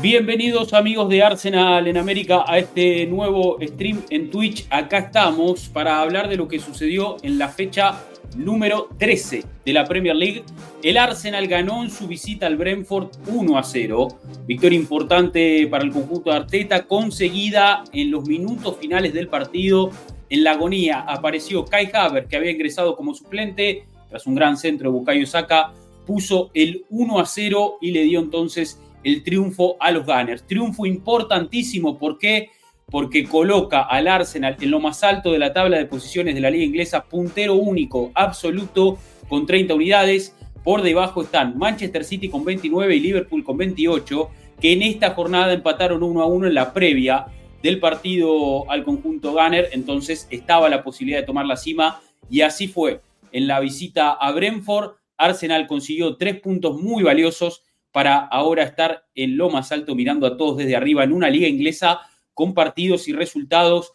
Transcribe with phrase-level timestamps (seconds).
[0.00, 4.64] Bienvenidos amigos de Arsenal en América a este nuevo stream en Twitch.
[4.70, 8.04] Acá estamos para hablar de lo que sucedió en la fecha
[8.36, 10.44] número 13 de la Premier League.
[10.84, 14.08] El Arsenal ganó en su visita al Brentford 1 a 0.
[14.46, 19.90] Victoria importante para el conjunto de Arteta, conseguida en los minutos finales del partido.
[20.30, 24.92] En la agonía apareció Kai Havertz, que había ingresado como suplente tras un gran centro
[24.92, 25.72] de Bukayo Saka,
[26.06, 30.46] puso el 1 a 0 y le dio entonces el triunfo a los Gunners.
[30.46, 32.50] Triunfo importantísimo, ¿por qué?
[32.90, 36.50] Porque coloca al Arsenal en lo más alto de la tabla de posiciones de la
[36.50, 40.34] liga inglesa, puntero único, absoluto, con 30 unidades.
[40.64, 45.52] Por debajo están Manchester City con 29 y Liverpool con 28, que en esta jornada
[45.52, 47.26] empataron 1 a 1 en la previa
[47.62, 52.68] del partido al conjunto Gunner, entonces estaba la posibilidad de tomar la cima y así
[52.68, 53.00] fue.
[53.32, 57.62] En la visita a Brentford, Arsenal consiguió tres puntos muy valiosos
[57.92, 61.48] para ahora estar en lo más alto mirando a todos desde arriba en una liga
[61.48, 62.00] inglesa
[62.34, 63.92] con partidos y resultados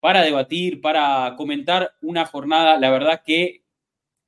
[0.00, 3.64] para debatir, para comentar una jornada, la verdad que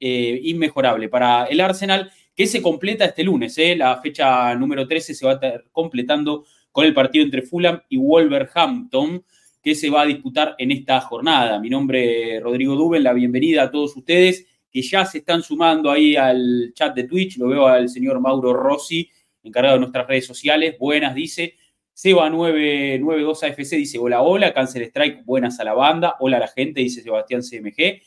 [0.00, 3.58] eh, inmejorable para el Arsenal, que se completa este lunes.
[3.58, 3.76] Eh.
[3.76, 7.96] La fecha número 13 se va a estar completando con el partido entre Fulham y
[7.96, 9.24] Wolverhampton,
[9.62, 11.58] que se va a disputar en esta jornada.
[11.58, 15.90] Mi nombre es Rodrigo Duben, la bienvenida a todos ustedes que ya se están sumando
[15.90, 17.38] ahí al chat de Twitch.
[17.38, 19.08] Lo veo al señor Mauro Rossi,
[19.42, 20.76] encargado de nuestras redes sociales.
[20.78, 21.54] Buenas, dice.
[21.94, 24.52] Seba992 AFC dice: Hola, hola.
[24.52, 26.16] Cancel Strike, buenas a la banda.
[26.20, 28.02] Hola a la gente, dice Sebastián CMG.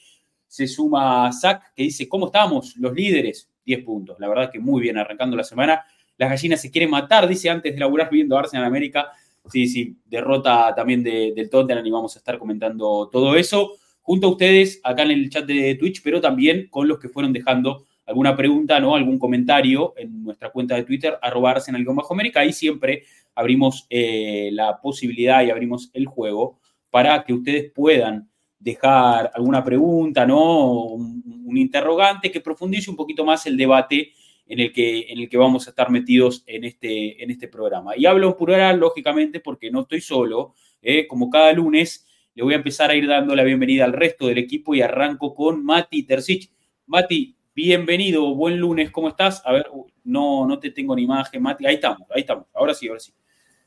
[0.47, 2.75] Se suma Zach, que dice: ¿Cómo estamos?
[2.78, 4.18] Los líderes, 10 puntos.
[4.19, 5.84] La verdad que muy bien arrancando la semana.
[6.18, 9.12] Las gallinas se quieren matar, dice antes de laburar viendo Arsenal América.
[9.50, 14.29] Sí, sí, derrota también del Tottenham y vamos a estar comentando todo eso junto a
[14.31, 18.35] ustedes acá en el chat de Twitch, pero también con los que fueron dejando alguna
[18.35, 18.95] pregunta, ¿no?
[18.95, 21.56] algún comentario en nuestra cuenta de Twitter, arroba
[21.95, 22.41] bajo América.
[22.41, 23.03] Ahí siempre
[23.35, 28.29] abrimos eh, la posibilidad y abrimos el juego para que ustedes puedan
[28.59, 30.83] dejar alguna pregunta, ¿no?
[30.85, 31.22] Un,
[31.53, 34.13] interrogante que profundice un poquito más el debate
[34.47, 37.97] en el que, en el que vamos a estar metidos en este, en este programa.
[37.97, 40.53] Y hablo en plural, lógicamente, porque no estoy solo.
[40.81, 41.07] ¿eh?
[41.07, 42.06] como cada lunes,
[42.41, 45.35] le voy a empezar a ir dando la bienvenida al resto del equipo y arranco
[45.35, 46.52] con Mati Tercich.
[46.88, 49.44] Mati, bienvenido, buen lunes, ¿cómo estás?
[49.46, 49.68] A ver,
[50.06, 51.68] no, no te tengo ni imagen, Mati.
[51.68, 52.47] Ahí estamos, ahí estamos.
[52.56, 53.13] Ahora sí, ahora sí.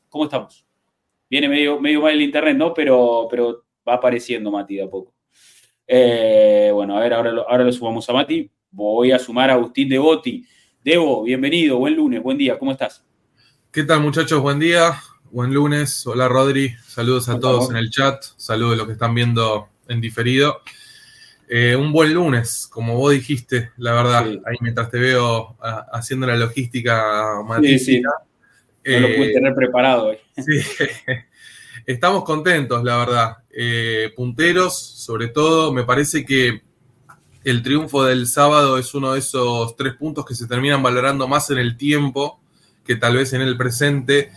[0.09, 0.67] ¿Cómo estamos?
[1.31, 2.75] Viene medio, medio mal el internet, ¿no?
[2.75, 5.15] Pero, pero va apareciendo Mati de a poco.
[5.87, 8.51] Eh, bueno, a ver, ahora lo, ahora lo sumamos a Mati.
[8.73, 10.45] Voy a sumar a Agustín Devoti.
[10.83, 13.07] Debo, bienvenido, buen lunes, buen día, ¿cómo estás?
[13.71, 14.43] ¿Qué tal muchachos?
[14.43, 14.95] Buen día
[15.35, 16.07] buen lunes.
[16.07, 20.01] Hola Rodri, saludos a todos en el chat, saludos a los que están viendo en
[20.01, 20.61] diferido.
[21.49, 26.29] Eh, un buen lunes, como vos dijiste, la verdad, ahí mientras te veo ah, haciendo
[26.29, 28.11] la logística matística.
[28.85, 30.19] No lo pude eh, tener preparado hoy.
[30.37, 30.61] Sí,
[31.85, 33.37] estamos contentos, la verdad.
[33.51, 36.63] Eh, punteros, sobre todo, me parece que
[37.43, 41.51] el triunfo del sábado es uno de esos tres puntos que se terminan valorando más
[41.51, 42.41] en el tiempo
[42.85, 44.31] que tal vez en el presente.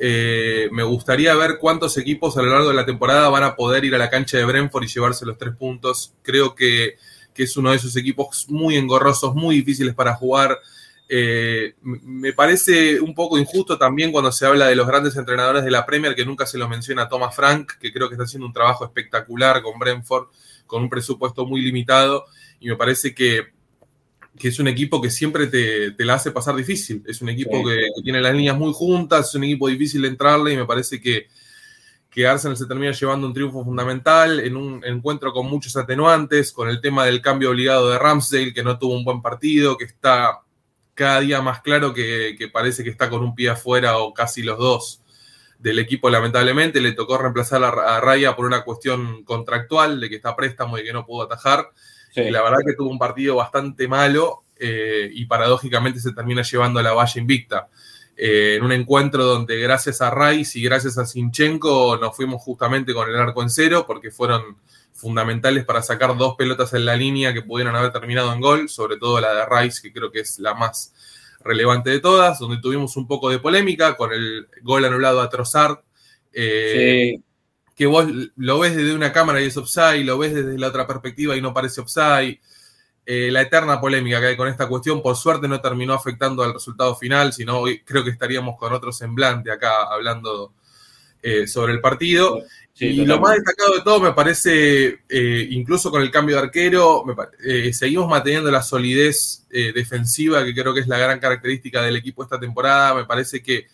[0.00, 3.84] Eh, me gustaría ver cuántos equipos a lo largo de la temporada van a poder
[3.84, 6.14] ir a la cancha de Brentford y llevarse los tres puntos.
[6.22, 6.96] Creo que,
[7.34, 10.58] es uno de esos equipos muy engorrosos, muy difíciles para jugar.
[11.08, 15.70] Eh, me parece un poco injusto también cuando se habla de los grandes entrenadores de
[15.70, 18.52] la Premier, que nunca se los menciona Thomas Frank, que creo que está haciendo un
[18.52, 20.28] trabajo espectacular con Brentford,
[20.66, 22.24] con un presupuesto muy limitado.
[22.58, 23.52] Y me parece que
[24.38, 27.02] que es un equipo que siempre te, la hace pasar difícil.
[27.06, 30.52] Es un equipo que, tiene las líneas muy juntas, es un equipo difícil de entrarle
[30.52, 31.28] y me parece que,
[32.10, 36.68] que Arsenal se termina llevando un triunfo fundamental en un encuentro con muchos atenuantes, con
[36.68, 40.40] el tema del cambio obligado de Ramsdale, que no tuvo un buen partido, que está
[40.94, 44.58] cada día más claro que, parece que está con un pie afuera o casi los
[44.58, 45.02] dos
[45.58, 46.80] del equipo lamentablemente.
[46.80, 50.92] Le tocó reemplazar a Raya por una cuestión contractual de que está préstamo y que
[50.92, 51.72] no pudo atajar
[52.14, 56.82] la verdad que tuvo un partido bastante malo eh, y paradójicamente se termina llevando a
[56.82, 57.68] la valla invicta.
[58.16, 62.92] Eh, en un encuentro donde gracias a Rice y gracias a Sinchenko nos fuimos justamente
[62.92, 64.56] con el arco en cero porque fueron
[64.92, 68.96] fundamentales para sacar dos pelotas en la línea que pudieron haber terminado en gol, sobre
[68.96, 70.92] todo la de Rice, que creo que es la más
[71.40, 75.78] relevante de todas, donde tuvimos un poco de polémica con el gol anulado a Trossard.
[76.32, 77.20] Eh,
[77.78, 80.84] que vos lo ves desde una cámara y es offside, lo ves desde la otra
[80.84, 82.40] perspectiva y no parece offside.
[83.06, 86.54] Eh, la eterna polémica que hay con esta cuestión, por suerte no terminó afectando al
[86.54, 90.52] resultado final, sino creo que estaríamos con otro semblante acá hablando
[91.22, 92.42] eh, sobre el partido.
[92.74, 97.04] y lo más destacado de todo me parece, eh, incluso con el cambio de arquero,
[97.72, 102.40] seguimos manteniendo la solidez defensiva, que creo que es la gran característica del equipo esta
[102.40, 102.96] temporada.
[102.96, 103.68] Me parece que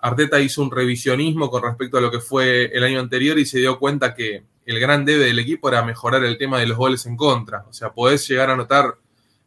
[0.00, 3.58] Arteta hizo un revisionismo con respecto a lo que fue el año anterior y se
[3.58, 7.06] dio cuenta que el gran debe del equipo era mejorar el tema de los goles
[7.06, 7.64] en contra.
[7.68, 8.96] O sea, podés llegar a anotar,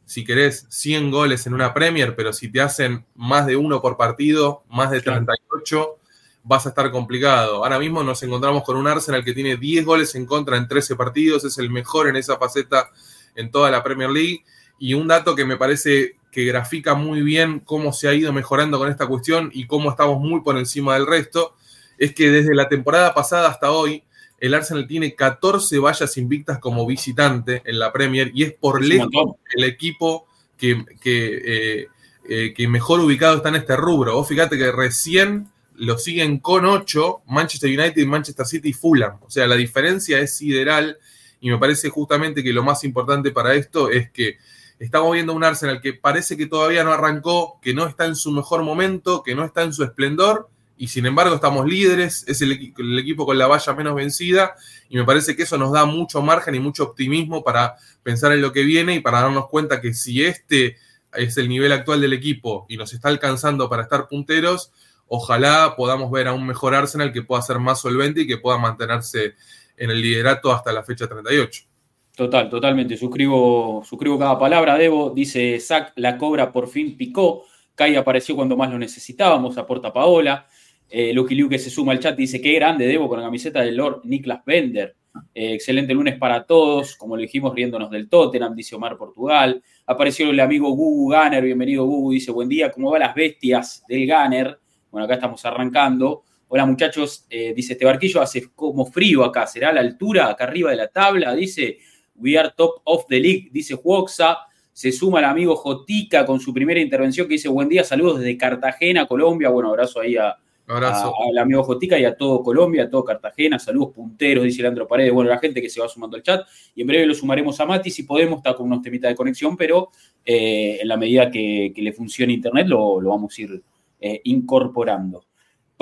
[0.06, 3.98] si querés, 100 goles en una Premier, pero si te hacen más de uno por
[3.98, 5.98] partido, más de 38,
[6.44, 7.64] vas a estar complicado.
[7.64, 10.96] Ahora mismo nos encontramos con un Arsenal que tiene 10 goles en contra en 13
[10.96, 12.90] partidos, es el mejor en esa faceta
[13.36, 14.44] en toda la Premier League.
[14.82, 18.80] Y un dato que me parece que grafica muy bien cómo se ha ido mejorando
[18.80, 21.54] con esta cuestión y cómo estamos muy por encima del resto,
[22.00, 24.04] es que desde la temporada pasada hasta hoy,
[24.40, 29.36] el Arsenal tiene 14 vallas invictas como visitante en la Premier y es por lejos
[29.54, 30.26] el equipo
[30.58, 31.88] que, eh,
[32.28, 34.16] eh, que, mejor ubicado está en este rubro.
[34.16, 39.20] Vos fíjate que recién lo siguen con 8 Manchester United, Manchester City y Fulham.
[39.22, 40.98] O sea, la diferencia es sideral
[41.40, 44.38] y me parece justamente que lo más importante para esto es que
[44.86, 48.32] estamos viendo un Arsenal que parece que todavía no arrancó, que no está en su
[48.32, 52.52] mejor momento, que no está en su esplendor y sin embargo estamos líderes, es el,
[52.98, 54.56] equipo con la valla menos vencida
[54.90, 58.42] y me parece que eso nos da mucho margen y mucho optimismo para pensar en
[58.42, 60.78] lo que viene y para darnos cuenta que si este
[61.14, 64.72] es el nivel actual del equipo y nos está alcanzando para estar punteros,
[65.06, 68.58] ojalá podamos ver a un mejor Arsenal que pueda ser más solvente y que pueda
[68.58, 69.36] mantenerse
[69.78, 71.71] en el liderato hasta la fecha 38.
[72.16, 72.98] Total, totalmente.
[72.98, 74.78] Suscribo, suscribo cada palabra.
[74.78, 77.46] Debo, dice Zach, la cobra por fin picó.
[77.74, 80.46] Kai apareció cuando más lo necesitábamos, aporta Paola.
[80.90, 83.62] Eh, Lucky Liu que se suma al chat dice, qué grande Debo con la camiseta
[83.62, 84.96] del Lord Niklas Bender.
[85.34, 89.62] Eh, excelente lunes para todos, como le dijimos, riéndonos del Tottenham, dice Omar Portugal.
[89.86, 94.06] Apareció el amigo Gugu Gunner, bienvenido Gugu, dice, buen día, ¿cómo va las bestias del
[94.06, 94.60] Gunner?
[94.90, 96.24] Bueno, acá estamos arrancando.
[96.50, 100.72] Hola muchachos, eh, dice, este barquillo hace como frío acá, ¿será la altura, acá arriba
[100.72, 101.34] de la tabla?
[101.34, 101.78] Dice,
[102.22, 104.38] we are top of the league, dice Juoxa.
[104.74, 108.38] Se suma el amigo Jotica con su primera intervención que dice, buen día, saludos desde
[108.38, 109.50] Cartagena, Colombia.
[109.50, 110.38] Bueno, abrazo ahí a,
[110.68, 113.60] al amigo Jotica y a todo Colombia, a todo Cartagena.
[113.60, 115.14] Saludos punteros, dice Leandro Paredes.
[115.14, 116.48] Bueno, la gente que se va sumando al chat.
[116.76, 117.90] Y en breve lo sumaremos a Mati.
[117.90, 119.90] Si podemos, está con unos temitas de conexión, pero
[120.26, 123.62] eh, en la medida que, le funcione Internet lo, vamos a ir
[124.00, 125.26] eh, incorporando.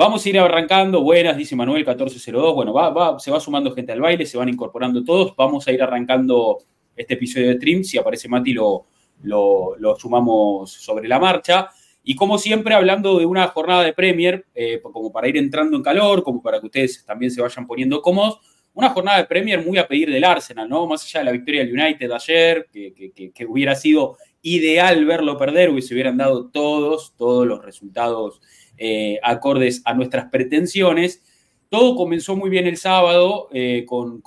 [0.00, 1.02] Vamos a ir arrancando.
[1.02, 2.54] Buenas, dice Manuel 1402.
[2.54, 5.36] Bueno, va, se va sumando gente al baile, se van incorporando todos.
[5.36, 6.56] Vamos a ir arrancando
[6.96, 7.84] este episodio de Stream.
[7.84, 8.86] Si aparece Mati, lo,
[9.22, 11.68] lo sumamos sobre la marcha.
[12.02, 15.82] Y como siempre, hablando de una jornada de Premier, eh, como para ir entrando en
[15.82, 18.40] calor, como para que ustedes también se vayan poniendo cómodos,
[18.72, 20.86] una jornada de Premier muy a pedir del Arsenal, ¿no?
[20.86, 25.92] Más allá de la victoria del United ayer, que, hubiera sido ideal verlo perder, hubiese
[25.92, 28.40] hubieran dado todos, todos los resultados
[28.82, 31.22] eh, acordes a nuestras pretensiones.
[31.68, 34.22] Todo comenzó muy bien el sábado eh, con,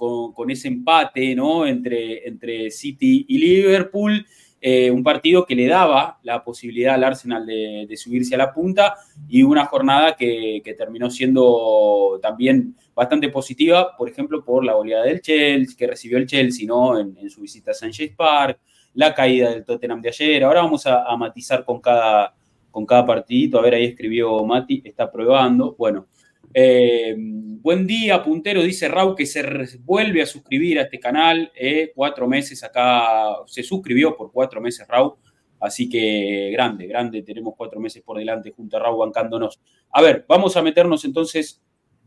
[0.50, 1.65] ese empate ¿no?
[1.65, 4.27] entre, entre City y Liverpool.
[4.61, 8.95] Eh, un partido que le daba la posibilidad al Arsenal de, subirse a la punta
[9.27, 15.19] y una jornada que, terminó siendo también bastante positiva, por ejemplo, por la goleada del
[15.19, 16.98] Chelsea, que recibió el Chelsea ¿no?
[17.00, 17.91] en, su visita a St.
[17.91, 18.60] James Park,
[18.93, 20.43] la caída del Tottenham de ayer.
[20.43, 22.33] Ahora vamos a, matizar con cada,
[22.74, 23.60] con cada partidito.
[23.60, 25.75] A ver, ahí escribió Mati, está probando.
[25.77, 26.08] Bueno,
[26.51, 29.44] eh, buen día, puntero, dice Rau que se
[29.82, 31.51] vuelve a suscribir a este canal.
[31.56, 35.18] Eh, cuatro meses acá, se suscribió por cuatro meses Rau.
[35.60, 39.62] Así que grande, grande, tenemos cuatro meses por delante junto a Rau bancándonos.
[39.92, 41.62] A ver, vamos a meternos entonces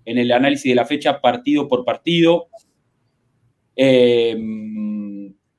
[0.05, 2.49] en el análisis de la fecha partido por partido.
[3.77, 4.37] Eh,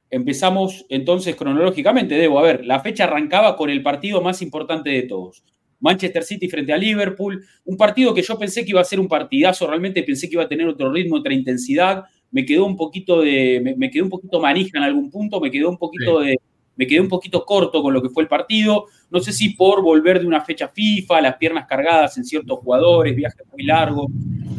[0.09, 5.03] empezamos entonces cronológicamente, debo, a ver, la fecha arrancaba con el partido más importante de
[5.03, 5.43] todos.
[5.79, 9.07] Manchester City frente a Liverpool, un partido que yo pensé que iba a ser un
[9.07, 13.21] partidazo, realmente pensé que iba a tener otro ritmo, otra intensidad, me quedó un poquito
[13.21, 16.39] de, me, quedó un poquito manija en algún punto, me quedó un poquito de,
[16.75, 19.81] me quedé un poquito corto con lo que fue el partido, no sé si por
[19.81, 24.07] volver de una fecha FIFA, las piernas cargadas en ciertos jugadores, viajes muy largos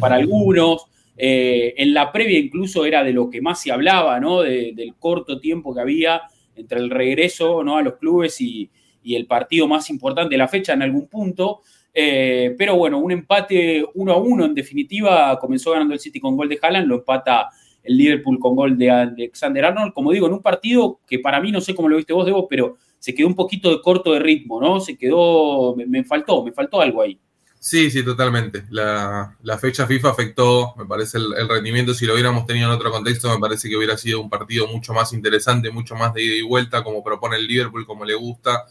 [0.01, 0.87] para algunos,
[1.21, 4.43] eh, en la previa incluso era de lo que más se hablaba, ¿no?
[4.43, 6.23] del corto tiempo que había
[6.55, 7.77] entre el regreso ¿no?
[7.77, 8.71] a los clubes y,
[9.05, 11.63] el partido más importante de la fecha en algún punto.
[11.95, 15.39] Eh, pero bueno, un empate 1 a 1 en definitiva.
[15.39, 17.49] Comenzó ganando el City con gol de Haaland, lo empata
[17.83, 19.95] el Liverpool con gol de Alexander Arnold.
[19.95, 22.47] Como digo, en un partido que para mí, no sé cómo lo viste vos, Debo,
[22.49, 24.79] pero se quedó un poquito de corto de ritmo, ¿no?
[24.79, 27.19] Se quedó, me, faltó, me faltó algo ahí.
[27.61, 28.65] Sí, sí, totalmente.
[28.71, 31.93] La, fecha FIFA afectó, me parece, el, rendimiento.
[31.93, 34.93] Si lo hubiéramos tenido en otro contexto, me parece que hubiera sido un partido mucho
[34.93, 38.67] más interesante, mucho más de ida y vuelta, como propone el Liverpool, como le gusta.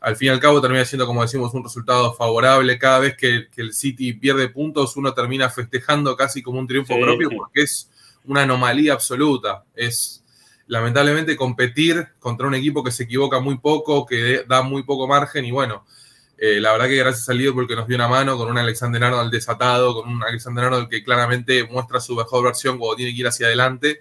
[0.00, 2.78] Al fin y al cabo termina siendo, como decimos, un resultado favorable.
[2.78, 7.30] Cada vez que, el City pierde puntos, uno termina festejando casi como un triunfo propio,
[7.36, 7.90] porque es
[8.24, 9.64] una anomalía absoluta.
[9.74, 10.24] Es
[10.68, 15.44] lamentablemente competir contra un equipo que se equivoca muy poco, que da muy poco margen
[15.44, 15.84] y bueno,
[16.42, 19.04] eh, la verdad que gracias al Liverpool que nos dio una mano con un Alexander
[19.04, 23.20] Arnold desatado, con un Alexander Arnold que claramente muestra su mejor versión cuando tiene que
[23.20, 24.00] ir hacia adelante,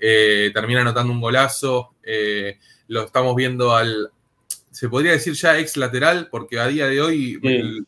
[0.00, 4.10] eh, termina anotando un golazo, eh, lo estamos viendo al,
[4.70, 7.38] se podría decir ya ex lateral, porque a día de hoy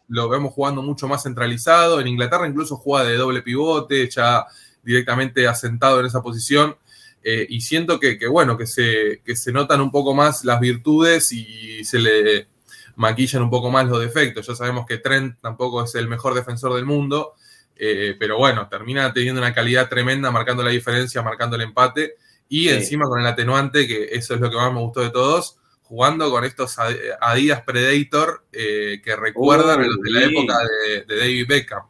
[0.08, 4.44] lo vemos jugando mucho más centralizado, en Inglaterra incluso juega de doble pivote, ya
[4.82, 6.76] directamente asentado en esa posición.
[7.22, 11.84] Eh, y siento que, bueno, que se, se notan un poco más las virtudes y
[11.84, 12.57] se le
[12.98, 14.46] maquillan un poco más los defectos.
[14.46, 17.34] Ya sabemos que Trent tampoco es el mejor defensor del mundo,
[17.76, 22.16] eh, pero bueno, termina teniendo una calidad tremenda, marcando la diferencia, marcando el empate
[22.48, 25.58] y encima con el atenuante, que eso es lo que más me gustó de todos,
[25.82, 26.76] jugando con estos
[27.20, 30.58] Adidas Predator eh, que recuerdan los de la época
[31.06, 31.82] de, David Beckham.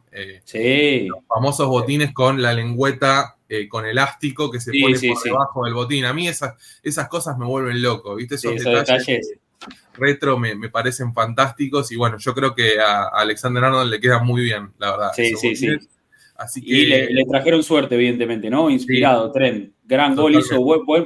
[1.07, 5.73] Los famosos botines con la lengüeta eh, con elástico que se pone por debajo del
[5.73, 6.05] botín.
[6.05, 8.35] A mí esas, esas cosas me vuelven loco, ¿viste?
[8.35, 9.39] Esos, detalles,
[9.93, 14.43] retro me, parecen fantásticos y bueno, yo creo que a, Alexander Arnold le queda muy
[14.43, 15.11] bien, la verdad.
[15.15, 15.67] Sí, sí, sí.
[16.37, 18.69] Así que, y le, trajeron suerte, evidentemente, ¿no?
[18.69, 19.73] Inspirado, Tren.
[19.85, 20.61] Gran gol, hizo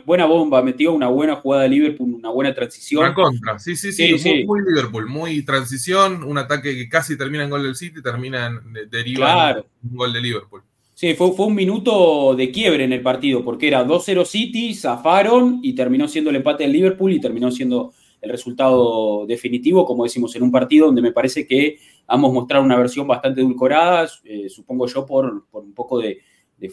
[0.05, 3.01] buena bomba, metió una buena jugada de Liverpool, una buena transición.
[3.01, 7.45] Una contra, sí, sí, sí, muy, muy, Liverpool, muy transición, un ataque que casi termina
[7.45, 10.61] en gol del City, termina en, deriva en un gol de Liverpool.
[10.93, 15.61] Sí, fue, fue un minuto de quiebre en el partido, porque era 2-0 City, zafaron
[15.63, 17.93] y terminó siendo el empate del Liverpool y terminó siendo
[18.23, 21.77] el resultado definitivo, como decimos, en un partido donde me parece que
[22.07, 26.21] ambos mostraron una versión bastante edulcorada, eh, supongo yo por, un poco de,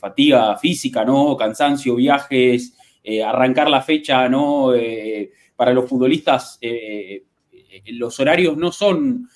[0.00, 1.36] fatiga física, ¿no?
[1.36, 4.72] Cansancio, viajes, eh, arrancar la fecha, ¿no?
[4.72, 6.60] Eh, para los futbolistas
[7.86, 9.28] los horarios no son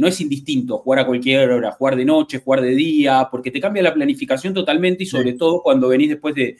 [0.00, 3.60] no es indistinto jugar a cualquier hora, jugar de noche, jugar de día, porque te
[3.60, 6.56] cambia la planificación totalmente y sobre todo cuando venís después de,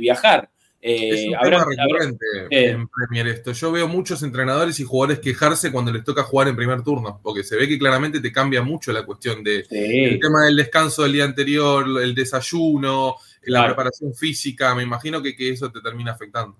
[0.00, 0.50] viajar.
[0.86, 3.52] Eh, es un tema recurrente en Premier esto.
[3.52, 7.42] Yo veo muchos entrenadores y jugadores quejarse cuando les toca jugar en primer turno, porque
[7.42, 11.14] se ve que claramente te cambia mucho la cuestión de el tema del descanso del
[11.14, 13.14] día anterior, el desayuno,
[13.44, 14.74] la preparación física.
[14.74, 16.58] Me imagino que, eso te termina afectando.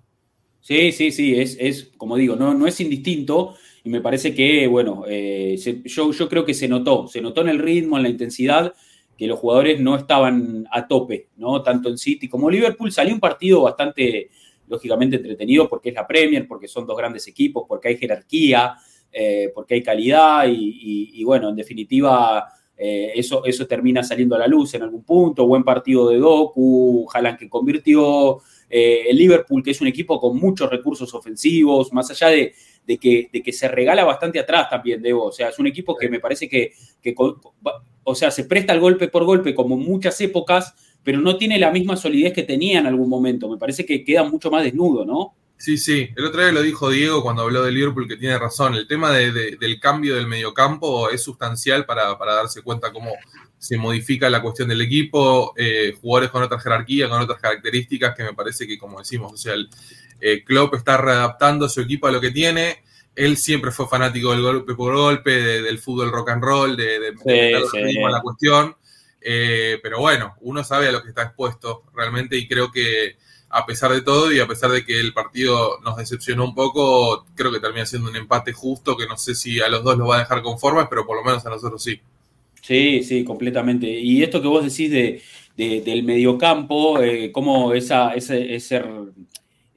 [0.59, 4.65] Sí, sí, sí, es, es como digo, no, no es indistinto y me parece que,
[4.65, 5.55] bueno, eh,
[5.85, 8.73] yo, yo creo que se notó, se notó en el ritmo, en la intensidad,
[9.17, 11.61] que los jugadores no estaban a tope, ¿no?
[11.61, 12.91] Tanto en City como Liverpool.
[12.91, 14.29] Salió un partido bastante,
[14.67, 18.75] lógicamente, entretenido porque es la Premier, porque son dos grandes equipos, porque hay jerarquía,
[19.11, 22.45] eh, porque hay calidad y, bueno, en definitiva,
[22.77, 25.47] eh, eso, eso termina saliendo a la luz en algún punto.
[25.47, 30.69] Buen partido de Doku, Jalan que convirtió, el Liverpool, que es un equipo con muchos
[30.69, 32.53] recursos ofensivos, más allá de
[32.85, 35.25] de que, de que se regala bastante atrás también, Debo.
[35.25, 36.73] O sea, es un equipo que me parece que,
[38.05, 41.71] o sea, se presta el golpe por golpe como muchas épocas, pero no tiene la
[41.71, 43.49] misma solidez que tenía en algún momento.
[43.49, 45.35] Me parece que queda mucho más desnudo, ¿no?
[45.57, 46.09] Sí, sí.
[46.15, 48.75] El otro día lo dijo Diego cuando habló de Liverpool, que tiene razón.
[48.75, 53.11] El tema del cambio del mediocampo es sustancial para, darse cuenta cómo
[53.57, 58.23] se modifica la cuestión del equipo, eh, jugadores con otra jerarquía, con otras características, que
[58.23, 59.69] me parece que, como decimos, o sea, el,
[60.21, 62.83] eh, Klopp está readaptando su equipo a lo que tiene.
[63.15, 68.11] Él siempre fue fanático del golpe por golpe, del fútbol rock and roll, de, de,
[68.11, 68.75] la cuestión.
[69.21, 73.15] Eh, pero bueno, uno sabe a lo que está expuesto realmente y creo que
[73.49, 77.25] a pesar de todo y a pesar de que el partido nos decepcionó un poco,
[77.35, 80.09] creo que termina siendo un empate justo que no sé si a los dos los
[80.09, 81.99] va a dejar conformes, pero por lo menos a nosotros sí.
[82.61, 83.87] Sí, sí, completamente.
[83.87, 85.21] Y esto que vos decís de,
[85.55, 88.83] del mediocampo, eh, cómo esa, ese, ese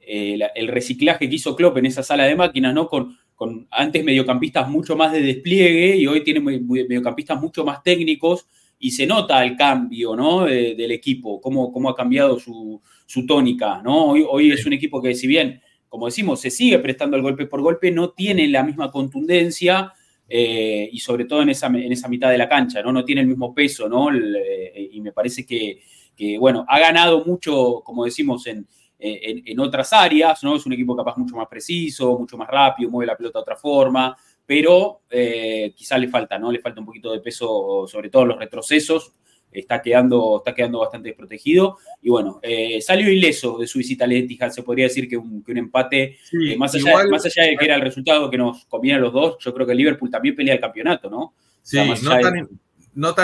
[0.01, 2.87] eh, el reciclaje que hizo Klopp en esa sala de máquinas, ¿no?
[2.87, 8.45] Con, con antes mediocampistas mucho más de despliegue y hoy tiene mediocampistas mucho más técnicos
[8.77, 10.43] y se nota el cambio, ¿no?
[10.43, 12.81] del equipo, cómo, cómo ha cambiado su,
[13.25, 14.07] tónica, ¿no?
[14.07, 17.45] Hoy, hoy es un equipo que si bien, como decimos, se sigue prestando el golpe
[17.45, 19.93] por golpe, no tiene la misma contundencia
[20.27, 22.91] eh, y sobre todo en esa, en esa mitad de la cancha, ¿no?
[22.91, 24.13] No tiene el mismo peso, ¿no?
[24.13, 25.79] Eh, y me parece que,
[26.13, 28.67] que, bueno, ha ganado mucho, como decimos, en,
[28.99, 30.55] en, otras áreas, ¿no?
[30.55, 33.55] Es un equipo capaz mucho más preciso, mucho más rápido, mueve la pelota de otra
[33.55, 34.15] forma,
[34.45, 36.51] pero eh, quizá le falta, ¿no?
[36.51, 39.13] Le falta un poquito de peso, sobre todo los retrocesos,
[39.51, 41.77] está quedando, está quedando bastante desprotegido.
[42.01, 45.43] Y bueno, eh, salió ileso de su visita al Etihad, se podría decir que un,
[45.47, 49.01] empate, eh, más, allá, más allá de que era el resultado que nos conviene a
[49.01, 51.33] los dos, yo creo que Liverpool también pelea el campeonato, ¿no?
[51.61, 52.49] Sí, no, tan,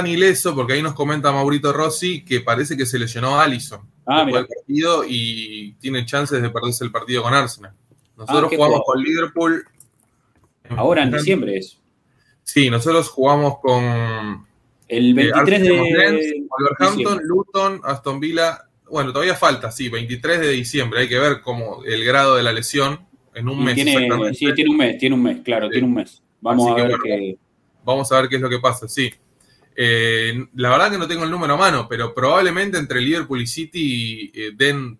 [0.08, 4.26] ileso, porque ahí nos comenta Maurito Rossi que parece que se lesionó a Allison ah,
[4.28, 7.74] el partido y tiene chances de perderse el partido con Arsenal.
[8.18, 9.66] Nosotros ah, jugamos con Liverpool.
[10.70, 11.80] Ahora en diciembre es.
[12.44, 14.48] Sí, nosotros jugamos con
[14.88, 18.62] el 23 eh, de Wolverhampton, Luton, Aston Villa.
[18.90, 21.02] Bueno, todavía falta, sí, 23 de diciembre.
[21.02, 23.00] Hay que ver cómo el grado de la lesión
[23.34, 23.76] en un mes.
[23.76, 26.22] Tiene, sí, tiene un mes, tiene un mes, claro, tiene un mes.
[26.40, 27.38] Vamos a ver qué.
[27.84, 29.12] Vamos a ver qué es lo que pasa, sí.
[29.76, 33.48] Eh, la verdad que no tengo el número a mano, pero probablemente entre Liverpool y
[33.48, 34.98] City eh, den,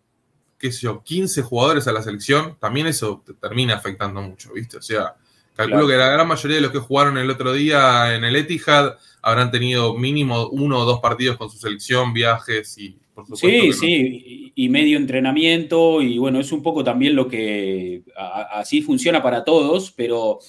[0.58, 2.58] qué sé yo, 15 jugadores a la selección.
[2.60, 4.78] También eso termina afectando mucho, ¿viste?
[4.78, 5.16] O sea,
[5.56, 8.96] calculo que la gran mayoría de los que jugaron el otro día en el Etihad
[9.22, 13.48] habrán tenido mínimo uno o dos partidos con su selección, viajes y por supuesto.
[13.48, 18.04] Sí, sí, y medio entrenamiento y bueno, es un poco también lo que
[18.52, 20.40] así funciona para todos, pero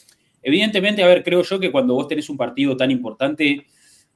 [0.42, 3.66] evidentemente, a ver, creo yo que cuando vos tenés un partido tan importante,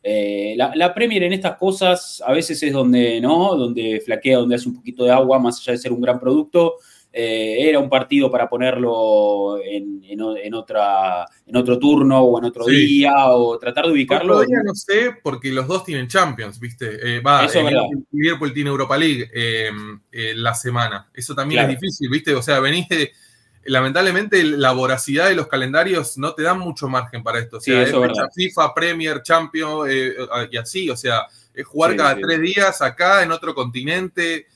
[0.03, 3.55] eh, la, la, Premier en estas cosas a veces es donde, ¿no?
[3.55, 6.77] Donde flaquea, donde hace un poquito de agua, más allá de ser un gran producto.
[7.13, 13.31] Eh, era un partido para ponerlo en, otra, en otro turno o en otro día
[13.31, 14.35] o tratar de ubicarlo.
[14.35, 17.17] Todavía no sé porque los dos tienen Champions, ¿viste?
[17.17, 17.61] Eh, va, Eso
[18.13, 19.71] Liverpool tiene Europa League eh,
[20.37, 21.11] la semana.
[21.13, 22.35] Eso también es difícil, ¿viste?
[22.35, 23.11] O sea, venís de...
[23.65, 27.59] Lamentablemente la voracidad de los calendarios no te dan mucho margen para esto.
[27.59, 27.85] O sea,
[28.35, 29.91] FIFA, Premier, Champions
[30.51, 30.89] y así.
[30.89, 34.47] O sea, es jugar cada tres días acá en otro continente.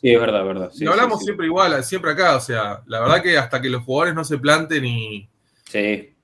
[0.00, 0.70] Sí, es verdad, verdad.
[0.72, 4.14] Sí, hablamos siempre igual, siempre acá, o sea, la verdad que hasta que los jugadores
[4.14, 5.28] no se planten y,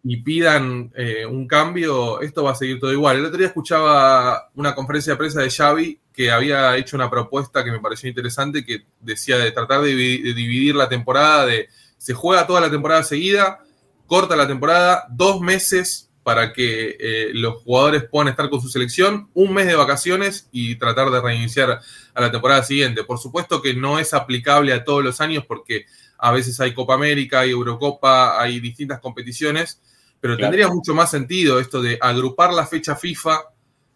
[0.06, 3.16] y pidan eh, un cambio, esto va a seguir todo igual.
[3.16, 7.64] El otro día escuchaba una conferencia de prensa de Xavi que había hecho una propuesta
[7.64, 12.46] que me pareció interesante, que decía de tratar de dividir la temporada, de se juega
[12.46, 13.64] toda la temporada seguida,
[14.06, 19.30] corta la temporada, dos meses para que eh, los jugadores puedan estar con su selección,
[19.32, 21.80] un mes de vacaciones y tratar de reiniciar
[22.14, 23.04] a la temporada siguiente.
[23.04, 25.86] Por supuesto que no es aplicable a todos los años porque
[26.18, 29.80] a veces hay Copa América, hay Eurocopa, hay distintas competiciones,
[30.24, 33.42] pero tendría mucho más sentido esto de agrupar la fecha FIFA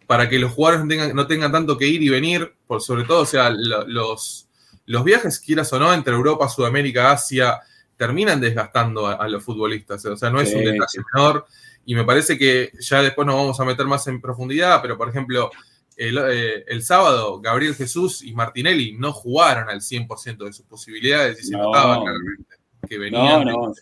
[0.05, 3.03] para que los jugadores no tengan, no tengan tanto que ir y venir, por sobre
[3.03, 4.47] todo, o sea, los,
[4.85, 7.59] los viajes, quieras o no, entre Europa, Sudamérica, Asia,
[7.97, 10.05] terminan desgastando a, los futbolistas.
[10.05, 11.47] O sea, no es un detalle menor.
[11.83, 15.09] Y me parece que ya después nos vamos a meter más en profundidad, pero por
[15.09, 15.49] ejemplo,
[15.97, 21.47] el, eh, sábado Gabriel Jesús y Martinelli no jugaron al 100% de sus posibilidades y
[21.47, 23.73] se notaba claramente que venían no,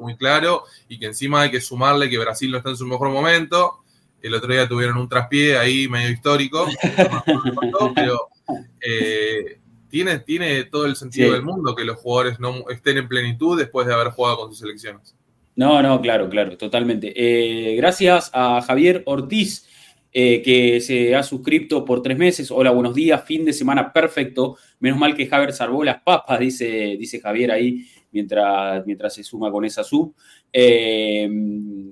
[0.00, 3.10] muy claro y que encima hay que sumarle que Brasil no está en su mejor
[3.10, 3.80] momento.
[4.22, 6.66] El otro día tuvieron un traspié ahí medio histórico,
[7.94, 8.28] pero
[8.80, 13.58] eh, tiene, tiene todo el sentido del mundo que los jugadores no estén en plenitud
[13.58, 15.14] después de haber jugado con sus selecciones.
[15.54, 17.12] No, no, claro, claro, totalmente.
[17.16, 19.66] Eh, gracias a Javier Ortiz,
[20.12, 22.50] eh, que se ha suscrito por tres meses.
[22.50, 24.56] Hola, buenos días, fin de semana perfecto.
[24.80, 27.86] Menos mal que Javier salvó las papas, dice, dice Javier ahí,
[28.16, 30.14] mientras, mientras se suma con esa sub.
[30.52, 31.28] Eh,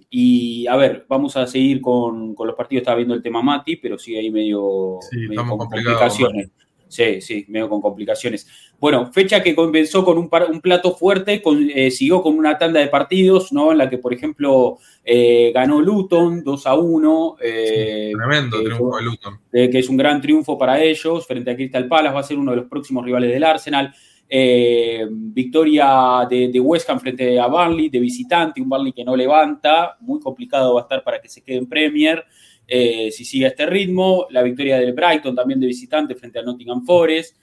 [0.09, 2.81] y a ver, vamos a seguir con, los partidos.
[2.81, 6.51] Estaba viendo el tema Mati, pero sigue ahí medio, medio con complicaciones.
[6.95, 8.47] Sí, sí, medio con complicaciones.
[8.79, 11.43] Bueno, fecha que comenzó con un, un plato fuerte,
[11.75, 13.73] eh, siguió con una tanda de partidos, ¿no?
[13.73, 17.37] En la que, por ejemplo, eh, ganó Luton 2 a 1.
[17.43, 19.41] Eh, tremendo triunfo de Luton.
[19.51, 22.53] que es un gran triunfo para ellos frente a Crystal Palace, va a ser uno
[22.53, 23.93] de los próximos rivales del Arsenal.
[24.29, 29.97] Victoria de, de, West Ham frente a Burnley, de visitante, un Burnley que no levanta,
[30.01, 32.25] muy complicado va a estar para que se quede en Premier.
[32.67, 34.27] Eh, si sigue este ritmo.
[34.31, 37.37] La victoria del Brighton también de visitante frente a Nottingham Forest.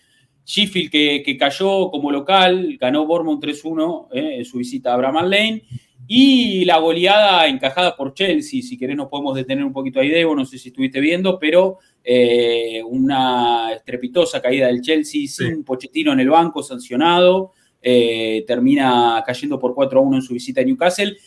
[0.43, 5.63] Sheffield que, cayó como local, ganó Bournemouth 3-1 eh, en su visita a Bramall Lane.
[6.07, 10.35] Y la goleada encajada por Chelsea, si querés nos podemos detener un poquito ahí, Debo,
[10.35, 16.19] no sé si estuviste viendo, pero eh, una estrepitosa caída del Chelsea sin Pochettino en
[16.19, 21.17] el banco, sancionado, termina cayendo por 4-1 en su visita a Newcastle.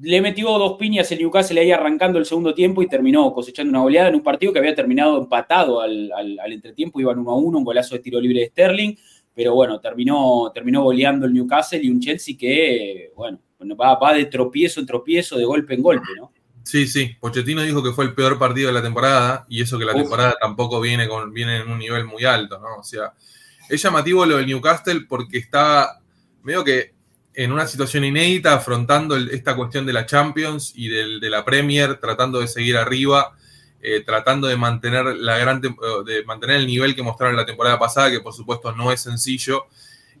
[0.00, 3.82] Le metió dos piñas el Newcastle ahí arrancando el segundo tiempo y terminó cosechando una
[3.82, 6.10] goleada en un partido que había terminado empatado al,
[6.46, 8.94] entretiempo, iban 1 a 1, un golazo de tiro libre de Sterling,
[9.34, 13.38] pero bueno, terminó, terminó goleando el Newcastle y un Chelsea que, bueno,
[13.80, 16.32] va, va de tropiezo en tropiezo, de golpe en golpe, ¿no?
[16.64, 19.84] Sí, sí, Pochettino dijo que fue el peor partido de la temporada y eso que
[19.84, 22.76] la temporada tampoco viene, con, viene en un nivel muy alto, ¿no?
[22.78, 23.12] O sea,
[23.68, 26.00] es llamativo lo del Newcastle porque está
[26.42, 26.94] medio que
[27.34, 32.40] en una situación inédita, afrontando esta cuestión de la Champions y de la Premier, tratando
[32.40, 33.34] de seguir arriba.
[33.82, 38.10] eh, tratando de mantener, la gran de mantener el nivel que mostraron la temporada pasada,
[38.10, 39.66] que por supuesto no es sencillo,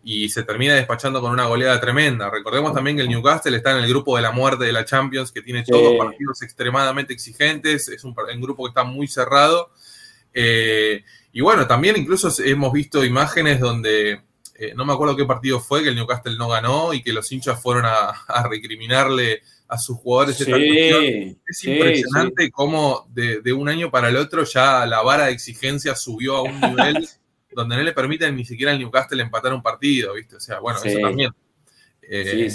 [0.04, 2.28] y se termina despachando con una goleada tremenda.
[2.30, 5.30] Recordemos también que el Newcastle está en el grupo de la muerte de la Champions,
[5.30, 9.70] que tiene todos partidos extremadamente exigentes, es un, grupo que está muy cerrado.
[10.34, 14.22] Eh, y bueno, también incluso hemos visto imágenes donde,
[14.56, 17.30] eh, no me acuerdo qué partido fue, que el Newcastle no ganó y que los
[17.30, 21.38] hinchas fueron a recriminarle a sus jugadores esta cuestión.
[21.46, 26.36] Es impresionante cómo de, un año para el otro ya la vara de exigencia subió
[26.36, 27.08] a un nivel
[27.54, 30.36] donde no le permiten ni siquiera al Newcastle empatar un partido, ¿viste?
[30.36, 31.30] O sea, bueno, eso también.
[32.02, 32.48] Eh,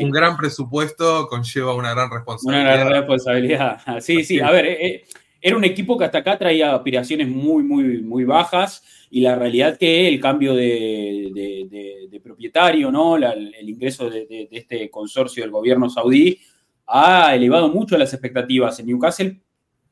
[0.00, 2.64] un, gran presupuesto conlleva una gran responsabilidad.
[2.64, 3.80] Una gran responsabilidad.
[4.00, 4.40] Sí, sí.
[4.40, 5.04] A ver, eh, eh,
[5.40, 9.76] era un equipo que hasta acá traía aspiraciones muy, muy, muy bajas y la realidad
[9.76, 13.16] que el cambio de, propietario, ¿no?
[13.16, 16.38] el ingreso de, este consorcio del gobierno saudí
[16.86, 18.78] ha elevado mucho las expectativas.
[18.78, 19.40] En Newcastle,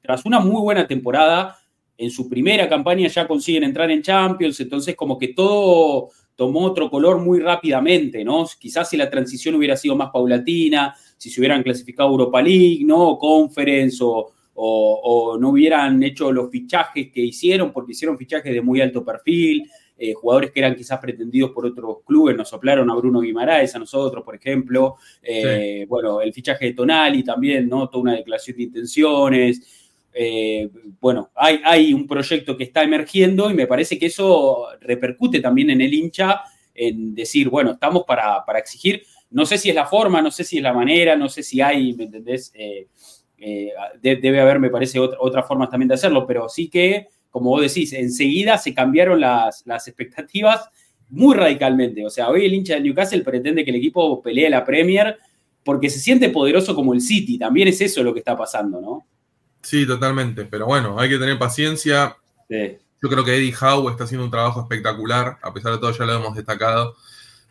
[0.00, 1.58] tras una muy buena temporada,
[2.00, 6.88] en su primera campaña ya consiguen entrar en Champions, entonces como que todo tomó otro
[6.88, 8.46] color muy rápidamente, ¿no?
[8.58, 13.18] Quizás si la transición hubiera sido más paulatina, si se hubieran clasificado Europa League, ¿no?
[13.18, 18.80] Conference o, o, no hubieran hecho los fichajes que hicieron, porque hicieron fichajes de muy
[18.80, 23.20] alto perfil, eh, jugadores que eran quizás pretendidos por otros clubes, nos soplaron a Bruno
[23.20, 24.96] Guimaraes, a nosotros, por ejemplo.
[25.22, 27.90] Eh, bueno, el fichaje de Tonali también, ¿no?
[27.90, 29.79] Toda una declaración de intenciones.
[30.12, 30.68] Eh,
[31.00, 35.80] bueno, hay, un proyecto que está emergiendo y me parece que eso repercute también en
[35.80, 36.42] el hincha,
[36.74, 39.02] en decir, bueno, estamos para, exigir.
[39.30, 41.60] No sé si es la forma, no sé si es la manera, no sé si
[41.60, 42.52] hay, ¿me entendés?
[44.02, 47.62] debe haber, me parece, otra, otras formas también de hacerlo, pero sí que como vos
[47.62, 50.68] decís, enseguida se cambiaron las, expectativas
[51.08, 52.04] muy radicalmente.
[52.04, 55.16] O sea, hoy el hincha de Newcastle pretende que el equipo pelee la Premier
[55.64, 57.38] porque se siente poderoso como el City.
[57.38, 59.06] También es eso lo que está pasando, ¿no?
[59.62, 60.44] Sí, totalmente.
[60.44, 62.16] Pero bueno, hay que tener paciencia.
[62.48, 66.04] Yo creo que Eddie Howe está haciendo un trabajo espectacular, a pesar de todo ya
[66.04, 66.96] lo hemos destacado.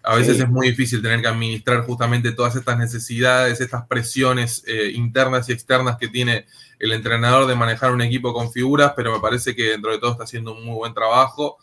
[0.01, 4.91] A veces es muy difícil tener que administrar justamente todas estas necesidades, estas presiones eh,
[4.93, 6.45] internas y externas que tiene
[6.79, 10.11] el entrenador de manejar un equipo con figuras, pero me parece que dentro de todo
[10.11, 11.57] está haciendo un muy buen trabajo.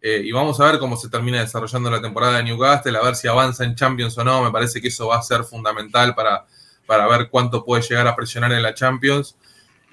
[0.00, 3.16] Eh, y vamos a ver cómo se termina desarrollando la temporada de Newcastle, a ver
[3.16, 4.44] si avanza en Champions o no.
[4.44, 6.46] Me parece que eso va a ser fundamental para,
[6.86, 9.36] para ver cuánto puede llegar a presionar en la Champions.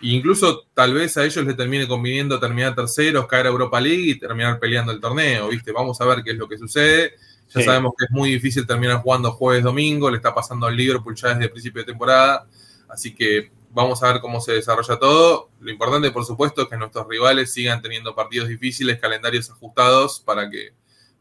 [0.01, 4.19] Incluso tal vez a ellos les termine conviniendo terminar terceros, caer a Europa League y
[4.19, 5.71] terminar peleando el torneo, ¿viste?
[5.71, 7.13] Vamos a ver qué es lo que sucede.
[7.53, 11.15] Ya sabemos que es muy difícil terminar jugando jueves, domingo, le está pasando al Liverpool
[11.15, 12.47] ya desde el principio de temporada.
[12.89, 15.49] Así que vamos a ver cómo se desarrolla todo.
[15.59, 20.49] Lo importante, por supuesto, es que nuestros rivales sigan teniendo partidos difíciles, calendarios ajustados, para
[20.49, 20.71] que,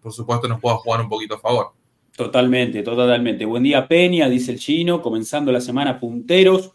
[0.01, 1.73] por supuesto, nos pueda jugar un poquito a favor.
[2.17, 3.45] Totalmente, totalmente.
[3.45, 6.71] Buen día, Peña, dice el chino, comenzando la semana punteros.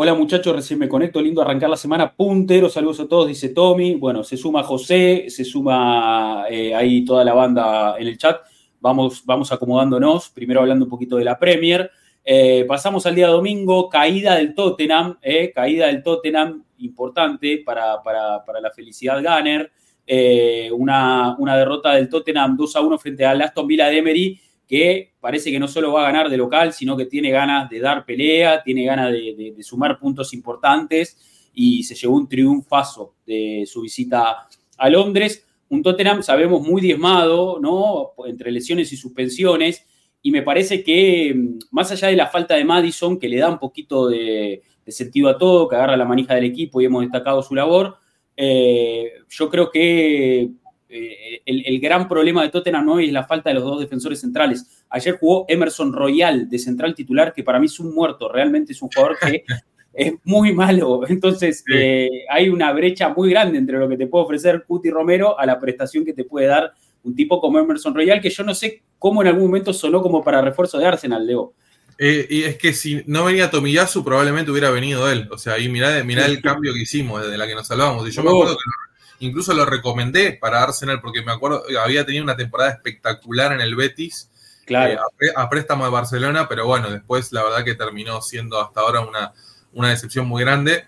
[0.00, 3.96] Hola muchachos, recién me conecto, lindo arrancar la semana punteros, saludos a todos, dice Tommy.
[3.96, 8.42] Bueno, se suma José, se suma eh, ahí toda la banda en el chat.
[8.78, 11.90] Vamos, vamos acomodándonos, primero hablando un poquito de la Premier.
[12.24, 18.70] Eh, pasamos al día domingo, caída del Tottenham, eh, caída del Tottenham importante para, la
[18.72, 19.68] felicidad Gunner.
[20.06, 24.40] Eh, una, una, derrota del Tottenham 2 a 1 frente al Aston Villa de Emery,
[24.68, 27.80] que parece que no solo va a ganar de local, sino que tiene ganas de
[27.80, 33.80] dar pelea, tiene ganas de, sumar puntos importantes y se llevó un triunfazo de su
[33.80, 35.44] visita a Londres.
[35.70, 38.12] Un Tottenham, sabemos, muy diezmado, ¿no?
[38.26, 39.84] Entre lesiones y suspensiones
[40.22, 43.48] y me parece que mm, más allá de la falta de Madison, que le da
[43.48, 47.42] un poquito de, sentido a todo, que agarra la manija del equipo y hemos destacado
[47.42, 47.96] su labor,
[48.36, 50.50] eh, yo creo que
[50.90, 54.84] eh, el, gran problema de Tottenham hoy es la falta de los dos defensores centrales.
[54.88, 58.80] Ayer jugó Emerson Royal de central titular, que para mí es un muerto, realmente es
[58.80, 59.44] un jugador que
[59.92, 61.02] es muy malo.
[61.06, 65.38] Entonces eh, hay una brecha muy grande entre lo que te puede ofrecer Cuti Romero
[65.38, 66.72] a la prestación que te puede dar
[67.02, 70.24] un tipo como Emerson Royal, que yo no sé cómo en algún momento sonó como
[70.24, 71.54] para refuerzo de Arsenal, Leo.
[72.00, 75.28] Eh, y es que si no venía Tomiyasu, probablemente hubiera venido él.
[75.32, 78.08] O sea, mirá, mirá el cambio que hicimos desde la que nos salvamos.
[78.08, 78.87] Y yo me acuerdo que
[79.20, 83.74] incluso lo recomendé para Arsenal porque me acuerdo, había tenido una temporada espectacular en el
[83.74, 84.30] Betis.
[84.66, 85.00] Claro.
[85.20, 89.00] Eh, a, préstamo de Barcelona, pero bueno, después la verdad que terminó siendo hasta ahora
[89.00, 89.32] una,
[89.72, 90.84] una decepción muy grande.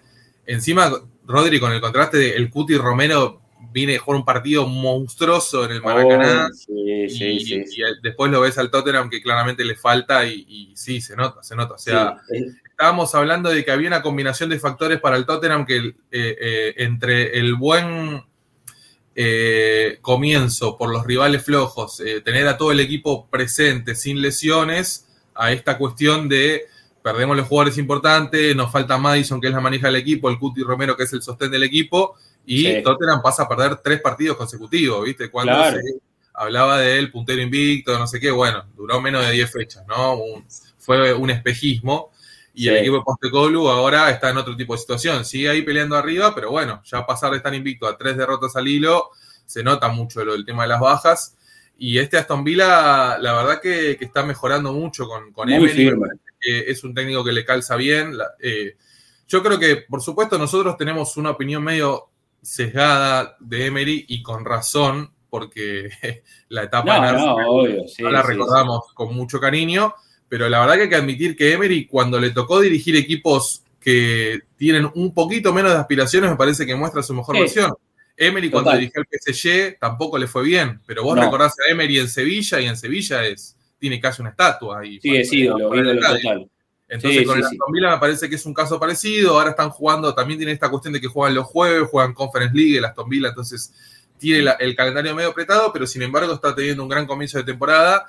[0.47, 0.93] Encima,
[1.27, 3.41] Rodri, con el contraste de el Cuti Romero
[3.73, 6.49] viene a jugar un partido monstruoso en el Maracaná.
[6.49, 7.65] Oh, y,
[8.03, 11.75] después lo ves al Tottenham que claramente le falta y, sí, se nota, se nota.
[11.75, 12.17] O sea,
[12.81, 16.75] estábamos hablando de que había una combinación de factores para el Tottenham que eh, eh,
[16.79, 18.25] entre el buen
[19.15, 25.53] eh, comienzo por los rivales flojos, tener a todo el equipo presente sin lesiones, a
[25.53, 26.69] esta cuestión de
[27.03, 30.63] perdemos los jugadores importantes, nos falta Madison, que es la manija del equipo, el Cuti
[30.63, 32.15] Romero, que es el sostén del equipo,
[32.47, 35.31] y Tottenham pasa a perder tres partidos consecutivos, ¿viste?
[35.31, 35.83] Cuando se
[36.33, 40.19] hablaba del puntero invicto, no sé qué, bueno, duró menos de 10 fechas, ¿no?
[40.79, 42.11] fue un espejismo.
[42.61, 45.25] Y el equipo de Postecoglou ahora está en otro tipo de situación.
[45.25, 48.69] Sigue ahí peleando arriba, pero bueno, ya pasar de estar invicto a tres derrotas al
[48.69, 49.09] hilo,
[49.47, 51.39] se nota mucho lo del tema de las bajas.
[51.79, 55.91] Y este Aston Villa, la verdad que, está mejorando mucho con, con Emery.
[56.43, 58.13] es un técnico que le calza bien.
[58.39, 58.77] Eh,
[59.27, 62.11] yo creo que, por supuesto, nosotros tenemos una opinión medio
[62.43, 65.89] sesgada de Emery y con razón, porque
[66.51, 67.65] la etapa no,
[68.11, 69.95] la recordamos con mucho cariño,
[70.31, 74.41] pero la verdad que hay que admitir que Emery cuando le tocó dirigir equipos que
[74.57, 77.75] tienen un poquito menos de aspiraciones, me parece que muestra su mejor versión.
[78.17, 82.09] Emery cuando dirigió el PSG tampoco le fue bien, pero vos recordás a Emery en
[82.09, 84.87] Sevilla y en Sevilla es tiene casi una estatua.
[84.87, 86.49] Y sí, es ídolo, ídolo total.
[86.87, 89.39] Entonces, con el Aston Villa me parece que es un caso parecido.
[89.39, 92.79] Ahora están jugando, también tiene esta cuestión de que juegan los jueves, juegan Conference League,
[92.79, 93.73] el Aston Villa, entonces
[94.19, 98.07] tiene el calendario medio apretado, pero sin embargo está teniendo un gran comienzo de temporada.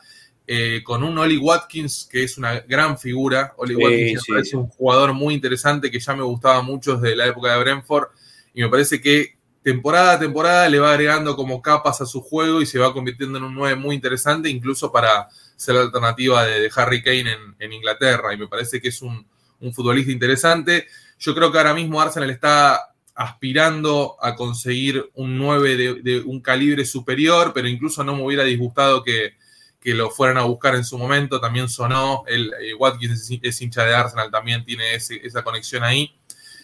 [0.53, 3.53] Eh, con un Oli Watkins, que es una gran figura.
[3.55, 7.53] Oli Watkins es un jugador muy interesante que ya me gustaba mucho desde la época
[7.53, 8.09] de Brentford.
[8.53, 12.61] Y me parece que temporada a temporada le va agregando como capas a su juego
[12.61, 16.69] y se va convirtiendo en un 9 muy interesante, incluso para ser la alternativa de,
[16.75, 18.33] Harry Kane en, Inglaterra.
[18.33, 19.25] Y me parece que es un,
[19.71, 20.85] futbolista interesante.
[21.17, 26.83] Yo creo que ahora mismo Arsenal está aspirando a conseguir un 9 de, un calibre
[26.83, 29.39] superior, pero incluso no me hubiera disgustado que,
[29.83, 31.41] lo fueran a buscar en su momento.
[31.41, 36.13] También sonó, el, eh, Watkins es, hincha de Arsenal, también tiene esa conexión ahí.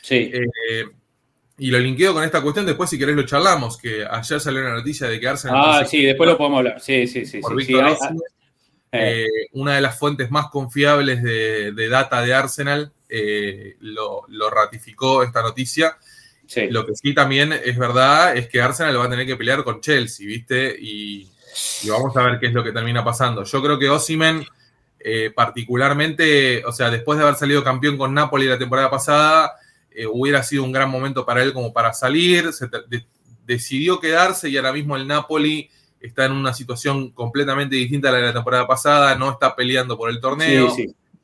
[0.01, 0.32] Sí.
[0.34, 0.86] Eh,
[1.58, 4.75] y lo linkeo con esta cuestión, después si querés lo charlamos, que ayer salió una
[4.75, 5.58] noticia de que Arsenal...
[5.60, 6.80] Ah, sí, después lo podemos hablar.
[6.80, 7.41] Sí, sí, sí.
[7.41, 7.97] sí, eh.
[8.91, 12.93] Eh, una de las fuentes más confiables de, data de Arsenal
[13.80, 15.97] lo, ratificó esta noticia.
[16.69, 19.82] Lo que sí también es verdad es que Arsenal va a tener que pelear con
[19.82, 20.75] Chelsea, ¿viste?
[20.80, 21.27] Y,
[21.89, 23.43] vamos a ver qué es lo que termina pasando.
[23.43, 24.46] Yo creo que Osimen,
[25.36, 29.54] particularmente, o sea, después de haber salido campeón con Napoli la temporada pasada,
[30.12, 32.52] hubiera sido un gran momento para él como para salir.
[32.54, 32.70] Se
[33.46, 38.17] decidió quedarse y ahora mismo el Napoli está en una situación completamente distinta a la
[38.20, 40.76] de la temporada pasada, no está peleando por el torneo.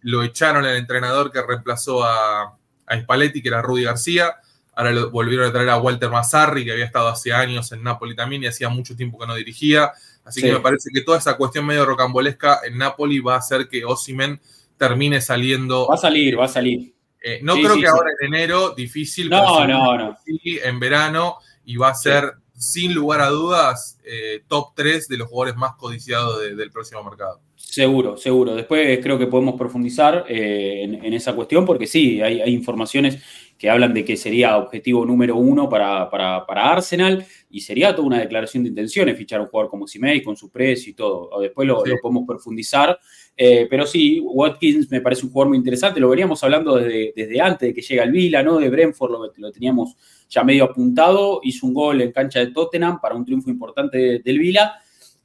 [0.01, 4.35] Lo echaron al entrenador que reemplazó a, a Spalletti, que era Rudy García.
[4.75, 8.15] Ahora lo volvieron a traer a Walter Mazzarri, que había estado hace años en Napoli
[8.15, 9.93] también y hacía mucho tiempo que no dirigía.
[10.23, 13.67] Así que me parece que toda esa cuestión medio rocambolesca en Napoli va a hacer
[13.67, 14.39] que Osimen
[14.77, 15.87] termine saliendo.
[15.87, 16.93] Va a salir, va a salir.
[17.21, 19.29] Eh, no creo que ahora en enero, difícil.
[19.29, 20.17] No, no, no.
[20.25, 25.27] En verano y va a ser sin lugar a dudas, eh, top 3 de los
[25.27, 27.41] jugadores más codiciados del próximo mercado.
[27.55, 28.55] Seguro, seguro.
[28.55, 33.23] Después creo que podemos profundizar eh, en, esa cuestión porque sí, hay, informaciones
[33.63, 36.09] que hablan de que sería objetivo número uno para,
[36.45, 40.35] Arsenal y sería toda una declaración de intenciones fichar a un jugador como Simei con
[40.35, 41.39] su precio y todo.
[41.39, 42.99] Después lo, podemos profundizar.
[43.37, 46.01] Eh, pero sí, Watkins me parece un jugador muy interesante.
[46.01, 48.57] Lo veníamos hablando desde, antes de que llega al Vila, ¿no?
[48.57, 49.95] De Brentford lo, lo teníamos
[50.27, 54.39] ya medio apuntado, hizo un gol en cancha de Tottenham para un triunfo importante del
[54.39, 54.73] Vila.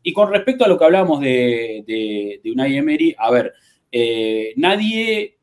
[0.01, 1.83] Y con respecto a lo que hablábamos de,
[2.41, 3.53] de, Unai Emery, a ver,
[3.91, 5.38] eh, nadie,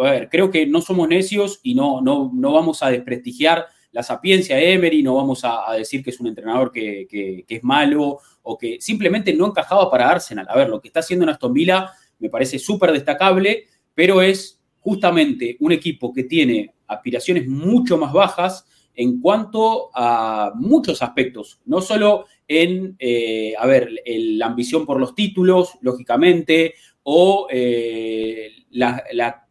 [0.00, 4.02] a ver, creo que no somos necios y no, no, no vamos a desprestigiar la
[4.02, 8.18] sapiencia de Emery, no vamos a, decir que es un entrenador que, que, es malo
[8.42, 10.46] o que simplemente no encajaba para Arsenal.
[10.48, 14.60] A ver, lo que está haciendo en Aston Villa me parece súper destacable, pero es
[14.80, 21.80] justamente un equipo que tiene aspiraciones mucho más bajas en cuanto a muchos aspectos, no
[21.80, 29.43] solo en, eh, a ver, la ambición por los títulos, lógicamente, o eh, la,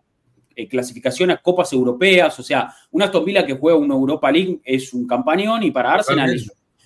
[0.55, 4.93] eh, clasificación a copas europeas, o sea, una Aston que juega una Europa League es
[4.93, 6.35] un campañón y para Arsenal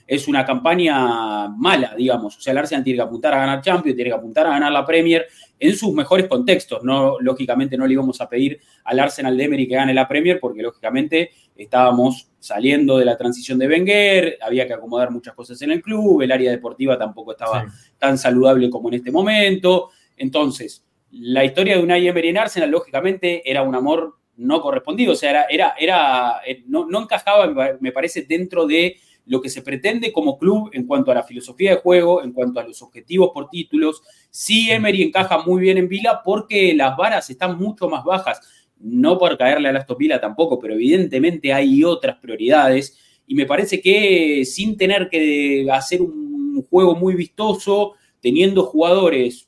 [0.08, 3.96] es, una campaña mala, digamos, o sea, el Arsenal tiene que apuntar a ganar Champions,
[3.96, 5.28] tiene que apuntar a ganar la Premier
[5.60, 9.68] en sus mejores contextos, no, lógicamente no le íbamos a pedir al Arsenal de Emery
[9.68, 14.74] que gane la Premier porque lógicamente estábamos saliendo de la transición de Wenger, había que
[14.74, 17.66] acomodar muchas cosas en el club, el área deportiva tampoco estaba
[17.98, 19.90] tan saludable como en este momento.
[20.16, 20.87] Entonces,
[21.20, 25.32] la historia de Unai Emery en Arsenal, lógicamente, era un amor no correspondido, o sea,
[25.32, 30.14] era, era, era eh, no, no, encajaba, me parece, dentro de lo que se pretende
[30.14, 33.50] como club en cuanto a la filosofía de juego, en cuanto a los objetivos por
[33.50, 34.02] títulos.
[34.30, 38.40] Sí, Emery encaja muy bien en Vila porque las varas están mucho más bajas.
[38.80, 42.98] No por caerle a la estopila tampoco, pero evidentemente hay otras prioridades.
[43.26, 49.47] Y me parece que sin tener que hacer un juego muy vistoso, teniendo jugadores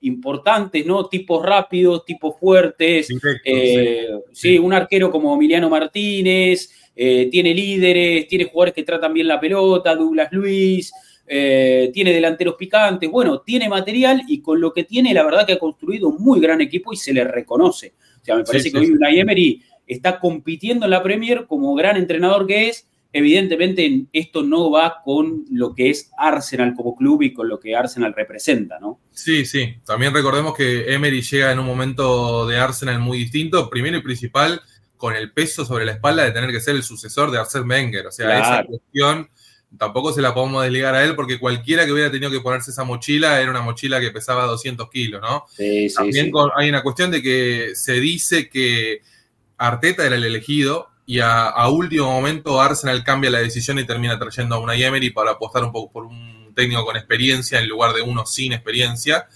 [0.00, 1.08] importantes, ¿no?
[1.08, 3.08] Tipos rápidos, tipos fuertes.
[3.44, 9.28] Eh, sí, un arquero como Emiliano Martínez, eh, tiene líderes, tiene jugadores que tratan bien
[9.28, 10.92] la pelota, Douglas Luis,
[11.26, 15.52] eh, tiene delanteros picantes, bueno, tiene material y con lo que tiene, la verdad que
[15.54, 17.94] ha construido un muy gran equipo y se le reconoce.
[18.20, 21.96] O sea, me parece que hoy Unai Emery está compitiendo en la Premier como gran
[21.96, 22.88] entrenador que es.
[23.18, 27.74] Evidentemente, esto no va con lo que es Arsenal como club y con lo que
[27.74, 29.00] Arsenal representa, ¿no?
[29.10, 29.74] Sí, sí.
[29.84, 33.68] También recordemos que Emery llega en un momento de Arsenal muy distinto.
[33.68, 34.60] Primero y principal,
[34.96, 38.06] con el peso sobre la espalda de tener que ser el sucesor de Arsène Wenger.
[38.06, 39.28] O sea, esa cuestión
[39.76, 42.84] tampoco se la podemos desligar a él porque cualquiera que hubiera tenido que ponerse esa
[42.84, 45.44] mochila era una mochila que pesaba 200 kilos, ¿no?
[45.56, 49.02] Sí, sí, También hay una cuestión de que se dice que
[49.56, 54.56] Arteta era el elegido y a, último momento Arsenal cambia la decisión y termina trayendo
[54.56, 58.02] a una Emery para apostar un poco por un técnico con experiencia en lugar de
[58.02, 59.26] uno sin experiencia.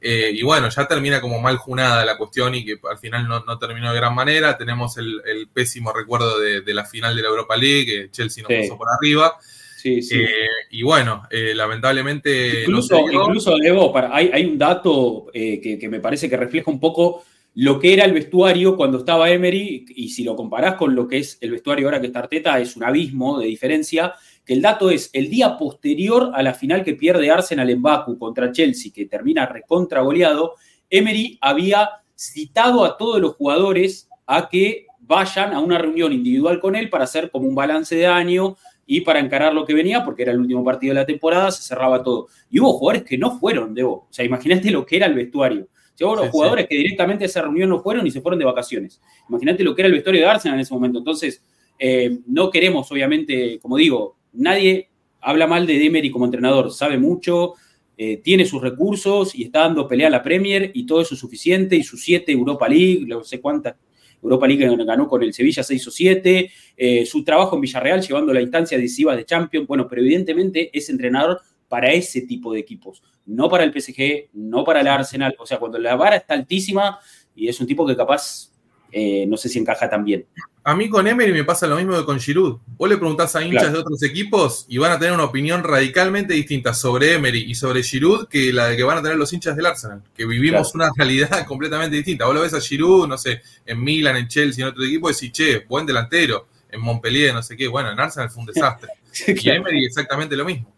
[0.00, 3.58] Eh, y bueno, ya termina como mal junada la cuestión y que al final no,
[3.60, 4.58] terminó de gran manera.
[4.58, 8.76] Tenemos el, pésimo recuerdo de, la final de la Europa League, que Chelsea nos pasó
[8.76, 9.36] por arriba.
[9.76, 10.16] Sí, sí.
[10.16, 12.62] Eh, y bueno, eh, lamentablemente.
[12.62, 17.22] Incluso, incluso Evo, hay, hay, un dato que, que, me parece que refleja un poco
[17.54, 21.18] lo que era el vestuario cuando estaba Emery, y si lo comparás con lo que
[21.18, 24.90] es el vestuario ahora que está Arteta, es un abismo de diferencia, que el dato
[24.90, 29.06] es el día posterior a la final que pierde Arsenal en Baku contra Chelsea, que
[29.06, 30.54] termina recontra goleado,
[30.88, 36.74] Emery había citado a todos los jugadores a que vayan a una reunión individual con
[36.76, 40.22] él para hacer como un balance de año y para encarar lo que venía, porque
[40.22, 42.28] era el último partido de la temporada, se cerraba todo.
[42.50, 43.92] Y hubo jugadores que no fueron, Debo.
[43.92, 45.68] O sea, imagínate lo que era el vestuario.
[46.00, 49.00] Hubo jugadores que directamente a esa reunión no fueron y se fueron de vacaciones.
[49.28, 50.98] Imagínate lo que era el vestuario de Arsenal en ese momento.
[50.98, 51.44] Entonces,
[51.78, 54.88] eh, no queremos, obviamente, como digo, nadie
[55.20, 57.54] habla mal de Emery como entrenador, sabe mucho,
[57.96, 61.20] eh, tiene sus recursos y está dando pelea a la Premier y todo eso es
[61.20, 61.76] suficiente.
[61.76, 63.76] Y sus siete Europa League, no sé cuántas
[64.22, 68.32] Europa League ganó con el Sevilla 6 o 7, eh, su trabajo en Villarreal llevando
[68.32, 73.02] la instancia decisiva de Champions, bueno, pero evidentemente es entrenador para ese tipo de equipos,
[73.26, 75.34] no para el PSG, no para el Arsenal.
[75.38, 76.98] O sea, cuando la vara está altísima
[77.34, 78.50] y es un tipo que capaz,
[78.90, 80.26] eh, no sé si encaja tan bien.
[80.64, 82.60] A mí con Emery me pasa lo mismo que con Giroud.
[82.76, 86.34] Vos le preguntás a hinchas de otros equipos y van a tener una opinión radicalmente
[86.34, 89.56] distinta sobre Emery y sobre Giroud que la de que van a tener los hinchas
[89.56, 92.26] del Arsenal, que vivimos una realidad completamente distinta.
[92.26, 95.14] Vos lo ves a Giroud, no sé, en Milan, en Chelsea, en otro equipo, y
[95.14, 97.66] decís, che, buen delantero, en Montpellier, no sé qué.
[97.66, 98.88] Bueno, en Arsenal fue un desastre.
[99.26, 100.72] Y Emery exactamente lo mismo.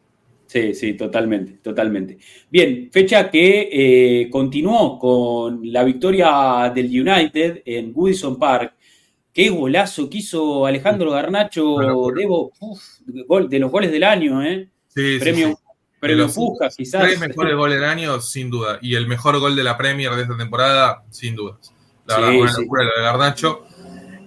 [0.54, 2.16] Sí, sí, totalmente, totalmente.
[2.48, 8.74] Bien, fecha que eh, continuó con la victoria del United en Woodison Park.
[9.32, 11.78] Qué golazo que hizo Alejandro Garnacho,
[12.14, 12.52] Debo,
[13.04, 14.68] de los goles del año, ¿eh?
[14.86, 15.54] Sí, premio, sí,
[15.98, 16.28] Premio
[16.76, 17.02] quizás.
[17.02, 18.78] Tres mejores goles del año, sin duda.
[18.80, 21.58] Y el mejor gol de la Premier de esta temporada, sin duda.
[22.06, 23.66] La verdad, una locura de Garnacho.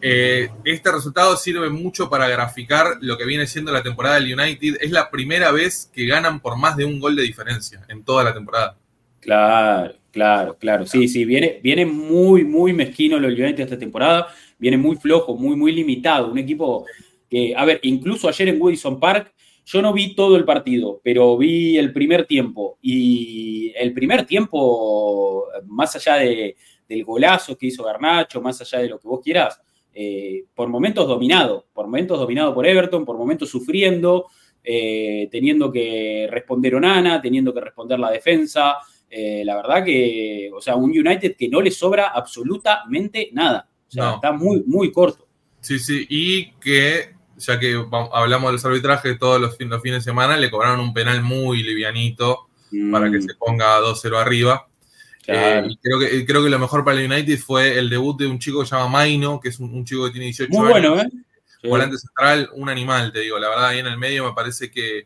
[0.02, 4.78] Eh, este resultado sirve mucho para graficar lo que viene siendo la temporada del United.
[4.82, 8.24] Es la primera vez que ganan por más de un gol de diferencia en toda
[8.24, 8.78] la temporada.
[9.20, 10.86] Claro, claro, claro.
[10.86, 14.28] Sí, sí, viene, viene muy, muy mezquino el United esta temporada.
[14.58, 16.32] Viene muy flojo, muy, muy limitado.
[16.32, 16.86] Un equipo
[17.30, 19.34] que, a ver, incluso ayer en Wilson Park,
[19.66, 22.78] yo no vi todo el partido, pero vi el primer tiempo.
[22.82, 26.56] Y el primer tiempo, más allá de,
[26.88, 29.62] del golazo que hizo Garnacho, más allá de lo que vos quieras,
[30.00, 34.28] eh, por momentos dominado, por momentos dominado por Everton, por momentos sufriendo,
[34.64, 38.76] eh, teniendo que responder Onana, teniendo que responder la defensa.
[39.10, 43.68] Eh, la verdad que, o sea, un United que no le sobra absolutamente nada.
[43.88, 45.28] O sea, está muy, muy corto.
[45.62, 50.38] Sí, sí, y que, ya que hablamos de los arbitrajes todos los, fines de semana,
[50.38, 52.50] le cobraron un penal muy livianito
[52.92, 53.22] para que mm.
[53.24, 54.68] se ponga 2-0 arriba.
[55.28, 58.28] Eh, y creo que, creo que lo mejor para el United fue el debut de
[58.28, 61.00] un chico que se llama Maino, que es un, chico que tiene 18 Muy bueno,
[61.00, 61.10] ¿eh?
[61.64, 63.38] Volante central, un animal, te digo.
[63.38, 65.06] La verdad, ahí en el medio me parece que,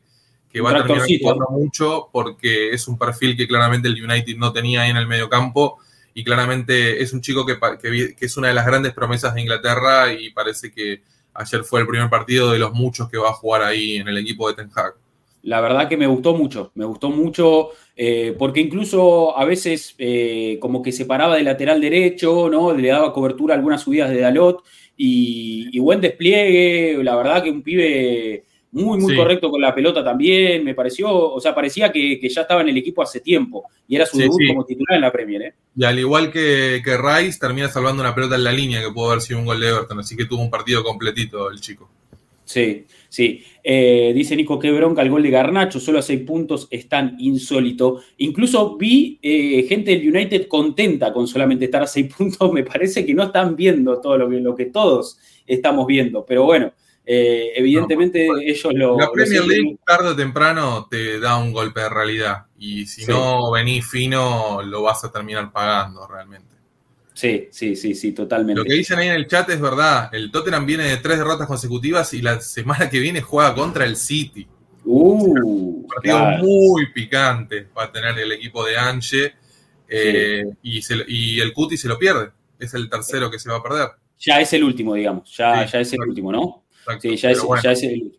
[0.62, 4.82] va a terminar jugando mucho porque es un perfil que claramente el United no tenía
[4.82, 5.80] ahí en el medio campo.
[6.14, 10.14] Y claramente es un chico que, que, es una de las grandes promesas de Inglaterra
[10.14, 11.02] y parece que
[11.34, 14.18] ayer fue el primer partido de los muchos que va a jugar ahí en el
[14.18, 14.96] equipo de Ten Hag
[15.44, 20.58] la verdad que me gustó mucho, me gustó mucho, eh, porque incluso a veces eh,
[20.60, 22.74] como que se paraba de lateral derecho, ¿no?
[22.74, 24.64] Le daba cobertura a algunas subidas de Dalot
[24.96, 30.64] y, buen despliegue, la verdad que un pibe muy, muy correcto con la pelota también,
[30.64, 34.06] me pareció, o sea, parecía que, ya estaba en el equipo hace tiempo y era
[34.06, 35.54] su debut como titular en la Premier, ¿eh?
[35.76, 39.10] Y al igual que, que Rice, termina salvando una pelota en la línea que pudo
[39.10, 41.90] haber sido un gol de Everton, así que tuvo un partido completito el chico.
[42.52, 43.44] Sí, sí.
[43.64, 47.16] Eh, dice Nico, qué bronca el gol de Garnacho, solo a seis puntos es tan
[47.20, 48.02] insólito.
[48.18, 52.52] Incluso vi eh, gente del United contenta con solamente estar a seis puntos.
[52.52, 56.26] Me parece que no están viendo todo lo que, lo que todos estamos viendo.
[56.26, 56.74] Pero bueno,
[57.06, 58.98] eh, evidentemente ellos lo.
[58.98, 62.46] La Premier League, tarde o temprano, te da un golpe de realidad.
[62.58, 66.51] Y si no venís fino, lo vas a terminar pagando realmente.
[67.22, 68.60] Sí, sí, sí, sí, totalmente.
[68.60, 70.10] Lo que dicen ahí en el chat es verdad.
[70.12, 73.96] El Tottenham viene de tres derrotas consecutivas y la semana que viene juega contra el
[73.96, 74.48] City.
[74.84, 79.36] Uh, un partido muy picante va a tener el equipo de Anche.
[79.88, 82.32] Eh, y, el Cuti se lo pierde.
[82.58, 83.90] Es el tercero que se va a perder.
[84.18, 85.32] Ya es el último, digamos.
[85.38, 86.64] Ya, ya es el último, ¿no?
[87.00, 88.18] Sí, ya es, ya es, el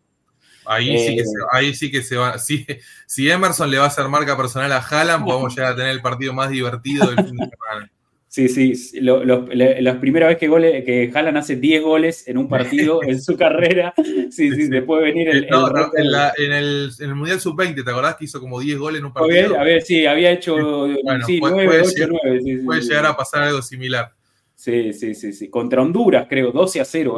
[0.64, 2.38] Ahí, sí que se, eh, ahí sí que se va.
[2.38, 2.64] Si,
[3.08, 6.02] si Emerson le va a hacer marca personal a Haaland, podemos llegar a tener el
[6.02, 7.90] partido más divertido del fin de semana.
[8.32, 13.02] Sí, sí, la primera vez que, gole, que Haaland hace 10 goles en un partido
[13.02, 13.92] en su carrera,
[14.30, 15.46] sí, sí, después venir el...
[15.48, 16.06] No, en,
[16.38, 19.12] en, el, en, el, Mundial Sub-20, ¿te acordás que hizo como 10 goles en un
[19.12, 19.60] partido?
[19.60, 22.62] A ver, sí, había hecho bueno, sí, puede, 9, 8, 9.
[22.64, 24.12] puede llegar a pasar algo similar.
[24.54, 25.50] Sí, sí, sí, sí.
[25.50, 27.16] Contra Honduras, creo, 12 a 0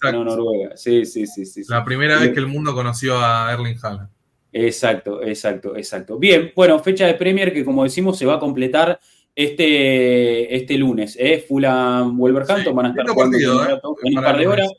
[0.00, 0.76] ganó, Noruega.
[0.76, 1.62] Sí, sí, sí, sí.
[1.68, 4.08] La primera vez que el mundo conoció a Erling Haaland.
[4.52, 6.16] Exacto, exacto, exacto.
[6.16, 9.00] Bien, bueno, fecha de Premier que como decimos se va a completar
[9.34, 11.16] este, este lunes.
[11.18, 11.44] ¿eh?
[11.46, 13.80] Fulham Wolverhampton van a estar jugando partido, ¿eh?
[14.04, 14.72] en un par de horas.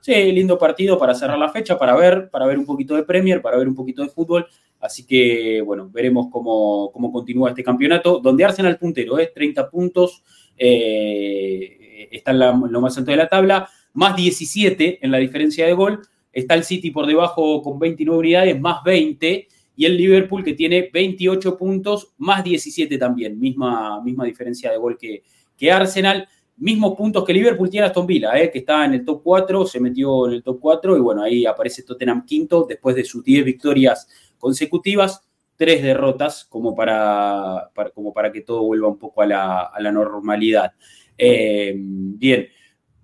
[0.00, 3.40] Sí, lindo partido para cerrar la fecha, para ver, para ver un poquito de Premier,
[3.40, 4.46] para ver un poquito de fútbol.
[4.80, 9.30] Así que, bueno, veremos cómo, cómo continúa este campeonato, donde Arsenal puntero, ¿eh?
[9.32, 10.24] 30 puntos,
[10.58, 15.72] eh, está en lo más alto de la tabla, más 17 en la diferencia de
[15.72, 16.00] gol.
[16.32, 19.46] Está el City por debajo con 29 unidades, más 20
[19.76, 24.98] y el Liverpool que tiene 28 puntos más 17 también, misma, misma diferencia de gol
[24.98, 25.22] que,
[25.56, 29.22] que Arsenal, mismos puntos que Liverpool tiene Aston Villa, eh, que está en el top
[29.22, 33.04] 4, se metió en el top 4 y bueno, ahí aparece Tottenham quinto después de
[33.04, 34.08] sus 10 victorias
[34.38, 35.22] consecutivas,
[35.56, 40.72] tres derrotas como para, como para que todo vuelva un poco a la, normalidad.
[41.16, 42.48] Eh, bien,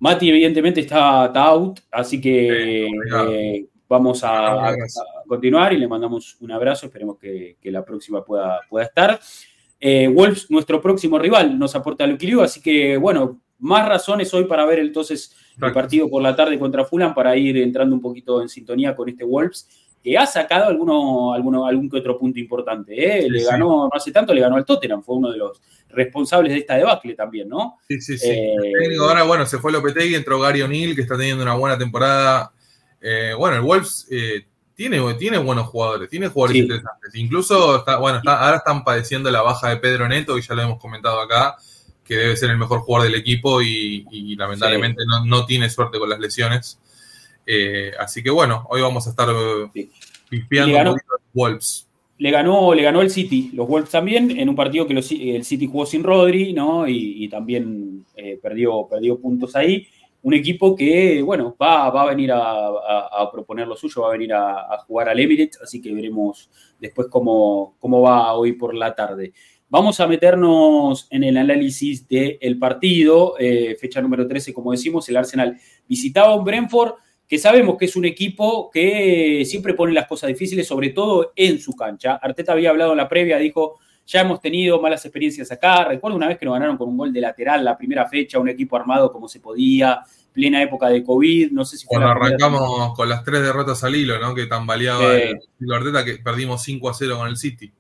[0.01, 2.89] Mati evidentemente está, out, así que
[3.89, 4.75] Vamos a,
[5.27, 6.87] continuar y le mandamos un abrazo.
[6.87, 9.19] Esperemos que, la próxima pueda, pueda estar.
[9.81, 14.45] Eh, Wolves, nuestro próximo rival, nos aporta el equilibrio, así que bueno, más razones hoy
[14.45, 18.43] para ver entonces el partido por la tarde contra Fulham para ir entrando un poquito
[18.43, 19.69] en sintonía con este Wolves
[20.03, 22.95] que ha sacado alguno, alguno, algún que otro punto importante.
[22.95, 23.29] ¿eh?
[23.29, 25.61] le ganó, no hace tanto, le ganó al Tottenham, fue uno de los
[25.91, 27.79] responsables de esta debacle también, ¿no?
[27.89, 28.31] Sí, sí, sí.
[28.31, 32.53] Eh, ahora, bueno, se fue Lopetegui, entró Gary O'Neill, que está teniendo una buena temporada
[33.01, 34.45] eh, bueno, el Wolves eh,
[34.75, 37.15] tiene, tiene buenos jugadores, tiene jugadores interesantes.
[37.15, 41.21] Incluso, bueno, ahora están padeciendo la baja de Pedro Neto, que ya lo hemos comentado
[41.21, 41.57] acá,
[42.05, 46.19] que debe ser el mejor jugador del equipo y, lamentablemente no, tiene suerte con las
[46.19, 46.79] lesiones.
[47.47, 49.29] Eh, así que bueno, hoy vamos a estar
[50.29, 51.87] pispeando un poquito Wolves.
[52.19, 55.67] Le ganó, le ganó el City, los Wolves también, en un partido que el City
[55.67, 56.87] jugó sin Rodri, ¿no?
[56.89, 58.05] Y, también
[58.43, 59.87] perdió, perdió puntos ahí
[60.23, 64.79] un equipo que, bueno, va, a venir a, proponer lo suyo, va a venir a,
[64.87, 66.51] jugar al Emirates, así que veremos
[66.81, 69.33] después cómo, cómo va hoy por la tarde.
[69.71, 75.17] Vamos a meternos en el análisis del partido, eh, fecha número 13, como decimos, el
[75.17, 76.95] Arsenal visitaba un Brentford,
[77.29, 81.61] que sabemos que es un equipo que siempre pone las cosas difíciles, sobre todo en
[81.61, 82.15] su cancha.
[82.15, 83.79] Arteta había hablado en la previa, dijo,
[84.09, 85.85] ya hemos tenido malas experiencias acá.
[85.85, 88.49] Recuerdo una vez que nos ganaron con un gol de lateral la primera fecha, un
[88.49, 90.01] equipo armado como se podía,
[90.33, 91.53] plena época de COVID.
[91.53, 94.35] No sé si Cuando arrancamos con las tres derrotas al hilo, ¿no?
[94.35, 95.39] Que tambaleaba el
[95.71, 97.71] Arteta, que perdimos 5 a 0 con el City.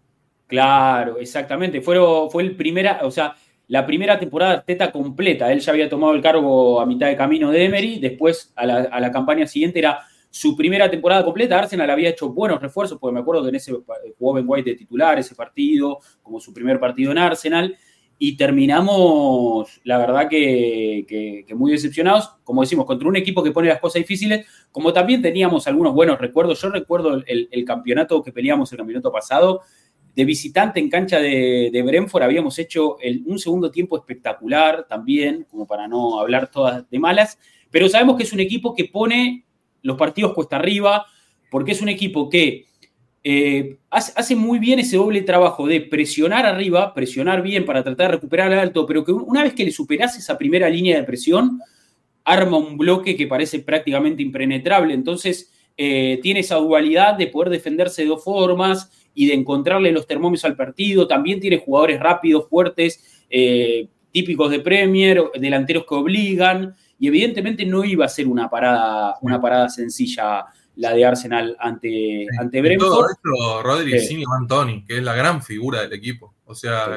[0.46, 1.80] Claro, exactamente.
[1.80, 1.96] Fue,
[2.30, 3.34] fue el primera, o sea,
[3.68, 5.50] la primera temporada Arteta completa.
[5.50, 8.00] Él ya había tomado el cargo a mitad de camino de Emery.
[8.00, 10.00] Después, a la, a la campaña siguiente, era
[10.30, 11.58] su primera temporada completa.
[11.58, 13.72] Arsenal había hecho buenos refuerzos, porque me acuerdo que en ese
[14.18, 17.76] jugó Ben White de titular ese partido, como su primer partido en Arsenal.
[18.20, 23.78] Y terminamos, la verdad, que, muy decepcionados, como decimos, contra un equipo que pone las
[23.78, 26.60] cosas difíciles, como también teníamos algunos buenos recuerdos.
[26.60, 29.60] Yo recuerdo el, campeonato que peleamos el campeonato pasado,
[30.16, 35.64] de visitante en cancha de, de Brentford, habíamos hecho un segundo tiempo espectacular también, como
[35.64, 37.38] para no hablar todas de malas,
[37.70, 39.46] pero sabemos que es un equipo que pone
[39.82, 41.06] los partidos cuesta arriba,
[41.50, 42.66] porque es un equipo que
[43.24, 48.16] eh, hace, muy bien ese doble trabajo de presionar arriba, presionar bien para tratar de
[48.16, 51.60] recuperar el alto, pero que una vez que le superas esa primera línea de presión,
[52.24, 54.94] arma un bloque que parece prácticamente impenetrable.
[54.94, 60.06] Entonces, eh, tiene esa dualidad de poder defenderse de dos formas y de encontrarle los
[60.06, 61.06] termómetros al partido.
[61.06, 63.24] También tiene jugadores rápidos, fuertes.
[63.30, 69.16] Eh, típicos de Premier, delanteros que obligan, y evidentemente no iba a ser una parada,
[69.20, 70.46] una parada sencilla
[70.76, 72.88] la de Arsenal ante, ante Brentford.
[72.88, 74.22] Todo esto, Rodri, sí.
[74.38, 76.34] Anthony, que es la gran figura del equipo.
[76.46, 76.96] O sea,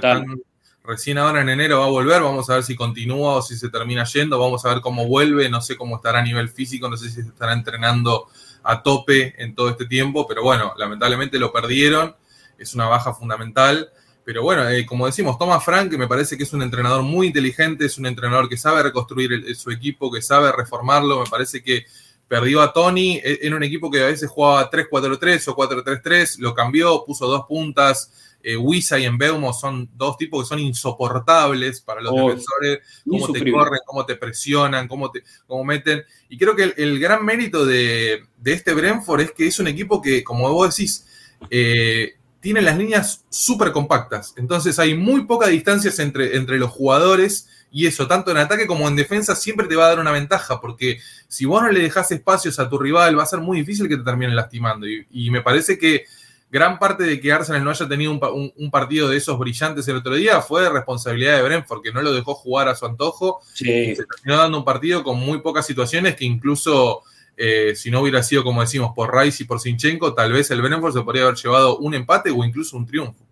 [0.83, 3.69] recién ahora en enero va a volver, vamos a ver si continúa o si se
[3.69, 6.97] termina yendo, vamos a ver cómo vuelve, no sé cómo estará a nivel físico, no
[6.97, 8.27] sé si se estará entrenando
[8.63, 12.15] a tope en todo este tiempo, pero bueno, lamentablemente lo perdieron,
[12.59, 13.89] es una baja fundamental.
[14.23, 17.85] Pero bueno, eh, como decimos, Thomas Frank me parece que es un entrenador muy inteligente,
[17.85, 21.23] es un entrenador que sabe reconstruir su equipo, que sabe reformarlo.
[21.23, 21.85] Me parece que
[22.27, 27.03] perdió a Tony en un equipo que a veces jugaba 3-4-3 o 4-3-3, lo cambió,
[27.05, 28.37] puso dos puntas.
[28.43, 33.31] Eh, Wisa y Embeumo son dos tipos que son insoportables para los oh, defensores, cómo
[33.31, 36.03] te corren, cómo te presionan, cómo te cómo meten.
[36.29, 40.01] Y creo que el, gran mérito de, de, este Brentford es que es un equipo
[40.01, 41.05] que, como vos decís,
[41.49, 44.33] eh, tiene las líneas súper compactas.
[44.35, 48.87] Entonces hay muy pocas distancias entre, entre los jugadores y eso, tanto en ataque como
[48.87, 52.11] en defensa, siempre te va a dar una ventaja, porque si vos no le dejas
[52.11, 54.85] espacios a tu rival, va a ser muy difícil que te terminen lastimando.
[54.87, 56.03] Y, me parece que
[56.51, 60.15] gran parte de que Arsenal no haya tenido un, partido de esos brillantes el otro
[60.15, 63.39] día fue responsabilidad de Brentford, que no lo dejó jugar a su antojo.
[63.59, 67.03] Y se terminó dando un partido con muy pocas situaciones que incluso
[67.43, 70.61] eh, si no hubiera sido, como decimos, por Rice y por Sinchenko, tal vez el
[70.61, 73.25] Brentford se podría haber llevado un empate o incluso un triunfo.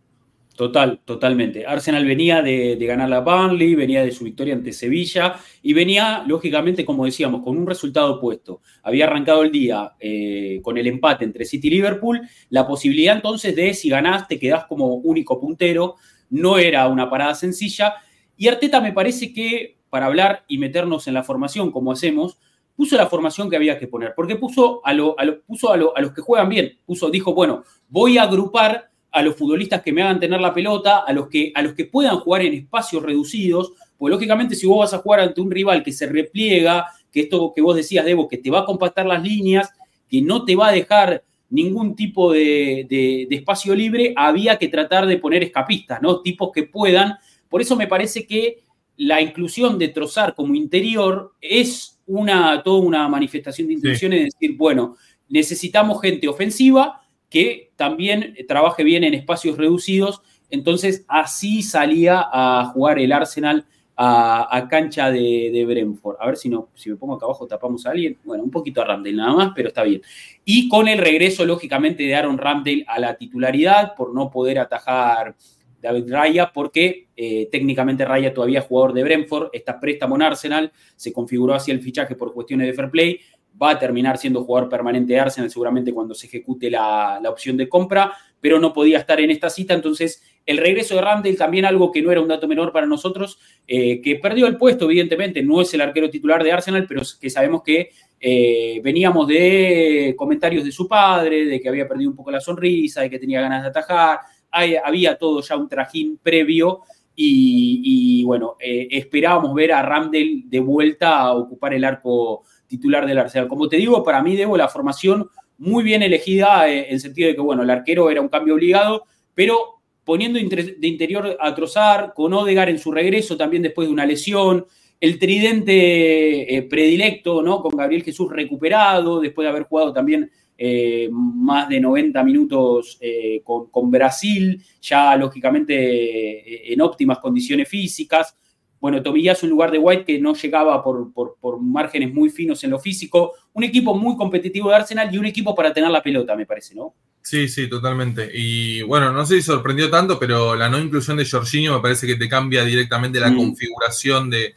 [0.60, 1.66] Total, totalmente.
[1.66, 6.84] Arsenal venía de, ganar la Burnley, venía de su victoria ante Sevilla y venía, lógicamente,
[6.84, 8.62] como decíamos, con un resultado opuesto.
[8.84, 12.28] Había arrancado el día eh, con el empate entre City y Liverpool.
[12.50, 15.96] La posibilidad entonces de si ganás te quedás como único puntero.
[16.30, 17.94] No era una parada sencilla.
[18.36, 22.38] Y Arteta me parece que, para hablar y meternos en la formación como hacemos,
[22.80, 25.14] puso la formación que había que poner, porque puso a, lo,
[25.46, 29.82] puso a, los que juegan bien, puso, dijo, bueno, voy a agrupar a los futbolistas
[29.82, 32.54] que me hagan tener la pelota, a los que, a los que puedan jugar en
[32.54, 36.86] espacios reducidos, pues lógicamente si vos vas a jugar ante un rival que se repliega,
[37.12, 39.70] que esto que vos decías, Debo, que te va a compactar las líneas,
[40.10, 44.70] que no te va a dejar ningún tipo de, de, de, espacio libre, había que
[44.70, 46.22] tratar de poner escapistas, ¿no?
[46.22, 47.18] Tipos que puedan.
[47.50, 48.64] Por eso me parece que
[48.96, 54.58] la inclusión de Trozar como interior es una, toda una manifestación de intención es decir,
[54.58, 54.98] bueno,
[55.30, 60.22] necesitamos gente ofensiva que también trabaje bien en espacios reducidos.
[60.50, 66.16] Entonces, así salía a jugar el Arsenal a, cancha de, Brentford.
[66.20, 68.18] A ver si, no, si me pongo acá abajo tapamos a alguien.
[68.24, 70.02] Bueno, un poquito a Ramdale nada más, pero está bien.
[70.46, 75.36] Y con el regreso, lógicamente, de Aaron Ramdale a la titularidad por no poder atajar
[75.82, 80.72] David Raya, porque eh, técnicamente Raya todavía es jugador de Brentford, está préstamo en Arsenal,
[80.96, 83.20] se configuró así el fichaje por cuestiones de fair play,
[83.62, 87.68] va a terminar siendo jugador permanente de Arsenal seguramente cuando se ejecute la, opción de
[87.68, 91.92] compra, pero no podía estar en esta cita, entonces el regreso de Randall también algo
[91.92, 95.62] que no era un dato menor para nosotros, eh, que perdió el puesto, evidentemente, no
[95.62, 100.72] es el arquero titular de Arsenal, pero que sabemos que eh, veníamos de comentarios de
[100.72, 103.70] su padre, de que había perdido un poco la sonrisa, de que tenía ganas de
[103.70, 104.20] atajar,
[104.52, 106.82] había todo ya un trajín previo
[107.22, 113.18] y, bueno, eh, esperábamos ver a Ramdel de vuelta a ocupar el arco titular del
[113.18, 113.50] Arsenal.
[113.50, 117.28] Como te digo, para mí debo la formación muy bien elegida eh, en el sentido
[117.28, 119.04] de que, bueno, el arquero era un cambio obligado,
[119.36, 124.06] pero poniendo de interior a Trozar, con Odegar en su regreso también después de una
[124.06, 124.66] lesión,
[125.02, 127.62] el tridente eh, predilecto, ¿no?
[127.62, 130.32] Con Gabriel Jesús recuperado, después de haber jugado también
[130.62, 138.36] eh, más de 90 minutos eh, con, Brasil, ya lógicamente eh, en óptimas condiciones físicas.
[138.78, 142.72] Bueno, Tomillazo en lugar de White que no llegaba por, por, márgenes muy finos en
[142.72, 143.36] lo físico.
[143.54, 146.76] Un equipo muy competitivo de Arsenal y un equipo para tener la pelota, me parece,
[146.76, 146.94] ¿no?
[147.22, 148.30] Sí, sí, totalmente.
[148.34, 152.06] Y bueno, no sé si sorprendió tanto, pero la no inclusión de Jorginho me parece
[152.06, 153.38] que te cambia directamente la mm.
[153.38, 154.56] configuración de,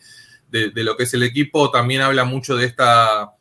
[0.50, 1.70] de, lo que es el equipo.
[1.70, 3.36] También habla mucho de esta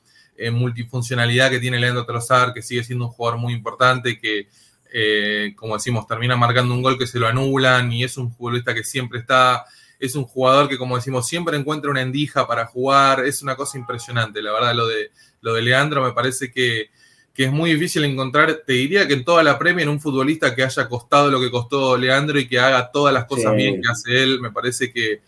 [0.50, 4.48] multifuncionalidad que tiene Leandro Trozar, que sigue siendo un jugador muy importante, que,
[4.94, 8.74] eh, como decimos, termina marcando un gol que se lo anulan y es un futbolista
[8.74, 9.66] que siempre está,
[10.00, 13.78] es un jugador que, como decimos, siempre encuentra una endija para jugar, es una cosa
[13.78, 15.12] impresionante, la verdad, lo de,
[15.42, 16.90] lo de Leandro me parece que,
[17.36, 20.64] es muy difícil encontrar, te diría que en toda la premia, en un futbolista que
[20.64, 24.22] haya costado lo que costó Leandro y que haga todas las cosas bien que hace
[24.22, 25.22] él, me parece que,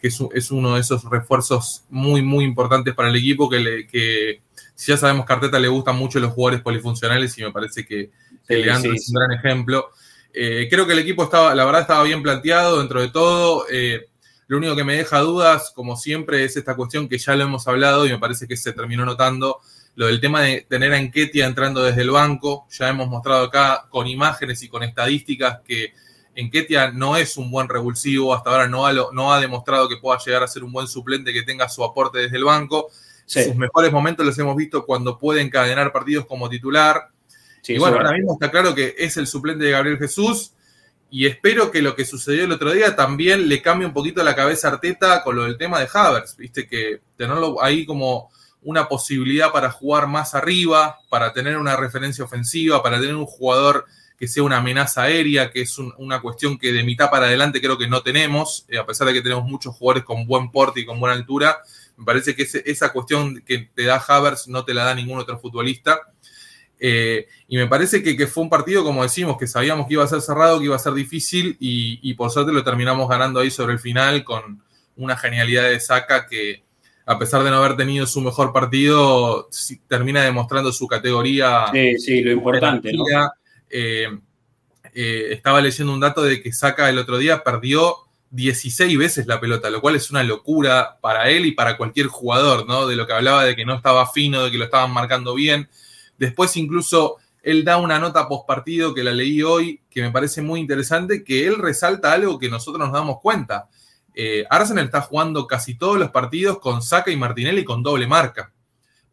[0.00, 4.40] es, uno de esos refuerzos muy, muy importantes para el equipo que, le, que,
[4.86, 8.10] ya sabemos que a Arteta le gustan mucho los jugadores polifuncionales y me parece que,
[8.48, 9.90] Leandro es un gran ejemplo.
[10.32, 13.66] Eh, creo que el equipo estaba, la verdad, estaba bien planteado dentro de todo.
[13.70, 14.06] Eh,
[14.46, 17.66] lo único que me deja dudas, como siempre, es esta cuestión que ya lo hemos
[17.68, 19.58] hablado y me parece que se terminó notando,
[19.96, 22.66] lo del tema de tener a Enquetia entrando desde el banco.
[22.70, 25.92] Ya hemos mostrado acá con imágenes y con estadísticas que
[26.48, 30.20] Ketia no es un buen revulsivo, hasta ahora no ha, no ha demostrado que pueda
[30.24, 32.90] llegar a ser un buen suplente que tenga su aporte desde el banco.
[33.28, 37.10] Sus mejores momentos los hemos visto cuando puede encadenar partidos como titular.
[37.66, 40.52] y bueno, ahora mismo está claro que es el suplente de Gabriel Jesús.
[41.10, 44.34] Y espero que lo que sucedió el otro día también le cambie un poquito la
[44.34, 48.30] cabeza a Arteta con lo del tema de Havers, viste que tenerlo ahí como
[48.62, 53.86] una posibilidad para jugar más arriba, para tener una referencia ofensiva, para tener un jugador
[54.18, 57.78] que sea una amenaza aérea, que es una cuestión que de mitad para adelante creo
[57.78, 60.84] que no tenemos, eh, a pesar de que tenemos muchos jugadores con buen porte y
[60.84, 61.62] con buena altura,
[61.98, 65.38] me parece que esa cuestión que te da Havers no te la da ningún otro
[65.38, 66.00] futbolista.
[66.78, 70.08] Eh, y me parece que, fue un partido, como decimos, que sabíamos que iba a
[70.08, 73.72] ser cerrado, que iba a ser difícil, y, por suerte lo terminamos ganando ahí sobre
[73.72, 74.62] el final con
[74.96, 76.62] una genialidad de Saca que,
[77.04, 79.48] a pesar de no haber tenido su mejor partido,
[79.88, 81.66] termina demostrando su categoría.
[81.72, 82.92] Sí, sí, lo importante.
[82.92, 83.04] ¿no?
[83.68, 84.06] Eh,
[84.94, 89.40] eh, estaba leyendo un dato de que Saca el otro día perdió 16 veces la
[89.40, 92.86] pelota, lo cual es una locura para él y para cualquier jugador, ¿no?
[92.86, 95.68] De lo que hablaba de que no estaba fino, de que lo estaban marcando bien.
[96.18, 100.42] Después incluso él da una nota post partido que la leí hoy, que me parece
[100.42, 103.68] muy interesante, que él resalta algo que nosotros nos damos cuenta.
[104.14, 108.52] Eh, Arsenal está jugando casi todos los partidos con Saca y Martinelli con doble marca,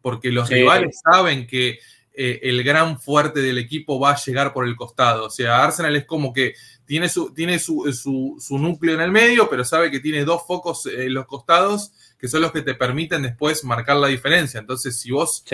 [0.02, 1.78] porque los rivales saben que
[2.12, 5.26] eh, el gran fuerte del equipo va a llegar por el costado.
[5.26, 6.54] O sea, Arsenal es como que
[6.86, 7.92] tiene su, tiene su,
[8.38, 12.28] su, núcleo en el medio, pero sabe que tiene dos focos en los costados que
[12.28, 14.60] son los que te permiten después marcar la diferencia.
[14.60, 15.44] Entonces, si vos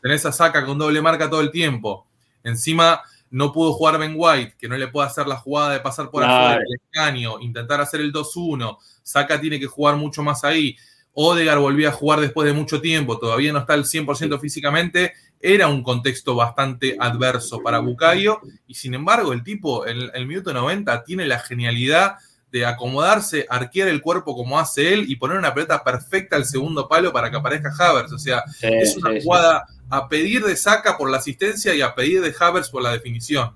[0.00, 2.06] tenés a Saca con doble marca todo el tiempo,
[2.42, 6.10] encima no pudo jugar Ben White, que no le puede hacer la jugada de pasar
[6.10, 10.76] por afuera, el escaño, intentar hacer el 2-1, Saca tiene que jugar mucho más ahí.
[11.12, 15.14] Odegar volvió a jugar después de mucho tiempo, todavía no está al 100% físicamente,
[15.54, 20.52] era un contexto bastante adverso para Bucayo y sin embargo el tipo en el minuto
[20.52, 22.16] 90 tiene la genialidad
[22.50, 26.88] de acomodarse, arquear el cuerpo como hace él y poner una pelota perfecta al segundo
[26.88, 28.12] palo para que aparezca Havers.
[28.12, 32.22] O sea, es una jugada a pedir de Saca por la asistencia y a pedir
[32.22, 33.54] de Havers por la definición.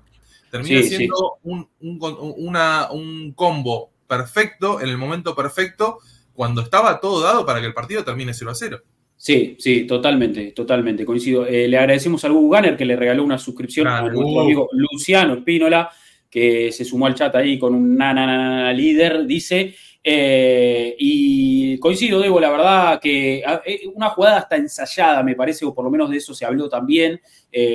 [0.49, 5.99] Termina siendo un, un combo perfecto en el momento perfecto
[6.33, 8.81] cuando estaba todo dado para que el partido termine 0 a 0.
[9.21, 11.45] Sí, sí, totalmente, totalmente, coincido.
[11.45, 15.35] Eh, le agradecemos al Google Gunner que le regaló una suscripción a nuestro amigo Luciano
[15.35, 15.91] Espínola,
[16.27, 19.75] que se sumó al chat ahí con un nana líder, dice.
[20.03, 25.65] Eh, y coincido, Debo, la verdad que ah, eh, una jugada hasta ensayada, me parece,
[25.65, 27.21] o por lo menos de eso se habló también.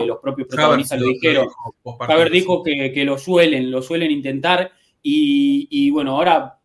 [0.05, 1.47] los propios protagonistas lo dijeron.
[2.01, 4.73] Javier dijo que, que, lo suelen, lo suelen intentar.
[5.01, 6.59] Y, y bueno, ahora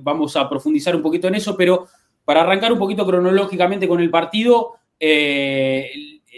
[0.00, 1.86] vamos a profundizar un poquito en eso, pero
[2.26, 5.88] para arrancar un poquito cronológicamente con el partido, eh,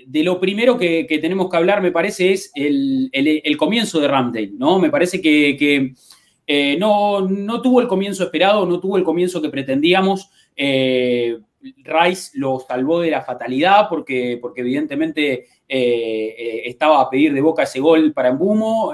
[0.07, 3.11] de lo primero que, tenemos que hablar, me parece, es el,
[3.57, 4.79] comienzo de Ramsdale, ¿no?
[4.79, 5.95] Me parece que,
[6.47, 7.27] eh, no,
[7.63, 10.31] tuvo el comienzo esperado, no tuvo el comienzo que pretendíamos.
[10.55, 17.63] Eh, Rice lo salvó de la fatalidad porque, porque evidentemente estaba a pedir de boca
[17.63, 18.93] ese gol para Embumo.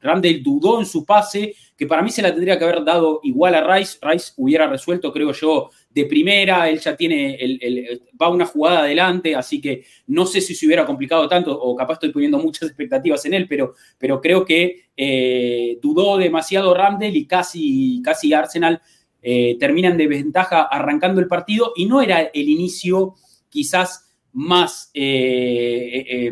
[0.00, 3.54] Ramsdale dudó en su pase, que para mí se la tendría que haber dado igual
[3.54, 3.98] a Rice.
[4.00, 9.34] Rice hubiera resuelto, creo yo, de primera, él ya tiene, el, va una jugada adelante,
[9.34, 13.24] así que no sé si se hubiera complicado tanto o capaz estoy poniendo muchas expectativas
[13.26, 18.80] en él, pero, pero creo que eh, dudó demasiado Randall y casi, casi Arsenal
[19.20, 23.14] eh, terminan de ventaja arrancando el partido y no era el inicio
[23.48, 26.30] quizás más, eh,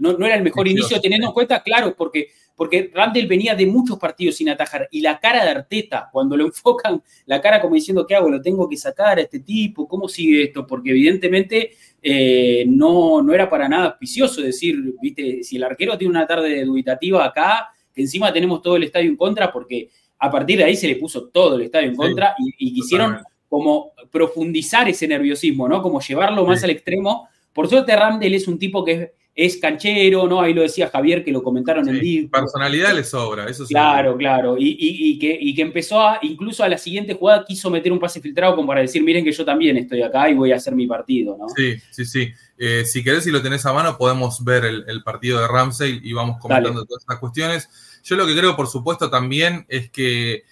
[0.00, 2.28] no, no, era el mejor inicio teniendo en cuenta, claro, porque
[2.58, 6.44] porque Randall venía de muchos partidos sin atajar y la cara de Arteta, cuando lo
[6.46, 8.28] enfocan, la cara como diciendo, ¿qué hago?
[8.28, 9.86] ¿Lo tengo que sacar a este tipo?
[9.86, 10.66] ¿Cómo sigue esto?
[10.66, 11.70] Porque evidentemente
[12.02, 16.64] eh, no, no era para nada auspicioso decir, viste, si el arquero tiene una tarde
[16.64, 20.74] dubitativa acá, que encima tenemos todo el estadio en contra, porque a partir de ahí
[20.74, 25.80] se le puso todo el estadio en contra y, quisieron como profundizar ese nerviosismo, ¿no?
[25.80, 27.28] Como llevarlo más al extremo.
[27.52, 30.40] Por suerte, Randall es un tipo que es es canchero, ¿no?
[30.40, 32.28] Ahí lo decía Javier, que lo comentaron en vivo.
[32.28, 33.72] Personalidad le sobra, eso sí.
[33.72, 34.56] Claro, claro.
[34.58, 38.56] Y, que, que, empezó a, incluso a la siguiente jugada, quiso meter un pase filtrado
[38.56, 41.36] como para decir, miren que yo también estoy acá y voy a hacer mi partido,
[41.38, 41.48] ¿no?
[41.50, 42.32] Sí, sí, sí.
[42.58, 46.12] Eh, si querés, si lo tenés a mano, podemos ver el, partido de Ramsey y
[46.12, 48.00] vamos comentando todas estas cuestiones.
[48.02, 50.42] Yo lo que creo, por supuesto, también es que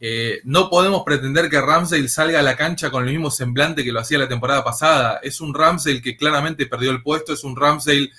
[0.00, 3.92] eh, no podemos pretender que Ramsey salga a la cancha con el mismo semblante que
[3.92, 5.20] lo hacía la temporada pasada.
[5.22, 8.10] Es un Ramsey que claramente perdió el puesto, es un Ramsey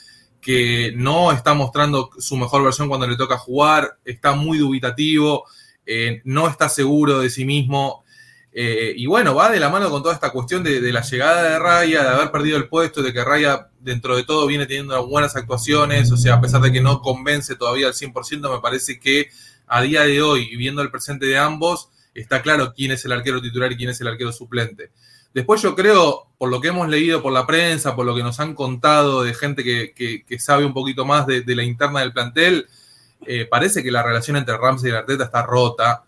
[0.43, 5.45] que no está mostrando su mejor versión cuando le toca jugar, está muy dubitativo,
[5.85, 8.03] eh, no está seguro de sí mismo.
[8.51, 11.59] Eh, y bueno, va de la mano con toda esta cuestión de, la llegada de
[11.59, 15.35] Raya, de haber perdido el puesto, de que Raya dentro de todo viene teniendo buenas
[15.35, 19.29] actuaciones, o sea, a pesar de que no convence todavía al 100%, me parece que
[19.65, 23.41] a día de hoy viendo el presente de ambos, está claro quién es el arquero
[23.41, 24.91] titular y quién es el arquero suplente.
[25.33, 28.39] Después yo creo, por lo que hemos leído por la prensa, por lo que nos
[28.39, 32.67] han contado de gente que, sabe un poquito más de, la interna del plantel,
[33.25, 36.03] eh, parece que la relación entre Ramsey y Arteta está rota,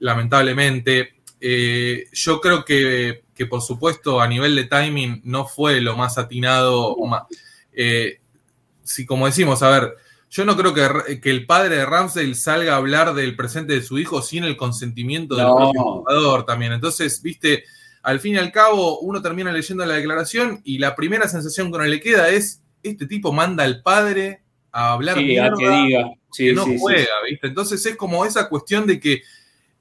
[0.00, 1.14] lamentablemente.
[1.40, 6.94] Eh, yo creo que, por supuesto, a nivel de timing no fue lo más atinado.
[7.72, 8.20] Eh,
[8.82, 9.94] si, como decimos, a ver,
[10.28, 13.82] yo no creo que, que, el padre de Ramsey salga a hablar del presente de
[13.82, 16.72] su hijo sin el consentimiento del propio jugador también.
[16.72, 17.64] Entonces, viste
[18.02, 21.76] al fin y al cabo uno termina leyendo la declaración y la primera sensación que
[21.76, 24.42] uno le queda es, este tipo manda al padre
[24.72, 26.10] a hablar sí, a que diga.
[26.36, 27.48] que no juega, ¿viste?
[27.48, 29.22] Entonces es como esa cuestión de que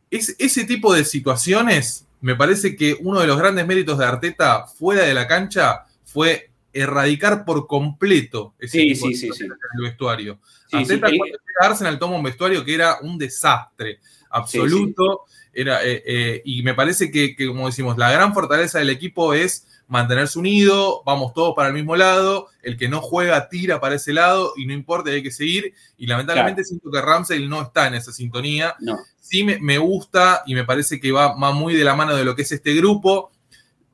[0.10, 4.66] es, ese tipo de situaciones, me parece que uno de los grandes méritos de Arteta
[4.66, 10.40] fuera de la cancha fue erradicar por completo ese tipo de situaciones en el vestuario.
[10.72, 14.00] Arteta cuando llega a Arsenal toma un vestuario que era un desastre
[14.30, 15.26] absoluto.
[15.60, 19.66] Era, eh, eh, y me parece que, como decimos, la gran fortaleza del equipo es
[19.88, 24.14] mantenerse unido, vamos todos para el mismo lado, el que no juega tira para ese
[24.14, 25.74] lado y no importa, hay que seguir.
[25.98, 28.76] Y lamentablemente siento que Ramsey no está en esa sintonía.
[29.20, 32.44] Sí me, gusta y me parece que va, muy de la mano de lo que
[32.44, 33.32] es este grupo.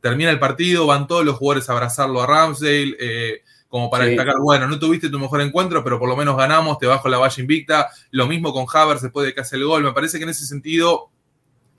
[0.02, 2.94] Termina el partido, van todos los jugadores a abrazarlo a Ramsey.
[3.00, 6.78] Eh, como para destacar, bueno, no tuviste tu mejor encuentro, pero por lo menos ganamos,
[6.78, 7.90] te bajo la valla invicta.
[8.12, 9.82] Lo mismo con Havers después de que hace el gol.
[9.82, 11.10] Me parece que en ese sentido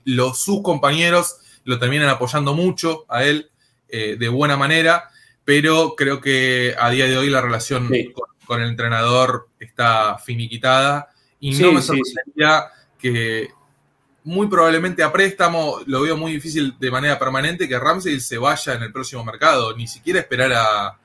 [0.05, 3.49] los, sus compañeros lo terminan apoyando mucho a él
[3.89, 5.09] eh, de buena manera,
[5.43, 7.91] pero creo que a día de hoy la relación
[8.47, 13.49] con, el entrenador está finiquitada y no me sorprendería que
[14.25, 18.73] muy probablemente a préstamo, lo veo muy difícil de manera permanente que Ramsey se vaya
[18.73, 20.99] en el próximo mercado, ni siquiera esperar a,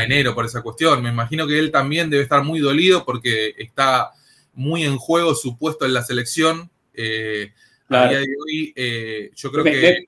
[0.00, 1.02] enero por esa cuestión.
[1.02, 4.12] Me imagino que él también debe estar muy dolido porque está
[4.54, 6.70] muy en juego su puesto en la selección.
[6.94, 7.52] Eh,
[8.74, 10.06] eh, yo creo que...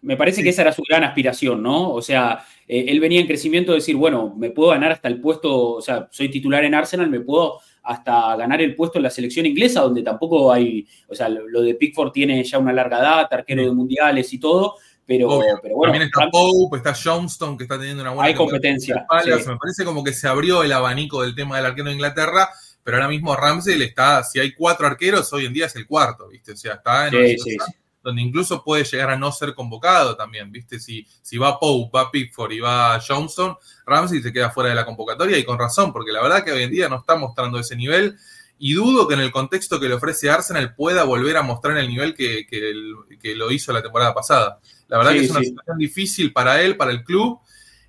[0.00, 1.90] Me, parece que esa era su gran aspiración, ¿no?
[1.92, 5.20] O sea, eh, él venía en crecimiento de decir, bueno, me puedo ganar hasta el
[5.20, 9.10] puesto, o sea, soy titular en Arsenal, me puedo hasta ganar el puesto en la
[9.10, 13.36] selección inglesa, donde tampoco hay, o sea, lo de Pickford tiene ya una larga data,
[13.36, 15.92] arquero de mundiales y todo, pero, pero bueno.
[15.92, 19.06] También está Pope, está Johnston, que está teniendo una buena Hay competencia.
[19.24, 22.48] Me parece como que se abrió el abanico del tema del arquero de Inglaterra
[22.86, 26.28] pero ahora mismo Ramsey está, si hay cuatro arqueros, hoy en día es el cuarto,
[26.28, 26.52] ¿viste?
[26.52, 27.66] O sea, está en una situación
[28.00, 30.78] donde incluso puede llegar a no ser convocado también, ¿viste?
[30.78, 34.86] Si, si va Pope, va Pickford y va Johnson, Ramsey se queda fuera de la
[34.86, 37.74] convocatoria y con razón, porque la verdad que hoy en día no está mostrando ese
[37.74, 38.16] nivel
[38.56, 41.88] y dudo que en el contexto que le ofrece Arsenal pueda volver a mostrar el
[41.88, 44.60] nivel que, que, lo hizo la temporada pasada.
[44.86, 47.40] La verdad que es una situación difícil para él, para el club,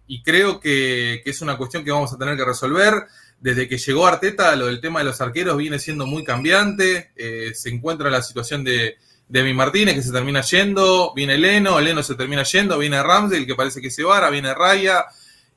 [0.07, 3.05] y creo que, que es una cuestión que vamos a tener que resolver
[3.39, 7.11] desde que llegó Arteta, lo del tema de los arqueros viene siendo muy cambiante.
[7.15, 11.79] Eh, se encuentra la situación de, de Mi Martínez, que se termina yendo, viene Leno,
[11.79, 15.05] Leno se termina yendo, viene Ramsey, que parece que se va, viene Raya.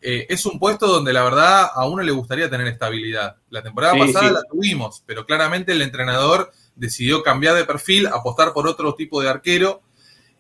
[0.03, 3.37] Eh, es un puesto donde la verdad a uno le gustaría tener estabilidad.
[3.51, 8.67] La temporada pasada la tuvimos, pero claramente el entrenador decidió cambiar de perfil, apostar por
[8.67, 9.83] otro tipo de arquero.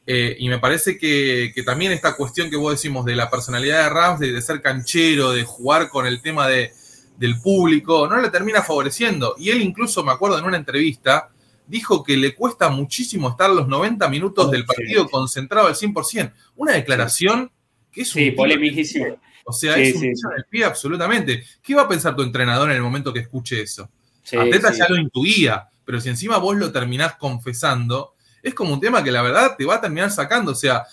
[0.07, 3.85] Eh, y me parece que, que, también esta cuestión que vos decimos de la personalidad
[3.85, 6.73] de Ramsey, de ser canchero, de jugar con el tema de,
[7.21, 9.35] del público, no le termina favoreciendo.
[9.39, 11.29] Y él incluso, me acuerdo en una entrevista,
[11.67, 16.33] dijo que le cuesta muchísimo estar los 90 minutos del partido concentrado al 100%.
[16.57, 17.53] Una declaración
[17.93, 18.23] que es un...
[18.23, 19.21] Sí, polemísimo.
[19.45, 21.45] O sea, es un del pie absolutamente.
[21.63, 23.91] ¿Qué va a pensar tu entrenador en el momento que escuche eso?
[24.33, 29.05] Arteta ya lo intuía, pero si encima vos lo terminás confesando, es como un tema
[29.05, 30.53] que la verdad te va a terminar sacando.
[30.53, 30.87] O sea,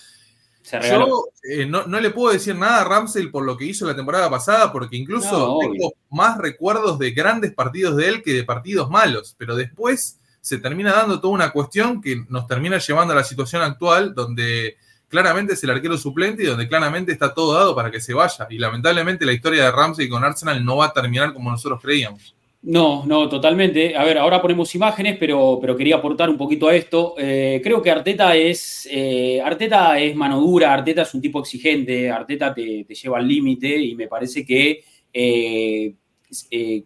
[0.72, 4.30] yo eh, no, le puedo decir nada a Ramsey por lo que hizo la temporada
[4.30, 9.36] pasada, porque incluso tengo más recuerdos de grandes partidos de él que de partidos malos,
[9.38, 13.62] pero después se termina dando toda una cuestión que nos termina llevando a la situación
[13.62, 14.78] actual, donde
[15.10, 18.48] claramente es el arquero suplente y donde claramente está todo dado para que se vaya.
[18.50, 22.37] Y lamentablemente la historia de Ramsey con Arsenal no va a terminar como nosotros creíamos.
[22.64, 23.96] No, no, totalmente.
[23.96, 27.14] A ver, ahora ponemos imágenes, pero, pero quería aportar un poquito a esto.
[27.18, 32.10] Eh, creo que Arteta es, eh, Arteta es mano dura, Arteta es un tipo exigente,
[32.10, 34.84] Arteta te, lleva al límite y me parece que
[35.14, 35.94] eh,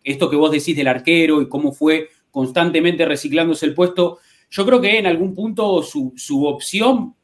[0.03, 4.19] esto que vos decís del arquero y cómo fue constantemente reciclándose el puesto,
[4.49, 7.15] yo creo que en algún punto su, opción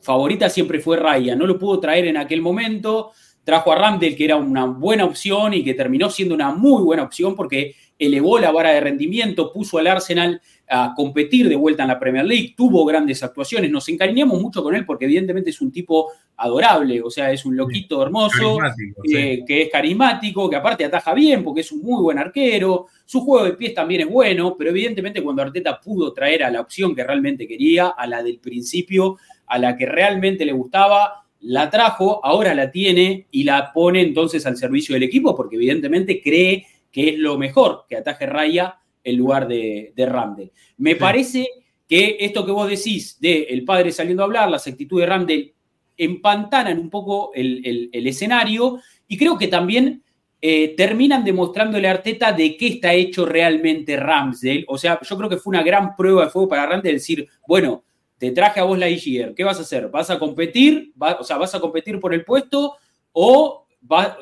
[0.00, 1.36] favorita siempre fue Raya.
[1.36, 3.12] No lo pudo traer en aquel momento
[3.44, 7.02] trajo a Ramdel, que era una buena opción y que terminó siendo una muy buena
[7.02, 11.88] opción porque elevó la vara de rendimiento, puso al Arsenal a competir de vuelta en
[11.88, 15.70] la Premier League, tuvo grandes actuaciones, nos encariñamos mucho con él porque evidentemente es un
[15.70, 18.58] tipo adorable, o sea, es un loquito hermoso,
[19.04, 23.20] eh, que es carismático, que aparte ataja bien porque es un muy buen arquero, su
[23.20, 26.96] juego de pies también es bueno, pero evidentemente cuando Arteta pudo traer a la opción
[26.96, 32.24] que realmente quería, a la del principio, a la que realmente le gustaba, la trajo,
[32.24, 37.10] ahora la tiene y la pone entonces al servicio del equipo porque evidentemente cree que
[37.10, 41.48] es lo mejor que ataje Raya en lugar de, de Me parece
[41.88, 45.52] que esto que vos decís de el padre saliendo a hablar, las actitudes de Ramdel,
[45.96, 50.02] empantanan un poco el, escenario y creo que también
[50.40, 54.64] eh, terminan demostrándole a Arteta de qué está hecho realmente Ramsdale.
[54.68, 57.84] O sea, yo creo que fue una gran prueba de fuego para Ramsdale decir, bueno,
[58.22, 59.88] te traje a vos la IGR, ¿qué vas a hacer?
[59.88, 60.92] ¿Vas a competir?
[61.18, 62.76] o sea, ¿vas a competir por el puesto
[63.10, 63.66] o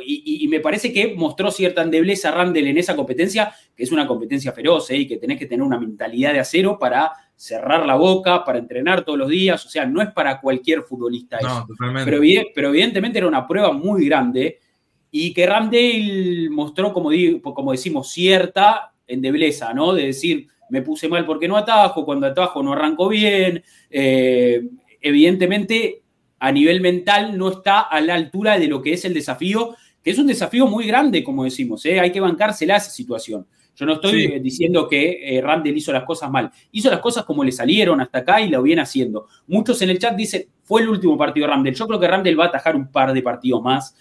[0.03, 4.53] y, me parece que mostró cierta endebleza Randall en esa competencia, que es una competencia
[4.53, 4.97] feroz ¿eh?
[4.97, 9.05] y que tenés que tener una mentalidad de acero para cerrar la boca, para entrenar
[9.05, 9.67] todos los días.
[9.67, 11.67] O sea, no es para cualquier futbolista eso.
[12.07, 12.23] Pero,
[12.55, 14.61] pero, evidentemente era una prueba muy grande
[15.11, 17.11] y que Randall mostró, como,
[17.43, 19.93] como decimos, cierta endebleza, ¿no?
[19.93, 23.63] De decir, me puse mal porque no atajo, cuando atajo no arranco bien.
[23.91, 24.63] Eh,
[25.01, 26.03] evidentemente
[26.39, 30.11] a nivel mental no está a la altura de lo que es el desafío, que
[30.11, 32.01] es un desafío muy grande, como decimos, ¿eh?
[32.01, 33.47] hay que bancársela esa situación.
[33.77, 37.25] Yo no estoy eh, diciendo que eh, Randall hizo las cosas mal, hizo las cosas
[37.25, 39.27] como le salieron hasta acá y lo viene haciendo.
[39.47, 41.75] Muchos en el chat dicen, fue el último partido de Randall.
[41.75, 43.95] Yo creo que Randall va a atajar un par de partidos más,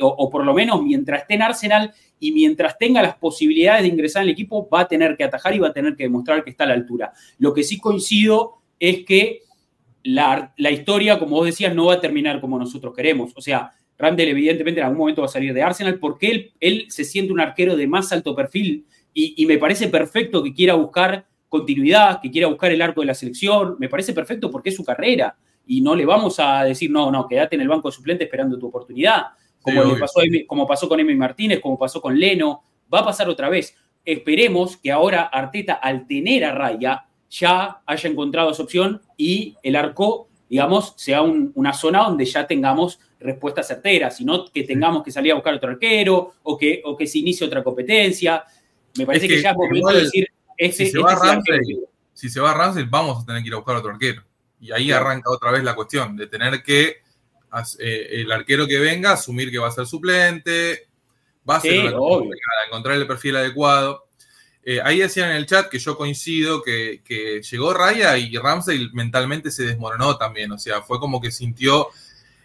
[0.00, 3.88] o, o, por lo menos mientras esté en Arsenal y mientras tenga las posibilidades de
[3.88, 6.50] ingresar al equipo, va a tener que atajar y va a tener que demostrar que
[6.50, 7.12] está a la altura.
[7.38, 9.42] Lo que sí coincido es que
[10.02, 13.32] la, historia, como vos decías, no va a terminar como nosotros queremos.
[13.36, 16.86] O sea, Randall evidentemente en algún momento va a salir de Arsenal porque él, él
[16.88, 21.26] se siente un arquero de más alto perfil y, me parece perfecto que quiera buscar
[21.48, 23.76] continuidad, que quiera buscar el arco de la selección.
[23.80, 27.26] Me parece perfecto porque es su carrera y no le vamos a decir, no, no,
[27.26, 29.26] quédate en el banco de suplente esperando tu oportunidad,
[29.62, 32.62] como, pasó, como pasó con Emi Martínez, como pasó con Leno.
[32.92, 33.74] Va a pasar otra vez.
[34.04, 39.76] Esperemos que ahora Arteta, al tener a Raya, ya haya encontrado esa opción y el
[39.76, 45.10] arco, digamos, sea una zona donde ya tengamos respuestas certeras, y no que tengamos que
[45.10, 48.44] salir a buscar otro arquero o que, o que se inicie otra competencia.
[48.96, 50.28] Me parece que, ya es momento de decir,
[50.72, 53.76] si, se va Ramsey, si se va Ramsey, vamos a tener que ir a buscar
[53.76, 54.22] otro arquero.
[54.60, 57.02] Y ahí arranca otra vez la cuestión de tener que
[57.78, 60.88] el arquero que venga asumir que va a ser suplente,
[61.48, 61.94] va a ser
[62.66, 64.08] encontrar el perfil adecuado.
[64.70, 67.00] Eh, ahí decían en el chat que yo coincido que,
[67.50, 70.52] llegó Raya y Ramsey mentalmente se desmoronó también.
[70.52, 71.88] O sea, fue como que sintió.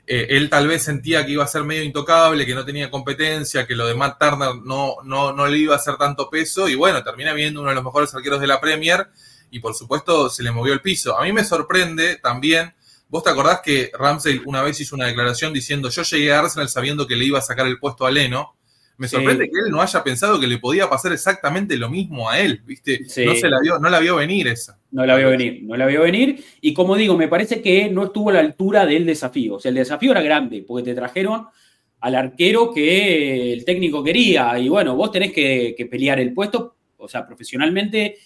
[0.08, 3.68] Eh, él tal vez sentía que iba a ser medio intocable, que no tenía competencia,
[3.68, 6.70] que lo de Matt Turner no, no, no le iba a hacer tanto peso.
[6.70, 9.08] Y bueno, termina viendo uno de los mejores arqueros de la Premier
[9.52, 11.20] y por supuesto se le movió el piso.
[11.20, 12.74] A mí me sorprende también.
[13.14, 16.68] ¿Vos te acordás que Ramsey una vez hizo una declaración diciendo yo llegué a Arsenal
[16.68, 18.56] sabiendo que le iba a sacar el puesto a Leno?
[18.98, 22.40] Me sorprende que él no haya pensado que le podía pasar exactamente lo mismo a
[22.40, 23.02] él, ¿viste?
[23.24, 24.80] No, se la vio, no la vio venir esa.
[24.90, 26.44] No la vio venir, no la vio venir.
[26.60, 29.58] Y como digo, me parece que no estuvo a la altura del desafío.
[29.58, 31.46] O sea, el desafío era grande, porque te trajeron
[32.00, 34.58] al arquero que el técnico quería.
[34.58, 36.78] Y bueno, vos tenés que, pelear el puesto.
[36.98, 38.18] O sea, profesionalmente,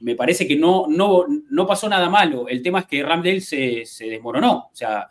[0.00, 2.48] me parece que no, no, no pasó nada malo.
[2.48, 4.68] El tema es que Ramdale se, se desmoronó.
[4.72, 5.08] O sea,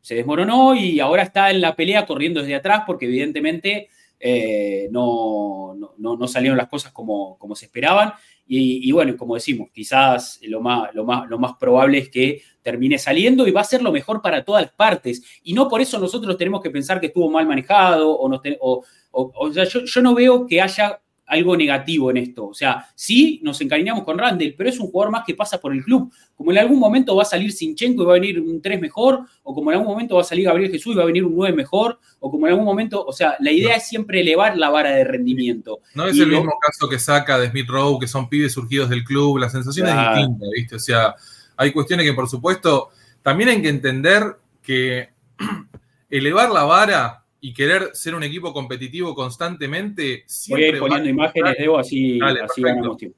[0.00, 3.88] se desmoronó y ahora está en la pelea corriendo desde atrás, porque evidentemente
[4.20, 8.12] eh, no, no, salieron las cosas como, como se esperaban.
[8.50, 12.96] Y, bueno, como decimos, quizás lo más, lo, más, lo más probable es que termine
[12.96, 15.22] saliendo y va a ser lo mejor para todas las partes.
[15.42, 19.52] Y no por eso nosotros tenemos que pensar que estuvo mal manejado o, o, o,
[19.52, 22.46] sea, yo, yo no veo que haya algo negativo en esto.
[22.46, 25.72] O sea, sí nos encariñamos con Randall, pero es un jugador más que pasa por
[25.72, 26.10] el club.
[26.34, 29.20] Como en algún momento va a salir Sinchenko y va a venir un 3 mejor,
[29.42, 31.34] o como en algún momento va a salir Gabriel Jesús y va a venir un
[31.36, 34.70] 9 mejor, o como en algún momento, o sea, la idea es siempre elevar la
[34.70, 35.80] vara de rendimiento.
[35.94, 39.04] No es el mismo caso que saca de Smith Rowe, que son pibes surgidos del
[39.04, 40.76] club, la sensación es distinta, ¿viste?
[40.76, 41.14] O sea,
[41.56, 42.88] hay cuestiones que, por supuesto,
[43.22, 45.10] también hay que entender que
[46.10, 51.08] elevar la vara y querer ser un equipo competitivo constantemente, siempre Voy a ir poniendo
[51.08, 52.18] imágenes, Debo, así,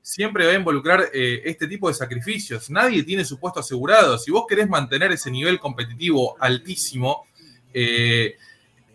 [0.02, 2.68] Siempre va a involucrar eh, este tipo de sacrificios.
[2.68, 4.18] Nadie tiene su puesto asegurado.
[4.18, 7.26] Si vos querés mantener ese nivel competitivo altísimo,
[7.72, 8.36] eh,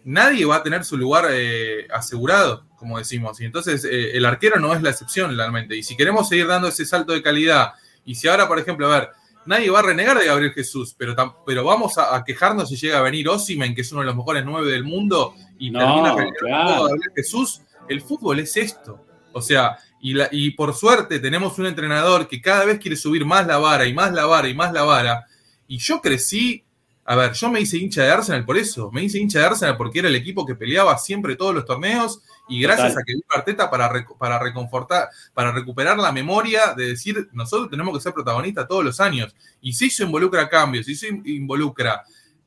[0.03, 3.41] nadie va a tener su lugar eh, asegurado, como decimos.
[3.41, 5.75] Y entonces el arquero no es la excepción, realmente.
[5.75, 7.71] Y si queremos seguir dando ese salto de calidad,
[8.05, 9.09] y si ahora, por ejemplo, a ver,
[9.45, 11.15] nadie va a renegar de Gabriel Jesús, pero,
[11.45, 14.43] pero vamos a, quejarnos si llega a venir Osimen, que es uno de los mejores
[14.45, 16.83] nueve del mundo, y termina claro.
[16.85, 17.61] Gabriel Jesús.
[17.87, 18.99] El fútbol es esto.
[19.31, 23.45] O sea, y, y por suerte tenemos un entrenador que cada vez quiere subir más
[23.45, 25.25] la vara y más la vara y más la vara.
[25.67, 26.65] Y yo crecí
[27.07, 28.89] a ver, yo me hice hincha de Arsenal por eso.
[28.91, 32.21] Me hice hincha de Arsenal porque era el equipo que peleaba siempre todos los torneos
[32.47, 37.29] y gracias a que vi Arteta para, para reconfortar, para recuperar la memoria de decir,
[37.33, 39.35] nosotros tenemos que ser protagonistas todos los años.
[39.61, 42.03] Y si eso involucra cambios, si eso involucra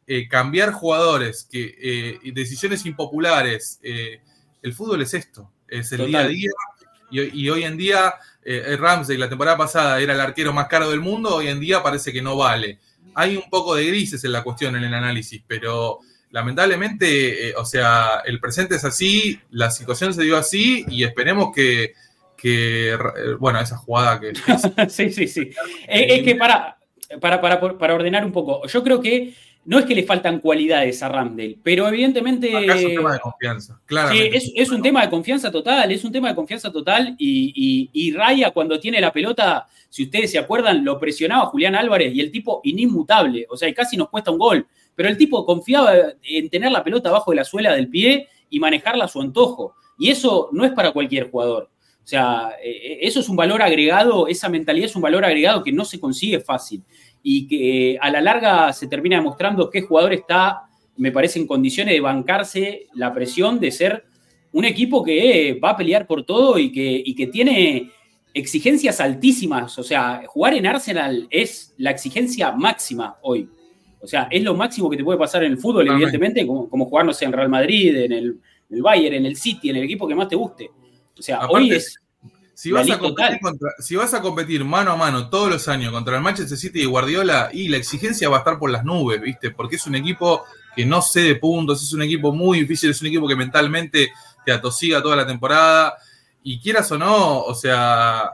[0.06, 4.20] eh, cambiar jugadores, que eh, decisiones impopulares, eh,
[4.62, 6.50] el fútbol es esto, es el día a día.
[7.10, 8.14] Y, y hoy en día,
[8.78, 12.12] Ramsey la temporada pasada era el arquero más caro del mundo, hoy en día parece
[12.12, 12.78] que no vale
[13.18, 15.98] hay un poco de grises en la cuestión, en el análisis, pero
[16.30, 21.54] lamentablemente, eh, o sea, el presente es así, la situación se dio así y esperemos
[21.54, 21.94] que,
[22.36, 22.96] que
[23.38, 24.32] bueno, esa jugada que...
[24.88, 25.50] sí, sí, sí.
[25.86, 26.78] es que para,
[27.20, 29.34] para, para, para ordenar un poco, yo creo que
[29.68, 32.48] no es que le faltan cualidades a Ramdel, pero evidentemente.
[32.48, 34.14] es un tema de confianza, claro.
[34.14, 37.14] es, un tema de confianza total, es un tema de confianza total.
[37.18, 42.20] Y, Raya, cuando tiene la pelota, si ustedes se acuerdan, lo presionaba Julián Álvarez y
[42.20, 43.44] el tipo inimutable.
[43.50, 44.66] O sea, casi nos cuesta un gol.
[44.98, 45.94] Pero el tipo confiaba
[46.24, 49.76] en tener la pelota abajo de la suela del pie y manejarla a su antojo.
[49.96, 51.70] Y eso no es para cualquier jugador.
[52.02, 55.70] O sea, eh, eso es un valor agregado, esa mentalidad es un valor agregado que
[55.70, 56.82] no se consigue fácil
[57.22, 60.62] y que eh, a la larga se termina demostrando el jugador está,
[60.96, 64.04] me parece, en condiciones de bancarse la presión de ser
[64.50, 67.92] un equipo que va a pelear por todo y que, que tiene
[68.34, 69.78] exigencias altísimas.
[69.78, 73.48] O sea, jugar en Arsenal es la exigencia máxima hoy.
[74.00, 76.86] O sea, es lo máximo que te puede pasar en el fútbol, evidentemente, como, como
[76.86, 78.26] jugar, no sé, en Real Madrid, en el,
[78.70, 80.70] en el Bayern, en el City, en el equipo que más te guste.
[81.18, 81.98] O sea, hoy es
[82.58, 83.38] si vas, a competir
[83.78, 86.86] si vas a competir mano a mano todos los años contra el Manchester City y
[86.86, 89.52] Guardiola, y la exigencia va a estar por las nubes, ¿viste?
[89.52, 90.42] Porque es un equipo
[90.74, 94.10] que no cede puntos, es un equipo muy difícil, es un equipo que mentalmente
[94.44, 95.98] te atosiga toda la temporada.
[96.42, 98.28] Y quieras o no, o sea,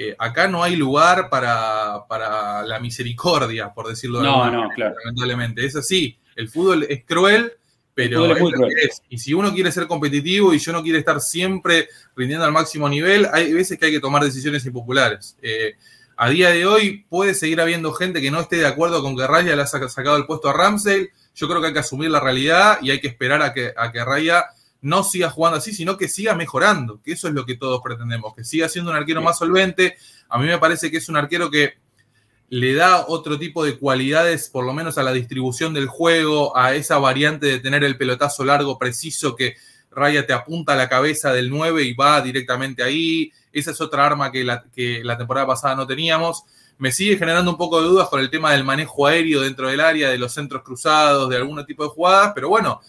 [0.00, 4.94] eh, acá no hay lugar para, para, la misericordia, por decirlo de no, no, claro.
[5.04, 5.66] lamentablemente.
[5.66, 7.52] Es así, el fútbol es cruel
[7.98, 8.32] pero
[9.08, 12.88] Y si uno quiere ser competitivo y yo no quiere estar siempre rindiendo al máximo
[12.88, 15.36] nivel, hay veces que hay que tomar decisiones impopulares.
[15.42, 15.74] Eh,
[16.16, 19.26] a día de hoy puede seguir habiendo gente que no esté de acuerdo con que
[19.26, 21.08] Raya le ha sacado el puesto a Ramsey.
[21.34, 23.90] Yo creo que hay que asumir la realidad y hay que esperar a que, a
[23.90, 24.44] que Raya
[24.80, 28.34] no siga jugando así, sino que siga mejorando, que eso es lo que todos pretendemos,
[28.34, 29.96] que siga siendo un arquero más solvente.
[30.28, 31.74] A mí me parece que es un arquero que
[32.50, 36.74] le da otro tipo de cualidades, por lo menos a la distribución del juego, a
[36.74, 39.56] esa variante de tener el pelotazo largo, preciso, que
[39.90, 43.32] Raya te apunta a la cabeza del 9 y va directamente ahí.
[43.52, 46.44] Esa es otra arma que la, que la temporada pasada no teníamos.
[46.78, 49.80] Me sigue generando un poco de dudas con el tema del manejo aéreo dentro del
[49.80, 52.80] área, de los centros cruzados, de algún tipo de jugadas, pero bueno,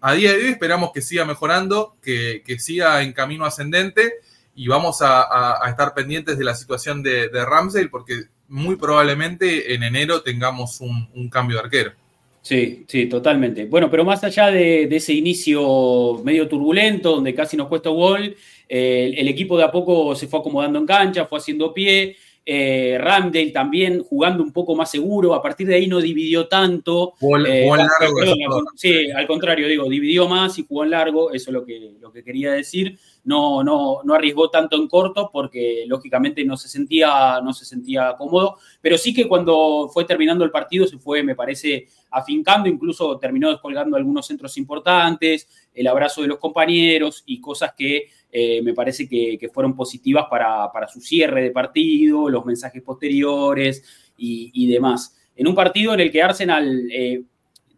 [0.00, 4.14] a día de hoy esperamos que siga mejorando, que, siga en camino ascendente
[4.54, 10.22] y vamos a, estar pendientes de la situación de, de porque muy probablemente en enero
[10.22, 11.92] tengamos un, cambio de arquero.
[12.40, 13.66] Sí, sí, totalmente.
[13.66, 18.34] Bueno, pero más allá de, ese inicio medio turbulento, donde casi nos cuesta gol,
[18.68, 22.16] eh, el equipo de a poco se fue acomodando en cancha, fue haciendo pie.
[22.50, 27.12] Eh, Ramdale también jugando un poco más seguro, a partir de ahí no dividió tanto.
[27.46, 31.66] Eh, largo, sí, al contrario, digo, dividió más y jugó en largo, eso es lo
[31.66, 36.56] que, lo que quería decir no, no, no arriesgó tanto en corto porque lógicamente no
[36.56, 40.96] se, sentía, no se sentía cómodo, pero sí que cuando fue terminando el partido se
[40.96, 47.22] fue, me parece, afincando, incluso terminó descolgando algunos centros importantes, el abrazo de los compañeros
[47.26, 52.44] y cosas que eh, me parece que, fueron positivas para, su cierre de partido, los
[52.44, 53.82] mensajes posteriores
[54.16, 55.16] y, demás.
[55.34, 57.22] En un partido en el que Arsenal eh,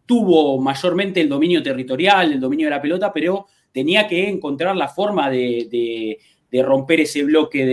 [0.05, 4.89] tuvo mayormente el dominio territorial, el dominio de la pelota, pero tenía que encontrar la
[4.89, 6.17] forma de,
[6.51, 7.65] romper ese bloque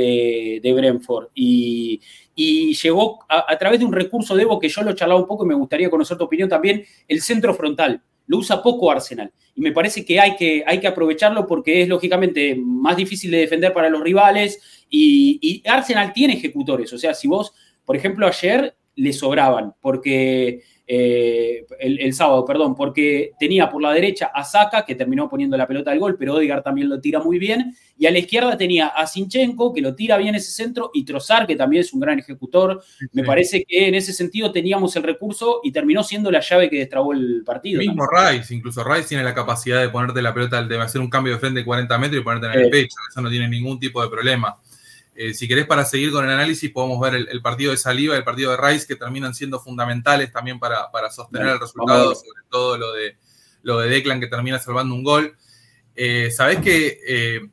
[0.62, 1.28] de, Brentford.
[1.34, 2.00] Y,
[2.36, 5.54] llegó a, través de un recurso de que yo lo charlaba un poco y me
[5.54, 8.00] gustaría conocer tu opinión también, el centro frontal.
[8.28, 9.32] Lo usa poco Arsenal.
[9.54, 13.38] Y me parece que hay que, hay que aprovecharlo porque es lógicamente más difícil de
[13.38, 14.60] defender para los rivales.
[14.88, 16.92] Y, y Arsenal tiene ejecutores.
[16.92, 17.52] O sea, si vos,
[17.84, 24.30] por ejemplo, ayer le sobraban, porque eh, el, sábado, perdón, porque tenía por la derecha
[24.34, 27.38] a Saka, que terminó poniendo la pelota al gol, pero Odegaard también lo tira muy
[27.38, 31.04] bien, y a la izquierda tenía a Sinchenko, que lo tira bien ese centro, y
[31.04, 32.82] Trozar, que también es un gran ejecutor.
[33.12, 36.78] Me parece que en ese sentido teníamos el recurso y terminó siendo la llave que
[36.78, 37.80] destrabó el partido.
[37.80, 41.34] Mismo Rice, incluso Rice tiene la capacidad de ponerte la pelota, de hacer un cambio
[41.34, 44.02] de frente de 40 metros y ponerte en el pecho, eso no tiene ningún tipo
[44.02, 44.56] de problema.
[45.20, 48.18] Eh, si querés, para seguir con el análisis, podemos ver el, partido de Saliva y
[48.18, 52.78] el partido de Rice, que terminan siendo fundamentales también para, sostener el resultado, sobre todo
[52.78, 53.18] lo de,
[53.62, 55.36] lo de Declan, que termina salvando un gol.
[55.96, 57.48] Eh, Sabés que, eh,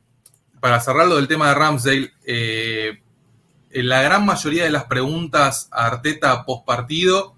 [0.60, 5.86] para cerrar lo del tema de Ramsdale, en la gran mayoría de las preguntas a
[5.86, 7.34] Arteta post partido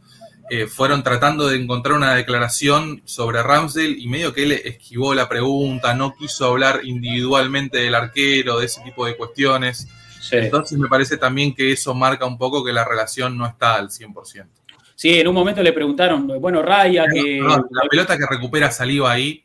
[0.69, 5.95] fueron tratando de encontrar una declaración sobre Ramsdale y medio que él esquivó la pregunta,
[5.95, 9.89] no quiso hablar individualmente del arquero, de ese tipo de cuestiones.
[10.33, 13.89] Entonces me parece también que eso marca un poco que la relación no está al
[13.89, 14.47] 100%.
[14.95, 17.41] Sí, en un momento le preguntaron, bueno, Raya, que...
[17.41, 19.45] la pelota que recupera Saliva ahí.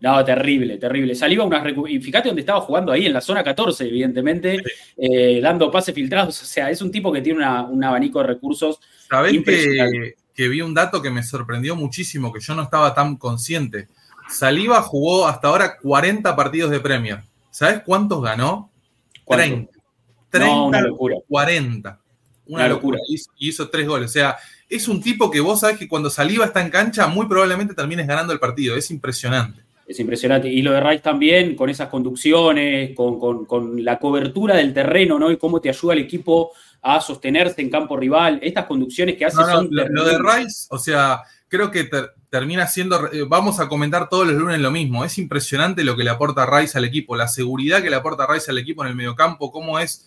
[0.00, 1.14] No, terrible, terrible.
[1.14, 4.62] Saliva unas y fíjate dónde estaba jugando ahí, en la zona 14, evidentemente,
[4.96, 6.40] eh, dando pases filtrados.
[6.40, 8.80] O sea, es un tipo que tiene un abanico de recursos.
[9.10, 13.16] Sabés que, que vi un dato que me sorprendió muchísimo, que yo no estaba tan
[13.16, 13.88] consciente.
[14.30, 17.22] Saliva jugó hasta ahora 40 partidos de Premier.
[17.50, 18.70] ¿Sabes cuántos ganó?
[19.26, 19.77] 30.
[20.30, 21.16] 30, una locura.
[21.28, 22.00] 40.
[22.46, 22.98] Una, locura.
[23.08, 24.10] Y hizo, tres goles.
[24.10, 24.36] O sea,
[24.68, 28.06] es un tipo que vos sabés que cuando Saliva está en cancha, muy probablemente termines
[28.06, 28.76] ganando el partido.
[28.76, 29.62] Es impresionante.
[29.86, 30.48] Es impresionante.
[30.48, 35.30] Y lo de Rice también, con esas conducciones, con, la cobertura del terreno, ¿no?
[35.30, 36.52] Y cómo te ayuda el equipo
[36.82, 38.38] a sostenerse en campo rival.
[38.42, 39.68] Estas conducciones que hace son.
[39.70, 41.88] lo, de Rice, o sea, creo que
[42.28, 43.10] termina siendo.
[43.12, 45.06] Eh, vamos a comentar todos los lunes lo mismo.
[45.06, 48.50] Es impresionante lo que le aporta Rice al equipo, la seguridad que le aporta Rice
[48.50, 50.06] al equipo en el mediocampo, cómo es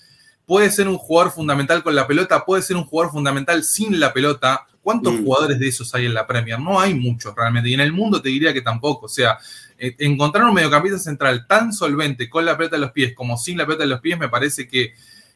[0.51, 4.11] puede ser un jugador fundamental con la pelota, puede ser un jugador fundamental sin la
[4.11, 4.67] pelota.
[4.81, 5.23] ¿Cuántos mm.
[5.23, 6.59] jugadores de esos hay en la Premier?
[6.59, 7.69] No hay muchos realmente.
[7.69, 9.05] Y en el mundo te diría que tampoco.
[9.05, 9.37] O sea,
[9.77, 13.59] eh, encontrar un mediocampista central tan solvente con la pelota en los pies como sin
[13.59, 14.93] la pelota en los pies me parece que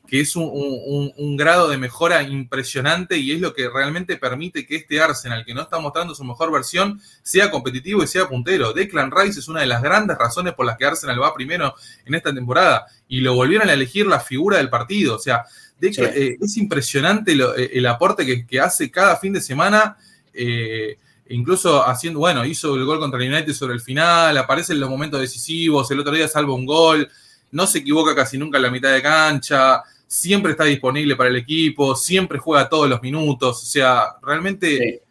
[0.08, 5.02] que es un, grado de mejora impresionante y es lo que realmente permite que este
[5.02, 8.74] Arsenal, que no está mostrando su mejor versión, sea competitivo y sea puntero.
[8.74, 11.76] Declan Rice es una de las grandes razones por las que Arsenal va primero
[12.06, 15.16] en esta temporada y lo volvieron a elegir la figura del partido.
[15.16, 15.46] O sea,
[15.82, 19.98] eh, es impresionante eh, el aporte que, hace cada fin de semana.
[20.34, 20.98] Eh,
[21.30, 24.90] incluso haciendo, bueno, hizo el gol contra el United sobre el final, aparece en los
[24.90, 27.10] momentos decisivos, el otro día salva un gol,
[27.52, 29.82] no se equivoca casi nunca en la mitad de cancha,
[30.16, 35.02] siempre está disponible para el equipo, siempre juega todos los minutos, o sea, realmente,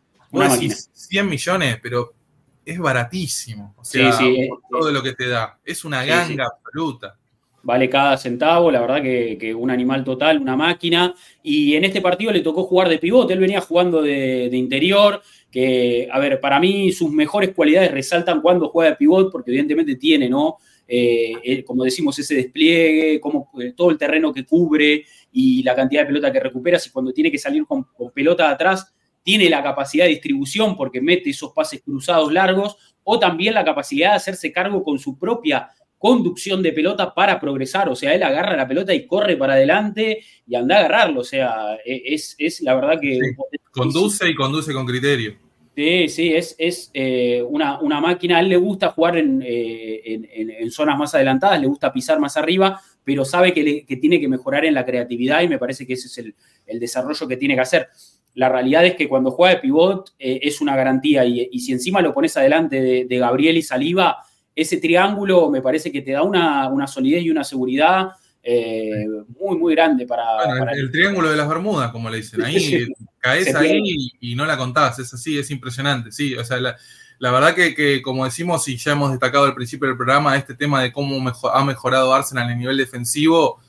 [0.59, 2.15] sí, 100 millones, pero
[2.65, 7.17] es baratísimo, o sea, sí, todo lo que te da, es una ganga absoluta.
[7.63, 11.15] Vale cada centavo, la verdad que, un animal total, una máquina.
[11.43, 15.23] Y en este partido le tocó jugar de pivote, él venía jugando de, de interior,
[15.51, 19.97] que, a ver, para mí sus mejores cualidades resaltan cuando juega de pivot, porque evidentemente
[19.97, 20.59] tiene, ¿no?
[20.87, 26.03] Eh, como decimos, ese despliegue, como, eh, todo el terreno que cubre y la cantidad
[26.03, 30.05] de pelota que recupera, si cuando tiene que salir con, pelota atrás, tiene la capacidad
[30.05, 34.83] de distribución porque mete esos pases cruzados largos, o también la capacidad de hacerse cargo
[34.83, 35.69] con su propia
[35.99, 40.23] conducción de pelota para progresar, o sea, él agarra la pelota y corre para adelante
[40.47, 43.19] y anda a agarrarlo, o sea, e, es, es la verdad que...
[43.71, 45.39] Conduce y conduce con criterio.
[45.75, 48.37] Sí, sí, es, es eh, una, máquina.
[48.37, 52.81] A él le gusta jugar eh, en, zonas más adelantadas, le gusta pisar más arriba,
[53.03, 56.19] pero sabe que, tiene que mejorar en la creatividad y me parece que ese es
[56.67, 57.89] el, desarrollo que tiene que hacer.
[58.35, 62.01] La realidad es que cuando juega de pivot eh, es una garantía y, si encima
[62.01, 64.19] lo pones adelante de, Gabriel y Saliva,
[64.55, 68.11] ese triángulo me parece que te da una, una solidez y una seguridad
[68.47, 69.07] eh,
[69.41, 72.43] muy, muy grande para, el, triángulo de las Bermudas, como le dicen.
[72.43, 72.87] Ahí
[73.19, 74.99] caes ahí y, no la contás.
[74.99, 76.13] Es así, es impresionante.
[76.13, 76.77] Sí, o sea, la,
[77.31, 80.93] verdad que, como decimos y ya hemos destacado al principio del programa, este tema de
[80.93, 81.17] cómo
[81.53, 83.61] ha mejorado Arsenal en nivel defensivo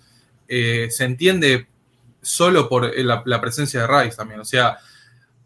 [0.47, 1.67] eh, se entiende
[2.21, 4.41] solo por la, la, presencia de Rice también.
[4.41, 4.77] O sea,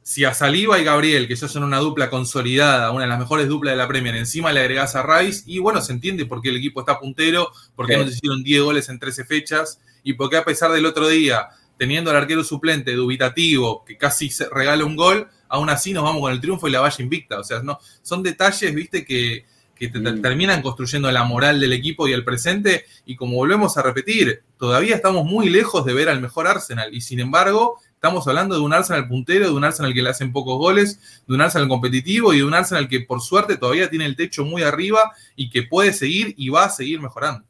[0.09, 3.47] si a Saliva y Gabriel, que ya son una dupla consolidada, una de las mejores
[3.47, 6.49] duplas de la Premier, encima le agregás a Rice, y bueno, se entiende por qué
[6.49, 10.37] el equipo está puntero, porque no nos hicieron 10 goles en 13 fechas, y porque
[10.37, 14.95] a pesar del otro día, teniendo al arquero suplente dubitativo, que casi se regala un
[14.95, 17.37] gol, aún así nos vamos con el triunfo y la valla invicta.
[17.37, 19.45] O sea, no, son detalles, viste, que,
[19.79, 20.21] mm.
[20.23, 24.95] terminan construyendo la moral del equipo y el presente, y como volvemos a repetir, todavía
[24.95, 28.71] estamos muy lejos de ver al mejor Arsenal, y sin embargo Estamos hablando de un
[28.71, 32.37] Arsenal puntero, de un Arsenal que le hacen pocos goles, de un Arsenal competitivo y
[32.37, 35.91] de un Arsenal que por suerte todavía tiene el techo muy arriba y que puede
[35.91, 37.43] seguir y va a seguir mejorando.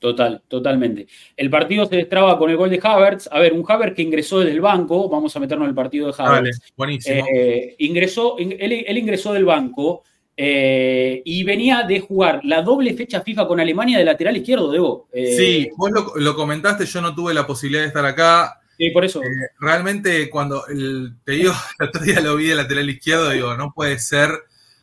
[0.00, 1.06] Total, totalmente.
[1.36, 3.28] El partido se destraba con el gol de Havertz.
[3.30, 6.08] A ver, un Havertz que ingresó desde el banco, vamos a meternos en el partido
[6.08, 6.72] de Havertz.
[6.76, 7.24] buenísimo.
[7.32, 10.02] Eh, ingresó, él, ingresó del banco
[10.36, 15.06] eh, y venía de jugar la doble fecha FIFA con Alemania de lateral izquierdo, Debo.
[15.12, 18.60] Eh, sí, vos lo, lo, comentaste, yo no tuve la posibilidad de estar acá.
[18.76, 19.22] Sí, por eso.
[19.22, 19.26] Eh,
[19.60, 23.72] realmente, cuando el, te digo, el otro día lo vi de lateral izquierdo, digo, no
[23.72, 24.30] puede ser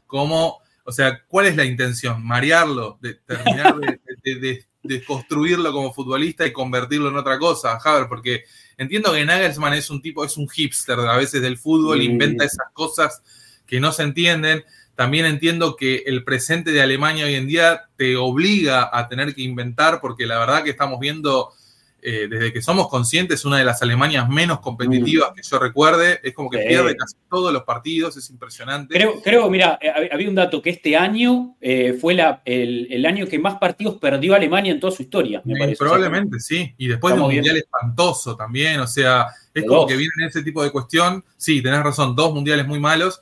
[0.08, 2.26] como, o sea, ¿cuál es la intención?
[2.26, 2.98] ¿Marearlo?
[3.02, 3.76] ¿De terminar
[4.24, 8.46] de, desconstruirlo como futbolista y convertirlo en otra cosa, Haber, porque
[8.78, 12.68] entiendo que Nagelsmann es un tipo, es un hipster a veces del fútbol, inventa esas
[12.74, 13.22] cosas
[13.68, 14.64] que no se entienden.
[14.96, 19.44] También entiendo que el presente de Alemania hoy en día te obliga a tener que
[19.44, 21.54] inventar, porque la verdad que estamos viendo
[22.04, 25.36] eh, desde que somos conscientes, una de las Alemanias menos competitivas mm.
[25.36, 26.20] que yo recuerde.
[26.24, 28.96] Es como que pierde casi todos los partidos, es impresionante.
[28.96, 33.28] Creo, creo mira, eh, había un dato que este año eh, fue la, el, año
[33.28, 35.78] que más partidos perdió Alemania en toda su historia, me parece.
[35.78, 36.74] Probablemente, sí.
[36.78, 38.80] Y después de un mundial espantoso también.
[38.80, 41.24] O sea, es como que viene ese tipo de cuestión.
[41.38, 43.22] Sí, tenés razón, dos mundiales muy malos.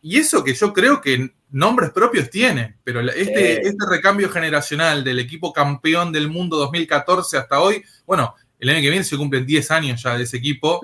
[0.00, 5.18] Y eso que yo creo que nombres propios tiene, pero este, este recambio generacional del
[5.18, 9.70] equipo campeón del mundo 2014 hasta hoy, bueno, el año que viene se cumplen 10
[9.70, 10.80] años ya de ese equipo.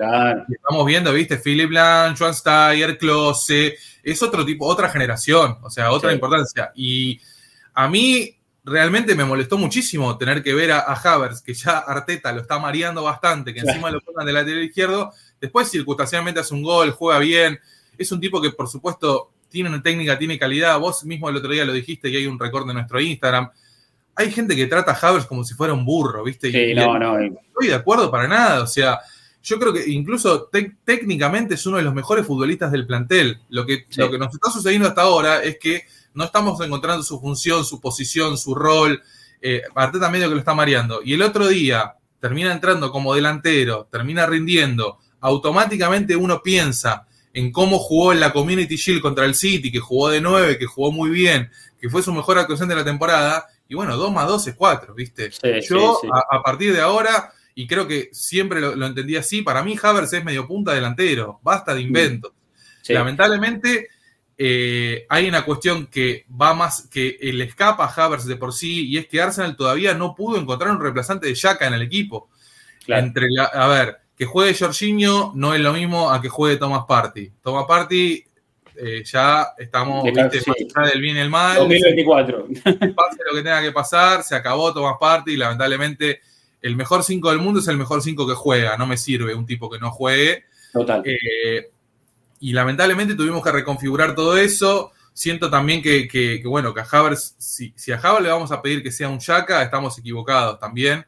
[0.49, 5.91] Estamos viendo, viste, Philip Blanc, Joan Steyer, Klose, es otro tipo, otra generación, o sea,
[5.91, 6.71] otra importancia.
[6.75, 7.19] Y
[7.73, 12.31] a mí realmente me molestó muchísimo tener que ver a, a Havers, que ya Arteta
[12.31, 16.63] lo está mareando bastante, que encima lo pongan del lateral izquierdo, después circunstancialmente hace un
[16.63, 17.59] gol, juega bien,
[17.97, 20.79] es un tipo que por supuesto tiene una técnica, tiene calidad.
[20.79, 23.51] Vos mismo el otro día lo dijiste y hay un récord de nuestro Instagram.
[24.15, 26.51] Hay gente que trata a Havers como si fuera un burro, ¿viste?
[26.51, 27.19] Sí, no, no.
[27.19, 28.63] No estoy de acuerdo para nada.
[28.63, 28.99] O sea,
[29.43, 30.49] yo creo que incluso
[30.83, 33.41] técnicamente es uno de los mejores futbolistas del plantel.
[33.49, 35.83] Lo que, lo que nos está sucediendo hasta ahora es que
[36.15, 39.03] no estamos encontrando su función, su posición, su rol.
[39.39, 41.01] Eh, Arteta medio que lo está mareando.
[41.03, 44.97] Y el otro día termina entrando como delantero, termina rindiendo.
[45.19, 50.09] Automáticamente uno piensa en cómo jugó en la Community Shield contra el City, que jugó
[50.09, 51.49] de 9, que jugó muy bien,
[51.81, 53.47] que fue su mejor actuación de la temporada.
[53.67, 55.31] Y bueno, 2 más 2 es 4, ¿viste?
[55.67, 55.99] Yo,
[56.29, 60.23] A, partir de ahora, y creo que siempre lo, entendí así, para mí Havers es
[60.23, 62.33] medio punta delantero, basta de inventos.
[62.87, 63.87] Lamentablemente,
[64.37, 68.87] eh, hay una cuestión que va más, que le escapa a Havers de por sí,
[68.87, 72.29] y es que Arsenal todavía no pudo encontrar un reemplazante de Shaka en el equipo.
[72.85, 77.31] Entre a ver, que juegue Jorginho no es lo mismo a que juegue Thomas Party.
[77.41, 78.23] Thomas Party
[78.75, 80.41] eh, ya estamos ¿viste?
[80.75, 81.57] más del bien y el mal.
[81.57, 82.47] 2024.
[82.95, 85.37] Pase lo que tenga que pasar, se acabó Thomas Party.
[85.37, 86.21] Lamentablemente,
[86.61, 88.77] el mejor 5 del mundo es el mejor 5 que juega.
[88.77, 90.45] No me sirve un tipo que no juegue.
[90.71, 91.03] Total.
[91.05, 91.69] Eh,
[92.39, 94.91] y lamentablemente tuvimos que reconfigurar todo eso.
[95.13, 98.81] Siento también que, bueno, que a Havers, si, si, a Havers le vamos a pedir
[98.81, 101.05] que sea un Yaka, estamos equivocados también.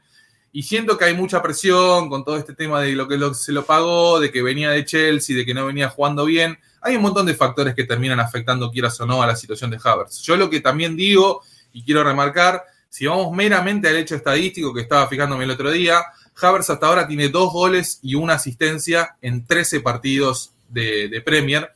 [0.56, 3.66] Y siento que hay mucha presión con todo este tema de lo que se lo
[3.66, 6.58] pagó, de que venía de Chelsea, de que no venía jugando bien.
[6.80, 9.78] Hay un montón de factores que terminan afectando, quieras o no, a la situación de
[9.84, 10.22] Havertz.
[10.22, 11.42] Yo lo que también digo
[11.74, 16.02] y quiero remarcar, si vamos meramente al hecho estadístico que estaba fijándome el otro día,
[16.42, 21.70] Havertz hasta ahora tiene dos goles y una asistencia en 13 partidos de, Premier.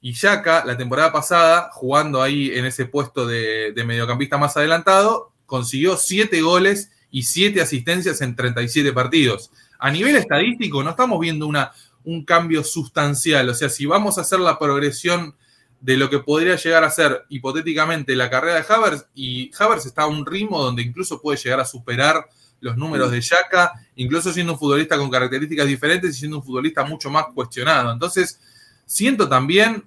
[0.00, 5.96] Y Yaka, la temporada pasada, jugando ahí en ese puesto de, mediocampista más adelantado, consiguió
[5.96, 9.50] 7 goles y 7 asistencias en 37 partidos.
[9.78, 11.72] A nivel estadístico, no estamos viendo una,
[12.04, 13.48] un cambio sustancial.
[13.48, 15.34] O sea, si vamos a hacer la progresión
[15.80, 20.02] de lo que podría llegar a ser hipotéticamente la carrera de Havers, y Havers está
[20.02, 22.26] a un ritmo donde incluso puede llegar a superar
[22.60, 26.84] los números de Yaka, incluso siendo un futbolista con características diferentes y siendo un futbolista
[26.84, 27.92] mucho más cuestionado.
[27.92, 28.40] Entonces,
[28.84, 29.84] siento también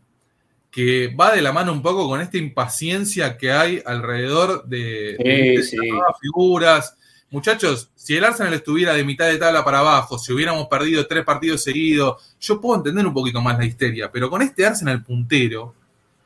[0.70, 5.18] que va de la mano un poco con esta impaciencia que hay alrededor de,
[5.74, 6.98] nuevas figuras,
[7.32, 11.26] muchachos, si el Arsenal estuviera de mitad de tabla para abajo, si hubiéramos perdido tres
[11.26, 15.74] partidos seguidos, yo puedo entender un poquito más la histeria, pero con este Arsenal puntero,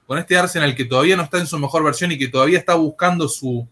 [0.05, 2.75] con este Arsenal que todavía no está en su mejor versión y que todavía está
[2.75, 3.67] buscando su,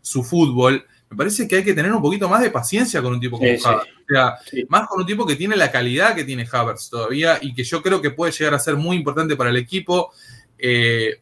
[0.00, 3.20] su fútbol, me parece que hay que tener un poquito más de paciencia con un
[3.20, 3.64] tipo como Havertz.
[3.64, 4.36] O sea,
[4.68, 7.82] más con un tipo que tiene la calidad que tiene Havertz todavía y que yo
[7.82, 10.12] creo que puede llegar a ser muy importante para el equipo.
[10.58, 11.20] Eh,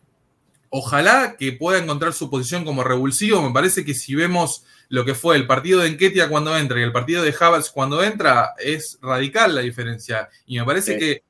[0.70, 3.42] ojalá que pueda encontrar su posición como revulsivo.
[3.42, 6.82] Me parece que si vemos lo que fue el partido de Enquetia cuando entra y
[6.82, 10.28] el partido de Havertz cuando entra, es radical la diferencia.
[10.44, 11.22] Y me parece que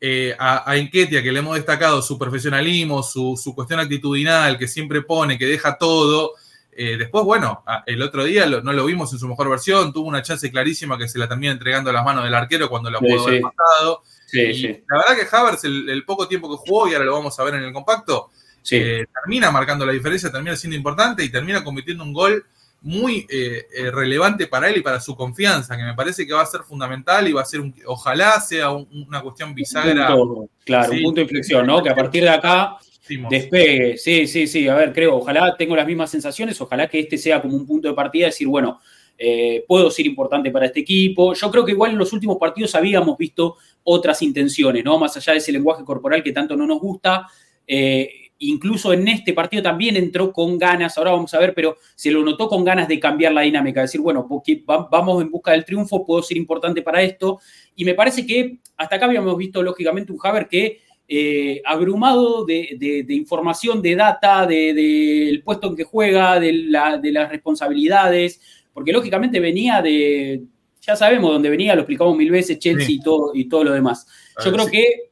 [0.00, 5.02] eh, a, a, Enquetia, que le hemos destacado su profesionalismo, su, cuestión actitudinal, que siempre
[5.02, 6.32] pone, que deja todo.
[6.72, 10.22] Eh, después, bueno, el otro día no lo vimos en su mejor versión, tuvo una
[10.22, 13.26] chance clarísima que se la termina entregando a las manos del arquero cuando la pudo
[13.26, 14.02] haber matado.
[14.32, 17.56] La verdad que Havertz, el, poco tiempo que jugó, y ahora lo vamos a ver
[17.56, 18.30] en el compacto,
[18.70, 22.46] eh, termina marcando la diferencia, termina siendo importante y termina convirtiendo un gol
[22.84, 26.42] muy eh, eh, relevante para él y para su confianza, que me parece que va
[26.42, 30.14] a ser fundamental y va a ser, un, ojalá sea una cuestión bisagra.
[30.64, 31.82] claro, un punto de inflexión, ¿no?
[31.82, 32.76] Que a partir de acá
[33.30, 33.96] despegue.
[33.96, 37.40] Sí, sí, sí, a ver, creo, ojalá tengo las mismas sensaciones, ojalá que este sea
[37.40, 38.80] como un punto de partida, decir, bueno,
[39.16, 41.32] eh, puedo ser importante para este equipo.
[41.32, 44.98] Yo creo que igual en los últimos partidos habíamos visto otras intenciones, ¿no?
[44.98, 47.26] Más allá de ese lenguaje corporal que tanto no nos gusta.
[48.38, 52.22] Incluso en este partido también entró con ganas, ahora vamos a ver, pero se lo
[52.22, 54.28] notó con ganas de cambiar la dinámica, decir, bueno,
[54.90, 57.40] vamos en busca del triunfo, puedo ser importante para esto.
[57.76, 63.04] Y me parece que hasta acá habíamos visto lógicamente un Haber que eh, abrumado de,
[63.10, 68.40] información, de data, del puesto en que juega, de, las responsabilidades,
[68.72, 70.42] porque lógicamente venía de,
[70.80, 74.06] ya sabemos dónde venía, lo explicamos mil veces, Chelsea y, todo, y todo lo demás.
[74.44, 75.10] Yo creo que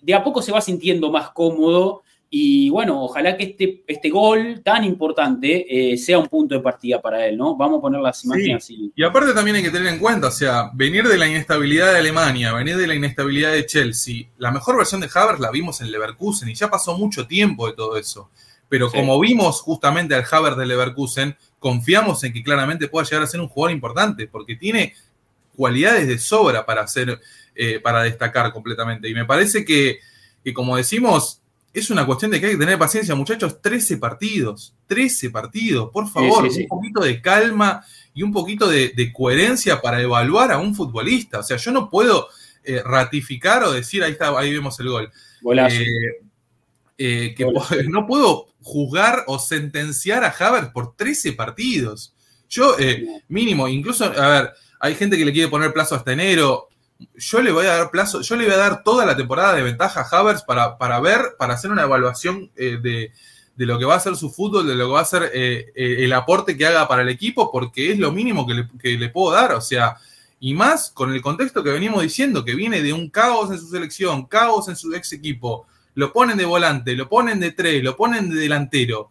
[0.00, 4.60] de a poco se va sintiendo más cómodo y bueno, ojalá que este, este gol
[4.64, 7.56] tan importante eh, sea un punto de partida para él, ¿no?
[7.56, 8.92] Vamos a poner las imágenes así.
[8.96, 11.98] Y aparte también hay que tener en cuenta, o sea, venir de la inestabilidad de
[12.00, 15.92] Alemania, venir de la inestabilidad de Chelsea, la mejor versión de Havertz la vimos en
[15.92, 18.30] Leverkusen y ya pasó mucho tiempo de todo eso.
[18.68, 23.26] Pero como vimos justamente al Havertz de Leverkusen, confiamos en que claramente pueda llegar a
[23.28, 24.94] ser un jugador importante, porque tiene
[25.54, 27.20] cualidades de sobra para hacer,
[27.54, 29.08] eh, para destacar completamente.
[29.08, 30.00] Y me parece que,
[30.42, 31.42] que como decimos,
[31.74, 33.60] es una cuestión de que hay que tener paciencia, muchachos.
[33.60, 37.84] 13 partidos, 13 partidos, por favor, un poquito de calma
[38.14, 41.40] y un poquito de, coherencia para evaluar a un futbolista.
[41.40, 42.28] O sea, yo no puedo
[42.62, 45.12] eh, ratificar o decir, ahí está, ahí vemos el gol.
[45.68, 45.84] Eh,
[46.96, 47.44] eh, que
[47.88, 52.14] no puedo juzgar o sentenciar a Havertz por 13 partidos.
[52.48, 52.76] Yo,
[53.26, 56.68] mínimo, incluso, a ver, hay gente que le quiere poner plazo hasta enero
[57.16, 59.62] yo le voy a dar plazo, yo le voy a dar toda la temporada de
[59.62, 63.12] ventaja a Havertz para, para ver, para hacer una evaluación eh, de,
[63.56, 65.96] lo que va a ser su fútbol, de lo que va a ser eh, eh,
[66.00, 69.08] el aporte que haga para el equipo, porque es lo mínimo que le, que le,
[69.08, 69.52] puedo dar.
[69.52, 69.96] O sea,
[70.40, 73.68] y más con el contexto que venimos diciendo, que viene de un caos en su
[73.68, 75.66] selección, caos en su ex equipo.
[75.94, 79.10] Lo ponen de volante, lo ponen de tres, lo ponen de delantero.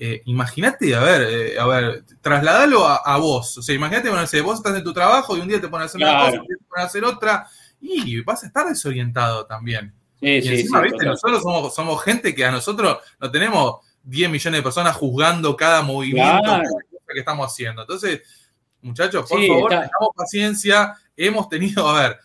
[0.00, 3.58] Eh, imagínate, a ver, eh, a ver, trasladalo a, vos.
[3.58, 5.86] O sea, imagínate, bueno, vos estás en tu trabajo y un día te pones a
[5.86, 7.46] hacer una cosa, y te pones a hacer otra,
[7.80, 9.92] y vas a estar desorientado también.
[10.20, 14.58] Sí, y encima, viste, nosotros somos, somos gente que a nosotros no tenemos 10 millones
[14.58, 16.62] de personas juzgando cada movimiento
[17.12, 17.82] que estamos haciendo.
[17.82, 18.20] Entonces,
[18.82, 20.94] muchachos, por favor, tengamos paciencia.
[21.16, 22.18] Hemos tenido, a ver,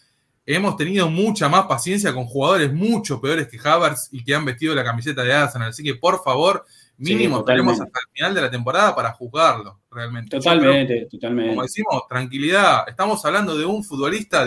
[0.46, 4.76] hemos tenido mucha más paciencia con jugadores mucho peores que Havertz y que han vestido
[4.76, 5.70] la camiseta de Arsenal.
[5.70, 6.66] Así que, por favor,
[6.98, 10.38] Mínimo, tenemos hasta el final de la temporada para juzgarlo, realmente.
[10.38, 11.50] Totalmente, totalmente.
[11.50, 12.88] Como decimos, tranquilidad.
[12.88, 14.46] Estamos hablando de un futbolista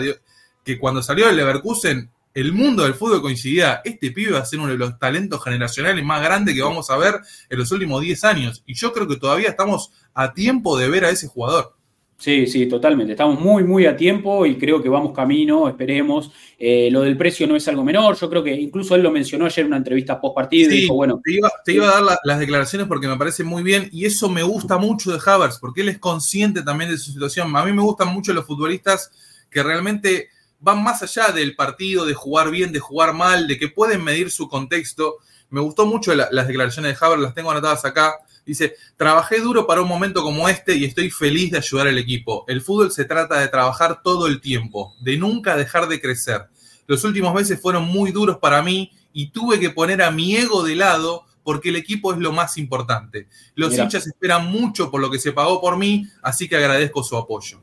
[0.63, 3.81] que cuando salió del Leverkusen, el mundo del fútbol coincidía.
[3.83, 6.97] Este pibe va a ser uno de los talentos generacionales más grandes que vamos a
[6.97, 7.15] ver
[7.49, 8.63] en los últimos 10 años.
[8.67, 11.76] Y yo creo que todavía estamos a tiempo de ver a ese jugador.
[12.19, 13.11] Sí, sí, totalmente.
[13.11, 16.31] Estamos muy, muy a tiempo y creo que vamos camino, esperemos.
[16.57, 18.17] Eh, lo del precio no es algo menor.
[18.17, 20.95] Yo creo que incluso él lo mencionó ayer en una entrevista post partido y dijo,
[20.95, 21.21] bueno.
[21.23, 24.79] Te iba, a dar las declaraciones porque me parece muy bien y eso me gusta
[24.79, 27.55] mucho de Havertz porque él es consciente también de su situación.
[27.55, 29.11] A mí me gustan mucho los futbolistas
[29.51, 30.29] que realmente
[30.59, 34.31] van más allá del partido, de jugar bien, de jugar mal, de que pueden medir
[34.31, 35.17] su contexto.
[35.51, 38.15] Me gustó mucho las declaraciones de Havertz, las tengo anotadas acá
[38.47, 42.45] Dice, trabajé duro para un momento como este y estoy feliz de ayudar al equipo.
[42.47, 46.47] El fútbol se trata de trabajar todo el tiempo, de nunca dejar de crecer.
[46.87, 50.63] Los últimos meses fueron muy duros para mí y tuve que poner a mi ego
[50.63, 53.27] de lado porque el equipo es lo más importante.
[53.55, 57.17] Los hinchas esperan mucho por lo que se pagó por mí, así que agradezco su
[57.17, 57.61] apoyo.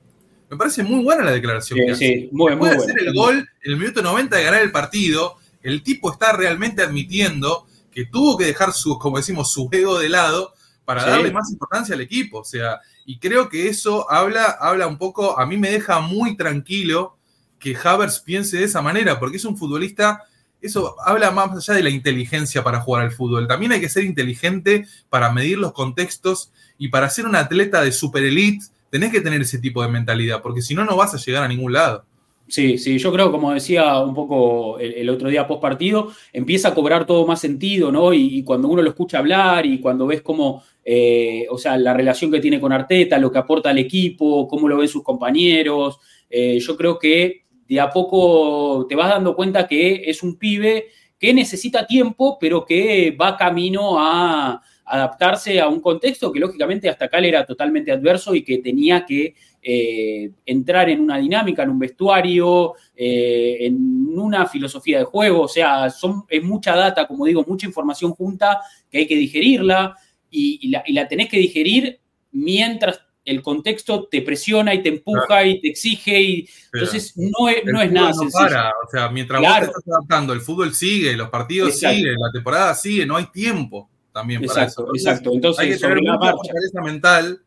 [0.50, 1.78] Me parece muy buena la declaración.
[1.78, 5.36] Sí, sí, muy, muy hacer el gol en el minuto 90 de ganar el partido.
[5.62, 10.10] El tipo está realmente admitiendo que tuvo que dejar su, como decimos, su ego de
[10.10, 10.52] lado
[10.84, 12.40] para darle más importancia al equipo.
[12.40, 16.36] O sea, y creo que eso habla, habla un poco, a mí me deja muy
[16.36, 17.16] tranquilo
[17.58, 20.22] que Havers piense de esa manera, porque es un futbolista,
[20.60, 23.48] eso habla más allá de la inteligencia para jugar al fútbol.
[23.48, 27.92] También hay que ser inteligente para medir los contextos y para ser un atleta de
[27.92, 31.18] super elite tenés que tener ese tipo de mentalidad, porque si no, no vas a
[31.18, 32.04] llegar a ningún lado.
[32.46, 36.74] Sí, sí, yo creo, como decía un poco el, otro día post partido, empieza a
[36.74, 38.12] cobrar todo más sentido, ¿no?
[38.12, 42.30] Y, cuando uno lo escucha hablar y cuando ves cómo, eh, o sea, la relación
[42.30, 45.98] que tiene con Arteta, lo que aporta al equipo, cómo lo ven sus compañeros,
[46.28, 50.88] eh, yo creo que de a poco te vas dando cuenta que es un pibe
[51.18, 57.06] que necesita tiempo, pero que va camino a adaptarse a un contexto que lógicamente hasta
[57.06, 59.34] acá era totalmente adverso y que tenía que
[59.66, 65.40] eh, entrar en una dinámica, en un vestuario, eh, en una filosofía de juego.
[65.40, 68.60] O sea, son, es mucha data, como digo, mucha información junta
[68.90, 69.96] que hay que digerirla
[70.30, 71.98] y, la, tenés que digerir
[72.32, 77.64] mientras el contexto te presiona y te empuja y te exige y entonces no es,
[77.64, 78.68] no es nada no Para.
[78.86, 82.74] O sea, mientras vos te estás adaptando, el fútbol sigue, los partidos siguen, la temporada
[82.74, 84.86] sigue, no hay tiempo también para eso.
[84.94, 85.32] exacto.
[85.32, 87.43] Entonces, hay que tener una fortaleza mental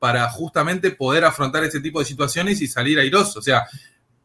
[0.00, 3.38] para justamente poder afrontar ese tipo de situaciones y salir airoso.
[3.38, 3.66] O sea,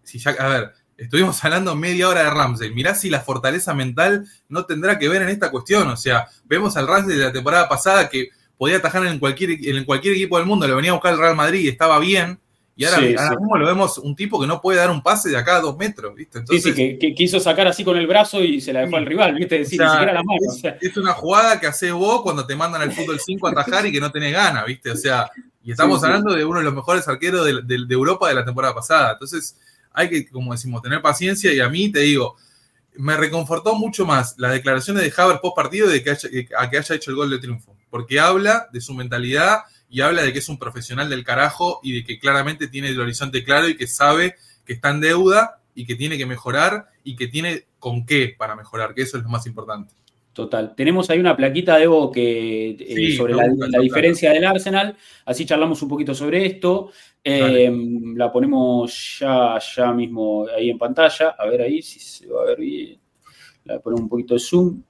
[0.02, 2.74] si ya, a ver, Estuvimos hablando media hora de Ramsey.
[2.74, 5.90] Mirá si la fortaleza mental no tendrá que ver en esta cuestión.
[5.90, 9.84] O sea, vemos al Ramsey de la temporada pasada que podía atajar en cualquier, en
[9.84, 12.40] cualquier equipo del mundo, lo venía a buscar el Real Madrid y estaba bien.
[12.78, 15.58] Y ahora, mismo lo vemos un tipo que no puede dar un pase de acá
[15.58, 16.40] a dos metros, ¿viste?
[16.40, 19.06] Entonces, sí, sí, que, quiso sacar así con el brazo y se la dejó al
[19.06, 19.60] rival, ¿viste?
[19.60, 20.78] Decir, ni siquiera la mano.
[20.82, 23.94] Es, una jugada que haces vos cuando te mandan al fútbol 5 a atajar y
[23.94, 24.92] que no tenés ganas, ¿viste?
[24.92, 25.30] O sea,
[25.66, 28.76] y estamos hablando de uno de los mejores arqueros de, de, Europa de la temporada
[28.76, 29.14] pasada.
[29.14, 29.58] Entonces,
[29.92, 32.36] hay que, como decimos, tener paciencia y a mí te digo,
[32.94, 36.12] me reconfortó mucho más las declaraciones de Haber post partido de que
[36.56, 40.22] a que haya hecho el gol de triunfo, porque habla de su mentalidad y habla
[40.22, 43.68] de que es un profesional del carajo y de que claramente tiene el horizonte claro
[43.68, 44.36] y que sabe
[44.66, 48.56] que está en deuda y que tiene que mejorar y que tiene con qué para
[48.56, 49.96] mejorar, que eso es lo más importante.
[50.36, 50.76] Total.
[50.76, 54.98] Tenemos ahí una plaquita, Evo, que, eh, sobre la, diferencia del Arsenal.
[55.24, 56.92] Así charlamos un poquito sobre esto.
[57.24, 57.72] Eh,
[58.18, 61.36] la ponemos ya, ya mismo ahí en pantalla.
[61.40, 63.00] A ver ahí si se va a ver bien.
[63.64, 64.84] La ponemos un poquito de zoom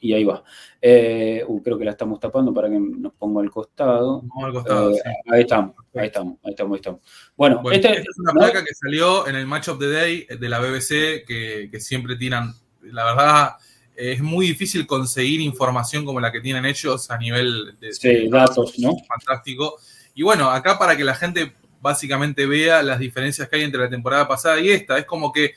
[0.00, 0.42] y ahí va.
[0.80, 4.24] Eh, uh, creo que la estamos tapando para que nos ponga al costado.
[4.44, 4.92] al costado
[5.30, 7.00] Ahí estamos, ahí estamos, ahí estamos, ahí estamos.
[7.36, 10.48] Bueno, este, esta es una placa que salió en el Match of the Day de
[10.48, 12.52] la BBC, que, siempre tiran,
[12.82, 13.50] la verdad,
[13.96, 18.96] es muy difícil conseguir información como la que tienen ellos a nivel de, datos, ¿no?
[19.06, 19.78] Fantástico.
[20.14, 23.90] Y bueno, acá para que la gente básicamente vea las diferencias que hay entre la
[23.90, 25.54] temporada pasada y esta, es como que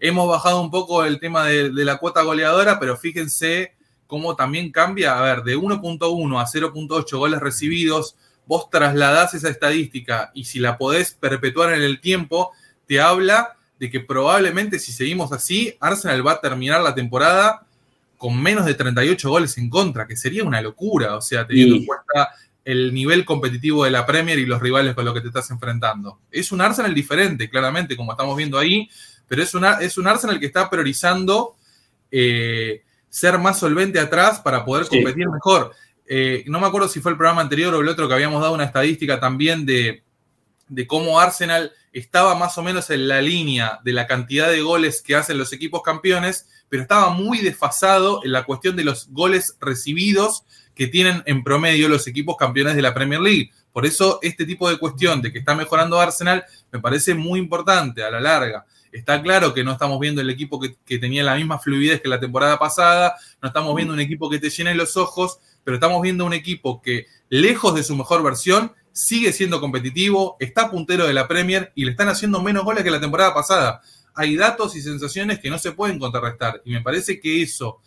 [0.00, 3.74] hemos bajado un poco el tema de la cuota goleadora, pero fíjense
[4.08, 8.16] cómo también cambia, a ver, de 1.1 a 0.8 goles recibidos,
[8.46, 12.52] vos trasladás esa estadística y si la podés perpetuar en el tiempo,
[12.86, 17.67] te habla de que probablemente si seguimos así, Arsenal va a terminar la temporada
[18.18, 21.86] con menos de 38 goles en contra, que sería una locura, o sea, teniendo en
[21.86, 22.30] cuenta
[22.64, 26.18] el nivel competitivo de la Premier y los rivales con los que te estás enfrentando.
[26.30, 28.90] Es un Arsenal diferente, claramente, como estamos viendo ahí,
[29.26, 31.56] pero es, una, es un Arsenal que está priorizando
[32.10, 35.72] eh, ser más solvente atrás para poder competir mejor.
[36.06, 38.54] Eh, no me acuerdo si fue el programa anterior o el otro que habíamos dado
[38.54, 40.02] una estadística también de,
[40.86, 45.16] cómo Arsenal estaba más o menos en la línea de la cantidad de goles que
[45.16, 50.44] hacen los equipos campeones, pero estaba muy desfasado en la cuestión de los goles recibidos
[50.74, 53.50] que tienen en promedio los equipos campeones de la Premier League.
[53.72, 58.02] Por eso este tipo de cuestión de que está mejorando Arsenal me parece muy importante
[58.02, 58.64] a la larga.
[58.92, 62.20] Está claro que no estamos viendo el equipo que, tenía la misma fluidez que la
[62.20, 66.24] temporada pasada, no estamos viendo un equipo que te llene los ojos, pero estamos viendo
[66.24, 71.28] un equipo que, lejos de su mejor versión, sigue siendo competitivo, está puntero de la
[71.28, 73.80] Premier y le están haciendo menos goles que la temporada pasada.
[74.12, 77.80] Hay datos y sensaciones que no se pueden contrarrestar y me parece que eso,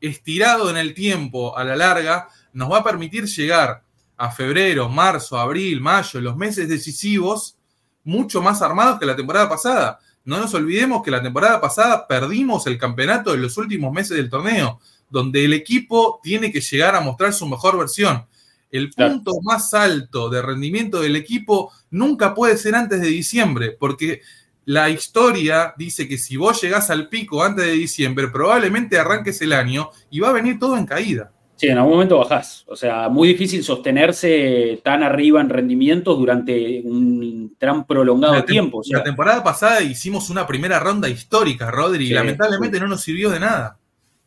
[0.00, 3.82] estirado en el tiempo a la larga, nos va a permitir llegar
[4.16, 7.56] a febrero, marzo, abril, mayo, los meses decisivos,
[8.04, 9.98] mucho más armados que la temporada pasada.
[10.24, 14.30] No nos olvidemos que la temporada pasada perdimos el campeonato en los últimos meses del
[14.30, 14.78] torneo,
[15.10, 18.28] donde el equipo tiene que llegar a mostrar su mejor versión.
[18.72, 24.22] El punto más alto de rendimiento del equipo nunca puede ser antes de diciembre, porque
[24.64, 29.52] la historia dice que si vos llegás al pico antes de diciembre, probablemente arranques el
[29.52, 31.32] año y va a venir todo en caída.
[31.56, 32.64] Sí, en algún momento bajás.
[32.66, 38.82] O sea, muy difícil sostenerse tan arriba en rendimientos durante un tan prolongado tiempo.
[38.90, 43.38] La temporada pasada hicimos una primera ronda histórica, Rodri, y lamentablemente no nos sirvió de
[43.38, 43.78] nada.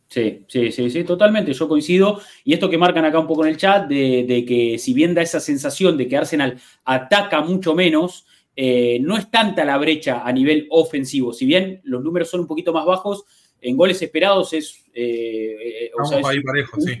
[0.08, 1.52] Sí, sí, sí, sí, totalmente.
[1.52, 2.20] Yo coincido.
[2.44, 5.22] Y esto que marcan acá un poco en el chat, de, que si bien da
[5.22, 10.32] esa sensación de que Arsenal ataca mucho menos, eh, no es tanta la brecha a
[10.32, 11.32] nivel ofensivo.
[11.32, 13.24] Si bien los números son un poquito más bajos,
[13.60, 15.90] en goles esperados es, eh, eh,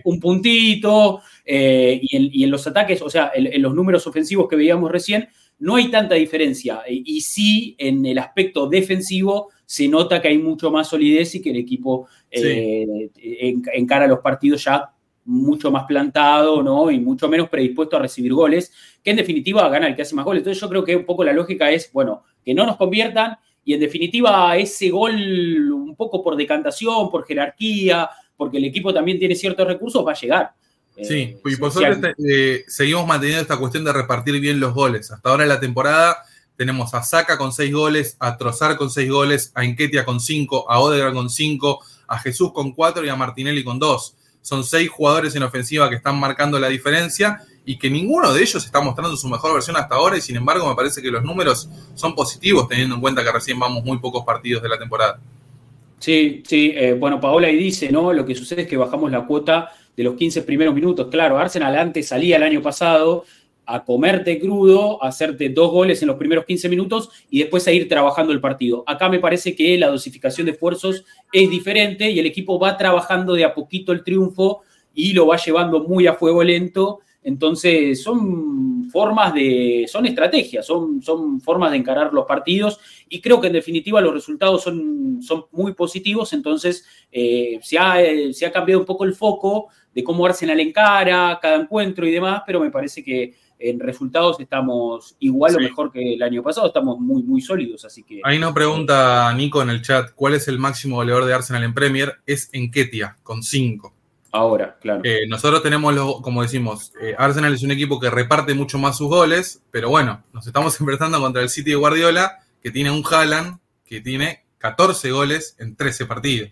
[0.04, 4.90] un, puntito, eh, y, en, los ataques, o sea, en, los números ofensivos que veíamos
[4.90, 5.28] recién,
[5.58, 6.82] no hay tanta diferencia.
[6.88, 11.50] Y, sí, en el aspecto defensivo, se nota que hay mucho más solidez y que
[11.50, 14.90] el equipo encara los partidos ya
[15.24, 16.90] mucho más plantado, ¿no?
[16.90, 18.72] Y mucho menos predispuesto a recibir goles,
[19.02, 20.40] que en definitiva gana el que hace más goles.
[20.40, 23.74] Entonces yo creo que un poco la lógica es, bueno, que no nos conviertan y
[23.74, 29.34] en definitiva ese gol un poco por decantación, por jerarquía, porque el equipo también tiene
[29.34, 30.52] ciertos recursos, va a llegar.
[31.02, 35.10] Sí, y por suerte eh, seguimos manteniendo esta cuestión de repartir bien los goles.
[35.10, 36.16] Hasta ahora en la temporada
[36.56, 40.70] tenemos a Saca con seis goles, a Trozar con seis goles, a Enquetia con cinco,
[40.70, 44.16] a Odegaard con cinco, a Jesús con cuatro y a Martinelli con dos.
[44.40, 48.64] Son seis jugadores en ofensiva que están marcando la diferencia y que ninguno de ellos
[48.64, 51.68] está mostrando su mejor versión hasta ahora y sin embargo me parece que los números
[51.94, 55.18] son positivos teniendo en cuenta que recién vamos muy pocos partidos de la temporada.
[55.98, 58.12] Sí, sí, eh, bueno, Paola ahí dice, ¿no?
[58.12, 61.08] Lo que sucede es que bajamos la cuota de los 15 primeros minutos.
[61.10, 63.24] Claro, Arsenal antes salía el año pasado
[63.66, 67.72] a comerte crudo, a hacerte dos goles en los primeros 15 minutos y después a
[67.72, 68.84] ir trabajando el partido.
[68.86, 73.34] Acá me parece que la dosificación de esfuerzos es diferente y el equipo va trabajando
[73.34, 74.62] de a poquito el triunfo
[74.94, 77.00] y lo va llevando muy a fuego lento.
[77.24, 82.78] Entonces son formas de, son estrategias, son, son formas de encarar los partidos
[83.08, 86.32] y creo que en definitiva los resultados son, son muy positivos.
[86.32, 87.96] Entonces eh, se, ha,
[88.32, 92.42] se ha cambiado un poco el foco de cómo Arsenal encara cada encuentro y demás,
[92.46, 96.98] pero me parece que en resultados estamos igual o mejor que el año pasado, estamos
[96.98, 98.20] muy, muy sólidos, así que...
[98.24, 101.74] Ahí nos pregunta Nico en el chat, ¿cuál es el máximo goleador de Arsenal en
[101.74, 102.16] Premier?
[102.26, 103.94] Es Enketia, con 5.
[104.32, 105.00] Ahora, claro.
[105.04, 108.98] Eh, nosotros tenemos, los, como decimos, eh, Arsenal es un equipo que reparte mucho más
[108.98, 113.02] sus goles, pero bueno, nos estamos enfrentando contra el City de Guardiola, que tiene un
[113.08, 116.50] Haaland que tiene 14 goles en 13 partidos.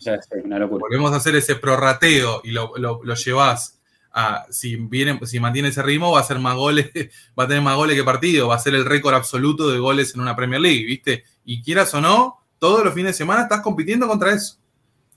[0.69, 3.81] Volvemos a hacer ese prorrateo y lo, lo, lo llevas
[4.51, 6.91] si, viene, si mantiene ese ritmo, va a hacer más goles,
[7.39, 10.15] va a tener más goles que partido, va a ser el récord absoluto de goles
[10.15, 11.25] en una Premier League, ¿viste?
[11.45, 14.59] Y quieras o no, todos los fines de semana estás compitiendo contra eso.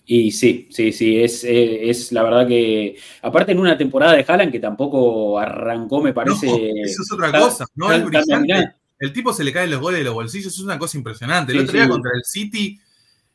[0.09, 4.25] Y sí, sí, sí, es, eh, es, la verdad que, aparte en una temporada de
[4.25, 6.47] Haaland que tampoco arrancó, me parece.
[6.47, 7.89] eso es otra cosa, ¿no?
[8.99, 11.51] el tipo se le caen los goles de los bolsillos, es una cosa impresionante.
[11.51, 12.79] El otro día contra el City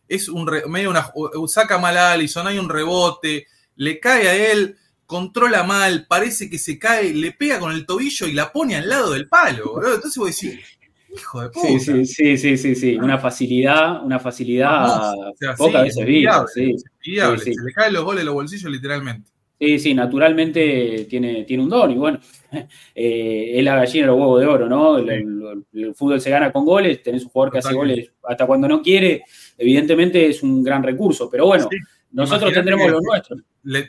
[0.08, 1.10] es un medio una,
[1.46, 4.76] saca mal a Allison, hay un rebote, le cae a él,
[5.12, 8.88] controla mal, parece que se cae, le pega con el tobillo y la pone al
[8.88, 9.94] lado del palo, bro.
[9.94, 10.58] Entonces voy a decir,
[11.14, 11.68] hijo de puta.
[11.68, 15.12] Sí, sí, sí, sí, sí, una facilidad, una facilidad
[15.58, 16.46] pocas veces vista.
[16.54, 19.30] Sí, se le caen los goles de los bolsillos literalmente.
[19.60, 22.18] Sí, sí, naturalmente tiene, tiene un don y bueno,
[22.94, 24.96] eh, es la gallina de los huevos de oro, ¿no?
[24.96, 28.80] El, fútbol se gana con goles, tenés un jugador que hace goles hasta cuando no
[28.80, 29.24] quiere,
[29.58, 31.68] evidentemente es un gran recurso, pero bueno,
[32.12, 33.36] nosotros tendremos lo nuestro.
[33.64, 33.84] Le,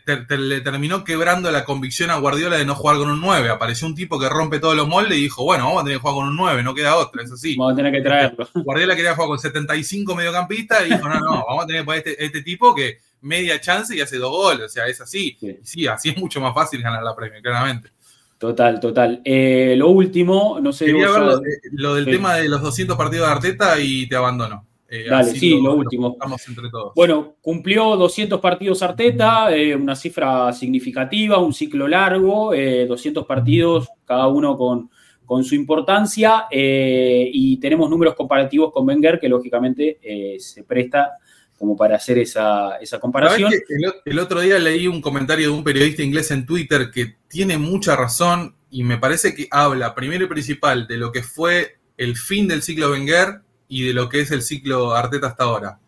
[0.61, 3.49] terminó quebrando la convicción a Guardiola de no jugar con un 9.
[3.49, 6.01] Apareció un tipo que rompe todos los moldes y dijo, bueno, vamos a tener que
[6.01, 7.55] jugar con un 9, no queda otra, es así.
[7.55, 8.47] Vamos a tener que traerlo.
[8.63, 12.07] Guardiola quería jugar con 75 mediocampistas y dijo, no, no, vamos a tener que poner
[12.07, 15.37] este, este, tipo que media chance y hace dos goles, o sea, es así.
[15.63, 17.89] Sí, así es mucho más fácil ganar la premia, claramente.
[18.37, 19.21] Total, total.
[19.23, 20.85] Eh, lo último, no sé.
[20.85, 21.39] Quería ver
[21.71, 24.65] lo, del tema de los 200 partidos de Arteta y te abandono.
[24.95, 26.15] Eh, Dale, sí, lo, último.
[26.47, 26.93] entre todos.
[26.93, 33.89] Bueno, cumplió 200 partidos Arteta, eh, una cifra significativa, un ciclo largo, 200 eh, partidos,
[34.05, 34.91] cada uno con,
[35.25, 39.97] con su importancia, y tenemos números comparativos con Wenger, que lógicamente
[40.37, 41.13] se presta
[41.57, 43.51] como para hacer esa, esa comparación.
[43.51, 47.57] El, el, otro día leí un comentario de un periodista inglés en Twitter que tiene
[47.57, 52.15] mucha razón y me parece que habla primero y principal de lo que fue el
[52.15, 53.41] fin del ciclo Wenger
[53.73, 55.79] y de lo que es el ciclo Arteta hasta ahora.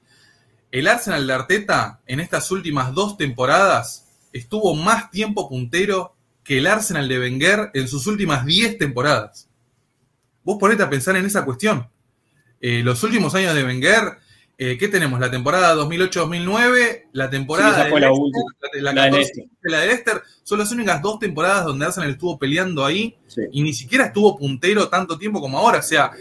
[0.71, 6.65] El Arsenal de Arteta en estas últimas dos temporadas estuvo más tiempo puntero que el
[6.65, 9.47] Arsenal de Wenger en sus últimas 10 temporadas.
[10.43, 11.87] Vos ponete a pensar en esa cuestión.
[12.59, 14.17] Eh, los últimos años de Wenger,
[14.57, 15.19] eh, ¿qué tenemos?
[15.19, 17.99] La temporada 2008-2009, la temporada de,
[18.81, 19.29] la, la, de
[19.61, 23.15] Leicester, son las únicas dos temporadas donde Arsenal estuvo peleando ahí
[23.51, 25.79] y ni siquiera estuvo puntero tanto tiempo como ahora.
[25.79, 26.11] O sea,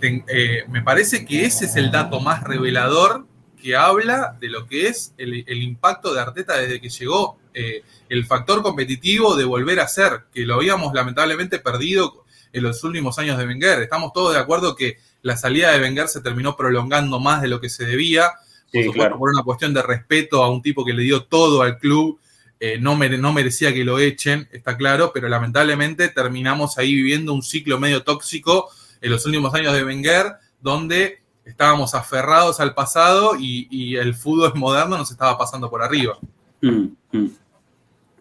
[0.00, 3.26] eh, me parece que ese es el dato más revelador
[3.60, 8.26] que habla de lo que es el, impacto de Arteta desde que llegó, eh, el
[8.26, 13.38] factor competitivo de volver a ser, que lo habíamos lamentablemente perdido en los últimos años
[13.38, 13.80] de Wenger.
[13.80, 17.60] Estamos todos de acuerdo que la salida de Wenger se terminó prolongando más de lo
[17.60, 18.32] que se debía,
[18.72, 22.20] por, por una cuestión de respeto a un tipo que le dio todo al club.
[22.60, 27.42] Eh, no, no merecía que lo echen, está claro, pero lamentablemente terminamos ahí viviendo un
[27.42, 28.70] ciclo medio tóxico
[29.00, 34.98] en los últimos años de Wenger, donde estábamos aferrados al pasado y, el fútbol moderno
[34.98, 36.18] nos estaba pasando por arriba.
[36.60, 37.30] Mm, mm.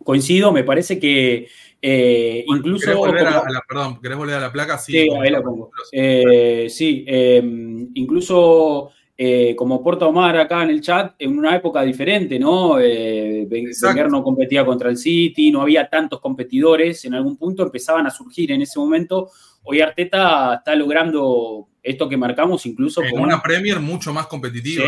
[0.04, 1.48] Coincido, me parece que
[1.82, 2.86] eh, incluso.
[2.86, 4.78] ¿Querés volver, a, la, perdón, ¿querés volver a la placa?
[4.78, 5.72] Sí, sí ahí la pongo.
[5.92, 11.82] Eh, sí, em, incluso eh, como Porta Omar acá en el chat, en una época
[11.84, 12.80] diferente, ¿no?
[12.80, 18.06] Eh, Wenger no competía contra el City, no había tantos competidores, en algún punto empezaban
[18.08, 19.32] a surgir en ese momento
[19.66, 24.86] hoy Arteta está logrando esto que marcamos incluso con una Premier mucho más competitiva.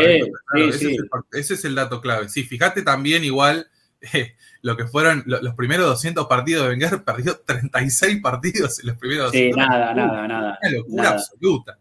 [0.56, 0.96] ese,
[1.32, 2.28] Es el, dato clave.
[2.30, 3.68] Sí, fíjate también igual
[4.14, 8.98] eh, lo que fueron los, primeros 200 partidos de Wenger, perdió 36 partidos en los
[8.98, 9.56] primeros 200.
[9.56, 10.60] Sí, nada, nada, nada.
[10.62, 11.80] Una locura absoluta.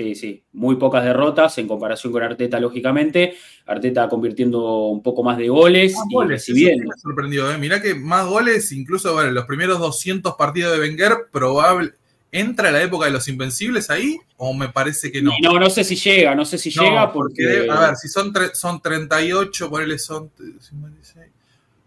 [0.00, 3.34] Sí, sí, muy pocas derrotas en comparación con Arteta, lógicamente.
[3.66, 6.88] Arteta convirtiendo un poco más de goles y recibiendo.
[6.88, 7.58] me sorprendió, ¿eh?
[7.58, 11.92] Mirá que más goles, incluso bueno, los primeros 200 partidos de Wenger, probable,
[12.32, 14.18] ¿Entra la época de los invencibles ahí?
[14.38, 15.32] ¿O me parece que no?
[15.42, 17.68] No, no sé si llega, no sé si llega porque...
[17.70, 20.30] A ver, si son, son 38, ponele son...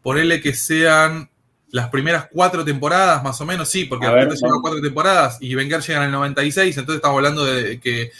[0.03, 1.31] Ponele que sean
[1.73, 5.81] las primeras cuatro temporadas, más o menos, sí, porque Arteta llega cuatro temporadas y Wenger
[5.81, 8.11] llega en el 96, entonces estamos hablando de que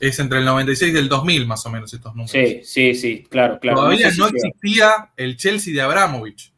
[0.00, 2.30] es entre el 96 y el 2000, más o menos, estos números.
[2.30, 3.78] Sí, sí, sí, claro, claro.
[3.78, 6.52] Todavía no, existía el Chelsea de Abramovich.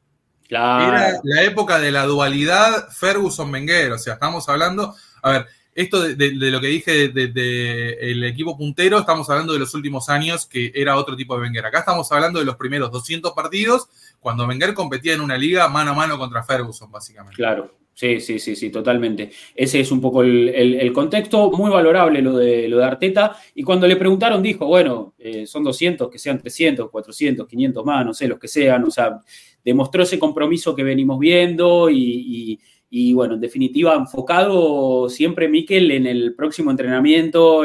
[0.48, 5.46] Era la época de la dualidad Ferguson-Wenger, o sea, estamos hablando, a ver,
[5.76, 10.08] esto de, lo que dije del de, el equipo puntero, estamos hablando de los últimos
[10.08, 11.66] años que era otro tipo de Wenger.
[11.66, 13.88] Acá estamos hablando de los primeros 200 partidos,
[14.20, 17.36] cuando Wenger competía en una liga mano a mano contra Ferguson, básicamente.
[17.36, 19.30] Claro, Sí, sí, sí, sí, totalmente.
[19.54, 23.38] Ese es un poco el, contexto, muy valorable lo de, lo de Arteta.
[23.54, 28.04] Y cuando le preguntaron, dijo, bueno, eh, son 200, que sean 300, 400, 500 más,
[28.04, 28.84] no sé, los que sean.
[28.84, 29.18] O sea,
[29.64, 32.60] demostró ese compromiso que venimos viendo y,
[33.14, 37.62] bueno, en definitiva, enfocado siempre Miquel en el próximo entrenamiento,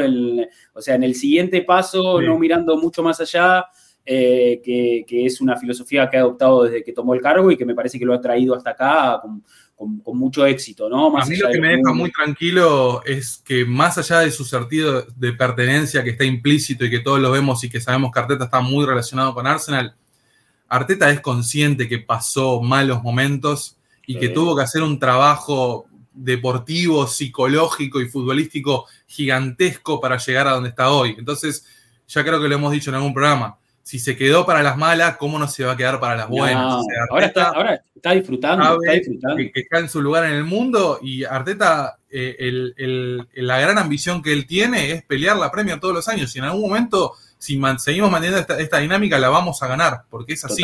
[0.73, 3.65] o sea, en el siguiente paso, no mirando mucho más allá.
[4.03, 7.65] Eh, que, es una filosofía que ha adoptado desde que tomó el cargo y que
[7.65, 9.43] me parece que lo ha traído hasta acá con,
[10.17, 11.17] mucho éxito, ¿no?
[11.17, 15.07] a mí lo que me deja muy tranquilo es que más allá de su sentido
[15.15, 18.43] de pertenencia que está implícito y que todos lo vemos y que sabemos que Arteta
[18.43, 19.95] está muy relacionado con Arsenal,
[20.67, 27.07] Arteta es consciente que pasó malos momentos y que tuvo que hacer un trabajo deportivo,
[27.07, 31.15] psicológico y futbolístico gigantesco para llegar a donde está hoy.
[31.17, 31.65] Entonces,
[32.07, 33.57] ya creo que lo hemos dicho en algún programa,
[33.91, 36.81] si se quedó para las malas, ¿cómo no se va a quedar para las buenas?
[37.09, 37.25] ahora,
[37.93, 42.37] está, disfrutando, está Que, está en su lugar en el mundo y Arteta, eh,
[43.33, 46.45] la gran ambición que él tiene es pelear la Premier todos los años y en
[46.45, 50.63] algún momento, si seguimos manteniendo esta, dinámica, la vamos a ganar, porque es así.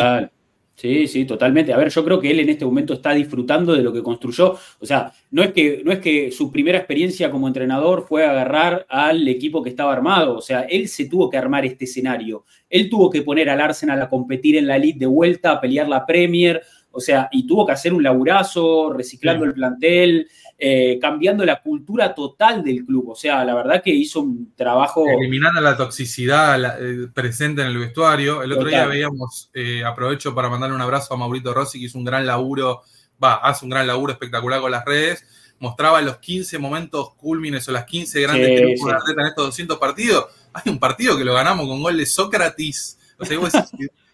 [0.78, 1.74] Sí, sí, totalmente.
[1.74, 4.60] A ver, yo creo que él en este momento está disfrutando de lo que construyó.
[4.80, 8.86] O sea, no es que, no es que su primera experiencia como entrenador fue agarrar
[8.88, 10.38] al equipo que estaba armado.
[10.38, 12.46] O sea, él se tuvo que armar este escenario.
[12.70, 15.90] Él tuvo que poner al Arsenal a competir en la League de vuelta, a pelear
[15.90, 16.62] la Premier.
[16.92, 20.28] O sea, y tuvo que hacer un laburazo, reciclando el plantel,
[20.60, 23.10] eh, cambiando la cultura total del club.
[23.10, 25.06] O sea, la verdad que hizo un trabajo.
[25.08, 28.42] Eliminando la toxicidad eh, presente en el vestuario.
[28.42, 32.00] El otro día veíamos, eh, aprovecho para mandarle un abrazo a Maurito Rossi, que hizo
[32.00, 32.82] un gran laburo,
[33.24, 35.24] va, hace un gran laburo espectacular con las redes.
[35.60, 40.26] Mostraba los 15 momentos cúlmines o las 15 grandes triunfos de en estos 200 partidos.
[40.54, 42.98] Hay un partido que lo ganamos con gol de Sócrates.
[43.20, 43.38] O sea,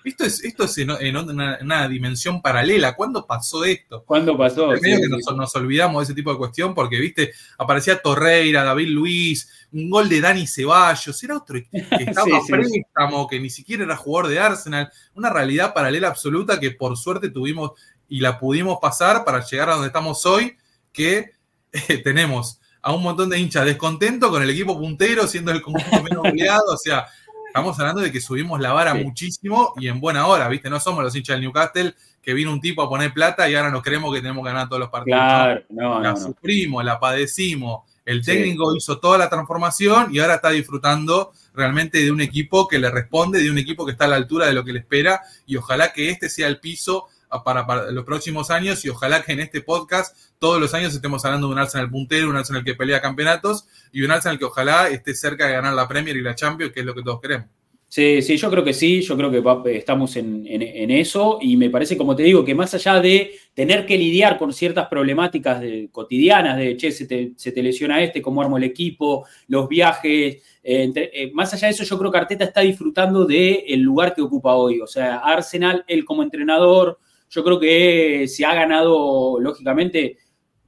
[0.04, 2.96] esto es, esto es en, una, dimensión paralela.
[2.96, 4.04] ¿Cuándo pasó esto?
[4.06, 4.68] ¿Cuándo pasó?
[4.68, 9.50] medio que nos, olvidamos de ese tipo de cuestión porque, viste, aparecía Torreira, David Luis,
[9.72, 11.70] un gol de Dani Ceballos, era otro que
[12.00, 14.92] estaba a préstamo, que ni siquiera era jugador de Arsenal.
[15.16, 17.72] Una realidad paralela absoluta que por suerte tuvimos
[18.08, 20.58] y la pudimos pasar para llegar a donde estamos hoy,
[20.92, 21.32] que
[21.72, 26.04] eh, tenemos a un montón de hinchas descontentos con el equipo puntero, siendo el conjunto
[26.04, 27.08] menos goleado, o sea,
[27.54, 30.72] Estamos hablando de que subimos la vara muchísimo y en buena hora, ¿viste?
[30.72, 33.70] No somos los hinchas del Newcastle que vino un tipo a poner plata y ahora
[33.70, 35.20] nos creemos que tenemos que ganar todos los partidos.
[35.20, 37.84] Claro, no, la sufrimos, la padecimos.
[38.06, 42.80] El técnico hizo toda la transformación y ahora está disfrutando realmente de un equipo que
[42.80, 45.22] le responde, de un equipo que está a la altura de lo que le espera
[45.46, 47.06] y ojalá que este sea el piso
[47.44, 51.48] para, los próximos años y ojalá que en este podcast todos los años estemos hablando
[51.48, 55.16] de un Arsenal puntero, un Arsenal que pelea campeonatos y un Arsenal que ojalá esté
[55.16, 57.48] cerca de ganar la Premier y la Champions, que es lo que todos queremos.
[57.94, 60.48] Sí, sí, yo creo que sí, yo creo que estamos en,
[60.90, 64.52] eso y me parece, como te digo, que más allá de tener que lidiar con
[64.52, 70.38] ciertas problemáticas cotidianas de, che, se te, lesiona este, cómo armo el equipo, los viajes,
[70.64, 74.24] eh, eh, más allá de eso yo creo que Arteta está disfrutando del lugar que
[74.24, 76.98] ocupa hoy, o sea, Arsenal, él como entrenador,
[77.34, 80.18] yo creo que se ha ganado, lógicamente,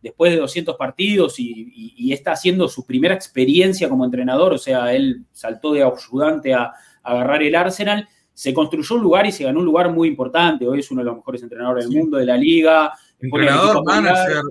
[0.02, 5.26] después de 200 partidos y, está haciendo su primera experiencia como entrenador, o sea, él
[5.32, 6.72] saltó de ayudante a,
[7.04, 10.68] agarrar el Arsenal, se construyó un lugar y se ganó un lugar muy importante.
[10.68, 12.92] Hoy es uno de los mejores entrenadores del mundo, de la liga.
[13.20, 14.42] Entrenador, manager,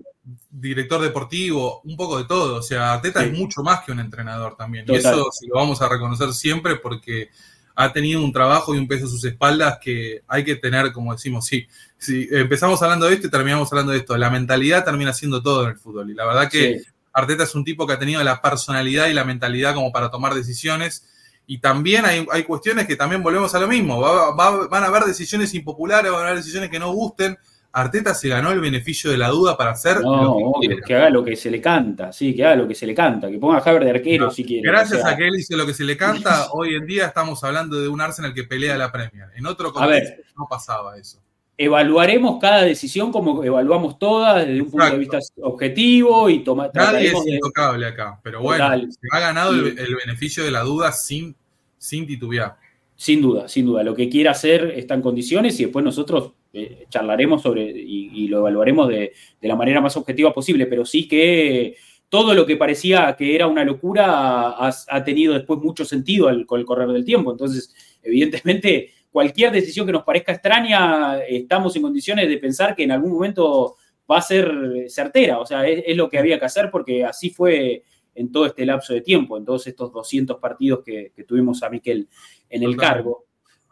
[0.51, 2.59] director deportivo, un poco de todo.
[2.59, 4.85] O sea, Teta es mucho más que un entrenador también.
[4.87, 7.31] Y eso sí lo vamos a reconocer siempre porque
[7.75, 11.13] ha tenido un trabajo y un peso a sus espaldas que hay que tener, como
[11.13, 11.67] decimos, sí.
[11.99, 14.17] Si empezamos hablando de esto y terminamos hablando de esto.
[14.17, 16.11] La mentalidad termina siendo todo en el fútbol.
[16.11, 16.83] Y la verdad que
[17.13, 20.35] Arteta es un tipo que ha tenido la personalidad y la mentalidad como para tomar
[20.35, 21.09] decisiones.
[21.47, 24.01] Y también hay, cuestiones que también volvemos a lo mismo.
[24.01, 27.37] van a haber decisiones impopulares, van a haber decisiones que no gusten
[27.75, 30.53] Arteta se ganó el beneficio de la duda para hacer lo
[30.87, 33.29] que, haga lo que se le canta, sí, que haga lo que se le canta,
[33.29, 34.63] que ponga a Haber de arquero si quiere.
[34.69, 37.81] Gracias a que él dice lo que se le canta, hoy en día estamos hablando
[37.81, 39.27] de un Arsenal que pelea la Premier.
[39.35, 41.19] En otro contexto no pasaba eso.
[41.59, 46.71] Evaluaremos cada decisión como evaluamos todas desde un punto de vista objetivo y tomar.
[46.75, 51.35] Nadie es intocable acá, pero bueno, se ha ganado el, beneficio de la duda sin,
[51.77, 52.57] sin titubear.
[52.97, 53.83] Sin duda, sin duda.
[53.83, 58.39] Lo que quiera hacer está en condiciones y después nosotros eh, charlaremos sobre y, lo
[58.39, 61.77] evaluaremos de, la manera más objetiva posible, pero sí que
[62.09, 66.67] todo lo que parecía que era una locura ha, tenido después mucho sentido con el
[66.67, 67.33] correr del tiempo.
[67.33, 72.93] Entonces, evidentemente, cualquier decisión que nos parezca extraña, estamos en condiciones de pensar que en
[72.93, 73.77] algún momento
[74.11, 75.39] va a ser certera.
[75.41, 77.83] O sea, es, lo que había que hacer porque así fue
[78.15, 82.09] en todo este lapso de tiempo, en todos estos 200 partidos que, tuvimos a Miquel
[82.49, 83.25] en el cargo.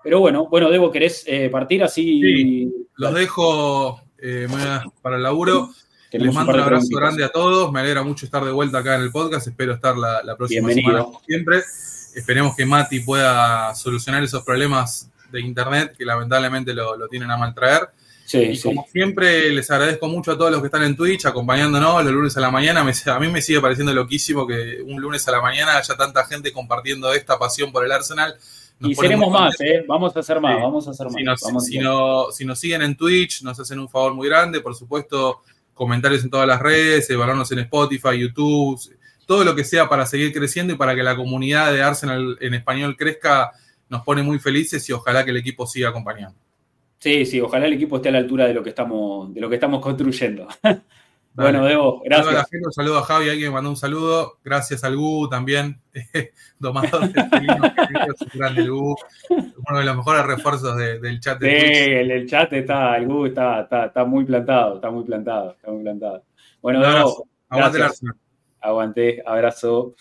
[0.02, 2.20] Pero bueno, bueno, Debo, ¿querés eh, partir así?
[2.20, 4.48] Sí, los dejo eh,
[5.00, 5.70] para el laburo.
[6.12, 7.72] Les mando un, abrazo grande a todos.
[7.72, 9.46] Me alegra mucho estar de vuelta acá en el podcast.
[9.46, 11.62] Espero estar la, próxima semana como siempre.
[12.14, 17.54] Esperemos que Mati pueda solucionar esos problemas de internet que lamentablemente lo, tienen a mal
[18.32, 22.12] y como siempre, les agradezco mucho a todos los que están en Twitch acompañándonos los
[22.12, 22.80] lunes a la mañana.
[22.80, 26.52] a mí me sigue pareciendo loquísimo que un lunes a la mañana haya tanta gente
[26.52, 28.36] compartiendo esta pasión por el Arsenal
[28.88, 29.84] y seremos más, ¿eh?
[29.86, 31.14] Vamos a hacer más, vamos a hacer más.
[31.64, 34.60] Si nos, si, nos siguen en Twitch, nos hacen un favor muy grande.
[34.60, 35.42] Por supuesto,
[35.74, 38.80] comentarios en todas las redes, evaluarnos en Spotify, YouTube,
[39.26, 42.54] todo lo que sea para seguir creciendo y para que la comunidad de Arsenal en
[42.54, 43.52] español crezca,
[43.88, 46.36] nos pone muy felices y ojalá que el equipo siga acompañando.
[47.02, 49.48] Sí, sí, ojalá el equipo esté a la altura de lo que estamos, de lo
[49.48, 50.46] que estamos construyendo.
[51.34, 52.46] Bueno, Debo, gracias.
[52.62, 54.38] Un saludo a Javi, alguien me mandó un saludo.
[54.44, 55.80] Gracias al Gu también,
[56.58, 57.22] domador de
[58.34, 58.94] grande el Gu,
[59.30, 61.40] uno de los mejores refuerzos del chat.
[61.40, 65.70] De sí, el, chat está, el Gu está, está, muy plantado, está muy plantado, está
[65.70, 66.22] muy plantado.
[66.60, 67.78] Bueno, Debo, aguante
[68.60, 69.94] Aguante, abrazo.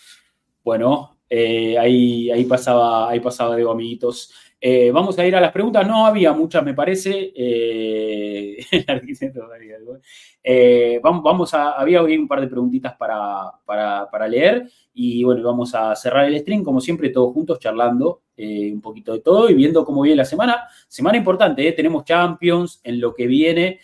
[0.62, 4.51] Bueno, eh, ahí, ahí pasaba, ahí pasaba Debo, amiguitos.
[4.64, 5.84] Eh, vamos a ir a las preguntas.
[5.84, 7.32] No había muchas, me parece.
[7.34, 8.64] Eh,
[10.44, 14.68] eh, vamos, vamos a, había hoy un par de preguntitas para, para, leer.
[14.94, 19.20] Y bueno, vamos a cerrar el stream, como siempre, todos juntos charlando un poquito de
[19.20, 20.68] todo y viendo cómo viene la semana.
[20.86, 23.80] Semana importante, tenemos Champions en lo que viene.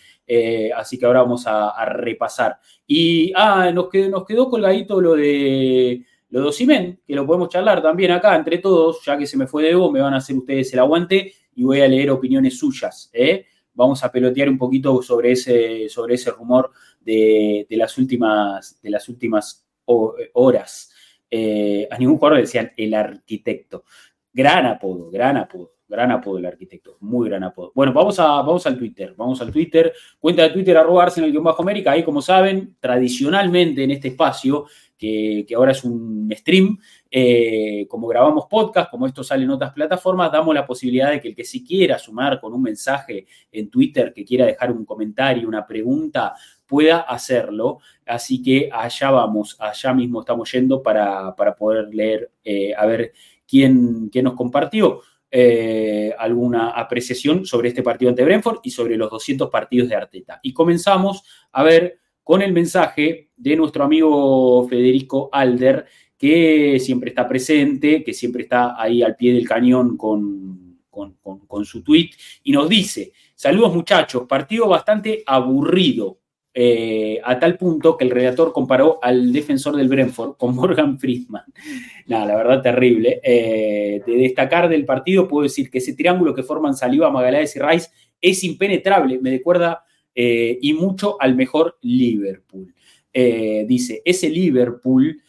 [0.75, 2.57] así que ahora vamos a, repasar.
[2.87, 7.49] Y ah, nos quedó, nos quedó colgadito lo de lo de Osimen, que lo podemos
[7.49, 10.17] charlar también acá entre todos, ya que se me fue de Evo, me van a
[10.17, 13.09] hacer ustedes el aguante y voy a leer opiniones suyas.
[13.13, 13.45] ¿eh?
[13.73, 19.09] Vamos a pelotear un poquito sobre ese, sobre ese rumor de, las últimas, de las
[19.09, 20.91] últimas horas.
[21.31, 23.85] Eh, a ningún jugador le decían el arquitecto.
[24.31, 25.73] Gran apodo, gran apodo.
[25.89, 27.71] Gran apodo el arquitecto, muy gran apodo.
[27.73, 29.91] Bueno, vamos, a, vamos al Twitter, vamos al Twitter.
[30.19, 31.93] Cuenta de Twitter, arroba Arsenal-América.
[31.93, 34.67] Ahí, como saben, tradicionalmente en este espacio
[34.99, 36.77] que, ahora es un stream.
[37.09, 41.29] Eh, como grabamos podcast, como esto sale en otras plataformas, damos la posibilidad de que
[41.29, 45.47] el que si quiera sumar con un mensaje en Twitter, que quiera dejar un comentario,
[45.47, 46.35] una pregunta,
[46.67, 47.79] pueda hacerlo.
[48.05, 53.13] Así que allá vamos, allá mismo estamos yendo para, poder leer, eh, a ver
[53.47, 55.01] quién, quién nos compartió.
[55.31, 60.39] Eh, alguna apreciación sobre este partido ante Brentford y sobre los 200 partidos de Arteta.
[60.41, 61.99] Y comenzamos a ver
[62.29, 68.79] con el mensaje de nuestro amigo Federico Alder, que siempre está presente, que siempre está
[68.79, 72.11] ahí al pie del cañón con, con, su tweet,
[72.43, 76.19] y nos dice, saludos muchachos, partido bastante aburrido,
[76.53, 81.45] eh, a tal punto que el redactor comparó al defensor del Brentford con Morgan Friedman.
[82.05, 83.21] Nada, la verdad terrible.
[83.23, 87.59] Eh, de destacar del partido puedo decir que ese triángulo que forman Saliba, Magaláes y
[87.59, 87.89] Rice
[88.21, 89.17] es impenetrable.
[89.19, 89.83] Me recuerda
[90.21, 92.75] eh, y mucho al mejor Liverpool.
[93.13, 95.21] Eh, dice, ese Liverpool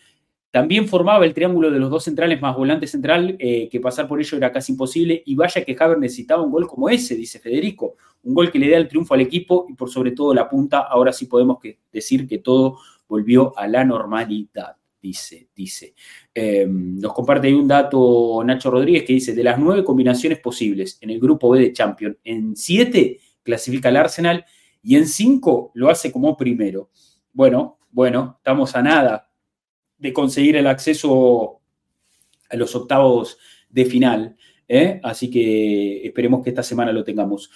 [0.51, 4.19] también formaba el triángulo de los dos centrales más volante central, eh, que pasar por
[4.19, 7.95] ello era casi imposible, y vaya que Haber necesitaba un gol como ese, dice Federico,
[8.25, 10.81] un gol que le dé el triunfo al equipo y por sobre todo la punta,
[10.81, 11.59] ahora sí podemos
[11.93, 15.95] decir que todo volvió a la normalidad, dice, dice.
[16.67, 21.11] nos comparte ahí un dato Nacho Rodríguez que dice, de las nueve combinaciones posibles en
[21.11, 24.45] el grupo B de Champions, en siete clasifica el Arsenal
[24.82, 26.90] y en cinco lo hace como primero.
[27.32, 29.31] Bueno, bueno, estamos a nada
[29.98, 31.61] de conseguir el acceso
[32.48, 33.39] a los octavos
[33.69, 34.36] de final,
[34.66, 35.01] ¿eh?
[35.02, 37.51] así que esperemos que esta semana lo tengamos.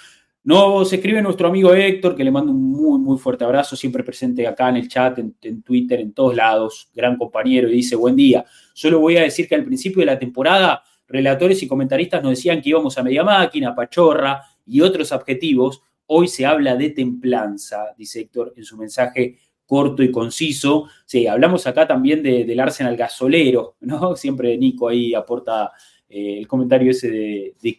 [0.45, 4.47] Nos escribe nuestro amigo Héctor, que le mando un muy, muy fuerte abrazo, siempre presente
[4.47, 8.15] acá en el chat, en, en, Twitter, en todos lados, gran compañero, y dice, buen
[8.15, 8.45] día.
[8.75, 12.61] Solo voy a decir que al principio de la temporada, relatores y comentaristas nos decían
[12.61, 18.21] que íbamos a media máquina, pachorra y otros objetivos, Hoy se habla de templanza, dice
[18.21, 20.89] Héctor en su mensaje corto y conciso.
[21.05, 24.17] Sí, hablamos acá también del Arsenal gasolero, ¿no?
[24.17, 25.73] Siempre Nico ahí aporta
[26.09, 27.79] eh, el comentario ese de, de.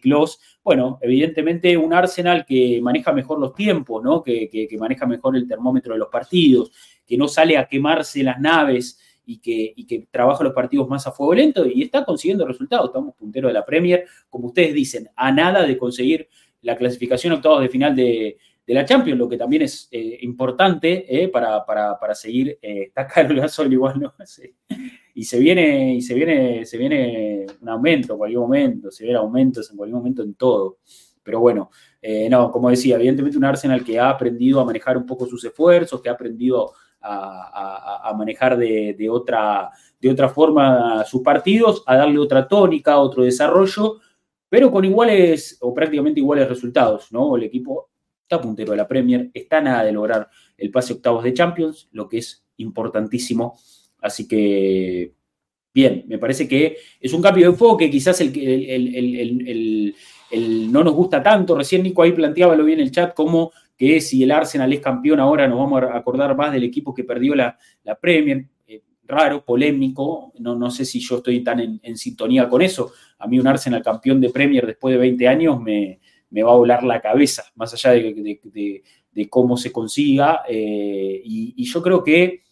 [0.62, 4.22] Bueno, evidentemente un Arsenal que maneja mejor los tiempos, ¿no?
[4.22, 6.72] Que, que, maneja mejor el termómetro de los partidos,
[7.06, 11.06] que no sale a quemarse las naves y que, y que trabaja los partidos más
[11.06, 12.86] a fuego lento y está consiguiendo resultados.
[12.86, 16.28] Estamos punteros de la Premier, como ustedes dicen, a nada de conseguir
[16.66, 18.36] la clasificación a octavos de final de,
[18.66, 21.64] la Champions, lo que también es eh, importante eh, para,
[22.14, 22.58] seguir.
[22.60, 24.14] Eh, está caro el igual, ¿no?
[25.14, 29.22] Y se viene, y se viene, se viene un aumento en cualquier momento, se vienen
[29.22, 30.80] aumentos en cualquier momento en todo.
[31.22, 31.70] Pero bueno,
[32.28, 36.02] no, como decía, evidentemente un Arsenal que ha aprendido a manejar un poco sus esfuerzos,
[36.02, 42.46] que ha aprendido a, manejar de, otra, de otra forma sus partidos, a darle otra
[42.46, 44.00] tónica, otro desarrollo,
[44.48, 47.36] pero con iguales o prácticamente iguales resultados, ¿no?
[47.36, 47.90] El equipo
[48.22, 52.08] está puntero de la Premier, está nada de lograr el pase octavos de Champions, lo
[52.08, 53.58] que es importantísimo.
[54.00, 55.12] Así que,
[55.72, 59.94] bien, me parece que es un cambio de enfoque, quizás el, el,
[60.30, 61.56] el, no nos gusta tanto.
[61.56, 64.80] Recién Nico ahí planteaba lo bien en el chat como que si el Arsenal es
[64.80, 68.46] campeón ahora nos vamos a acordar más del equipo que perdió la, la Premier.
[69.06, 72.92] Raro, polémico, no, no sé si yo estoy tan en, sintonía con eso.
[73.18, 76.00] A mí un Arsenal campeón de Premier después de 20 años me,
[76.42, 78.82] va a volar la cabeza, más allá de,
[79.30, 80.42] cómo se consiga.
[80.48, 82.42] Eh, y, yo creo que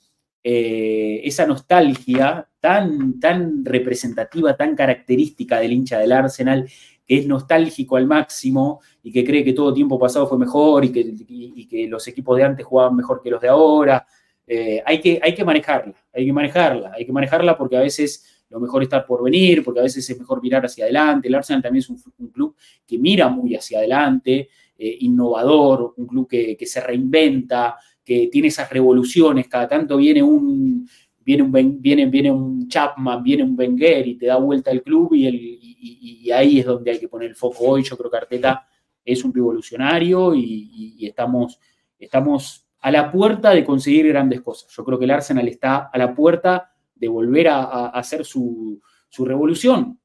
[0.42, 6.68] eh, esa nostalgia tan, tan representativa, tan característica del hincha del Arsenal,
[7.06, 10.92] que es nostálgico al máximo y que cree que todo tiempo pasado fue mejor y
[10.92, 14.06] que, que los equipos de antes jugaban mejor que los de ahora.
[14.46, 18.44] Eh, hay, que, hay que manejarla, hay que manejarla, hay que manejarla porque a veces
[18.50, 21.28] lo mejor está por venir, porque a veces es mejor mirar hacia adelante.
[21.28, 22.54] El Arsenal también es un, club
[22.86, 28.48] que mira muy hacia adelante, eh, innovador, un club que, que, se reinventa, que tiene
[28.48, 30.86] esas revoluciones, cada tanto viene un,
[31.24, 35.14] viene un, viene, viene un Chapman, viene un Wenger y te da vuelta el club
[35.14, 37.82] y, y, ahí es donde hay que poner el foco hoy.
[37.82, 38.66] Yo creo que Arteta
[39.04, 41.58] es un revolucionario y, estamos,
[41.98, 44.70] estamos a la puerta de conseguir grandes cosas.
[44.76, 48.78] Yo creo que el Arsenal está a la puerta de volver a, hacer su,
[49.20, 49.98] revolución.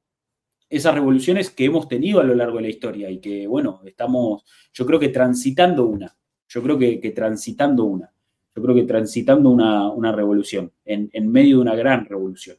[0.66, 4.46] Esas revoluciones que hemos tenido a lo largo de la historia y que, bueno, estamos,
[4.72, 6.16] yo creo que transitando una.
[6.48, 8.10] Yo creo que transitando una
[8.56, 12.56] yo creo que transitando una, revolución, en, medio de una gran revolución.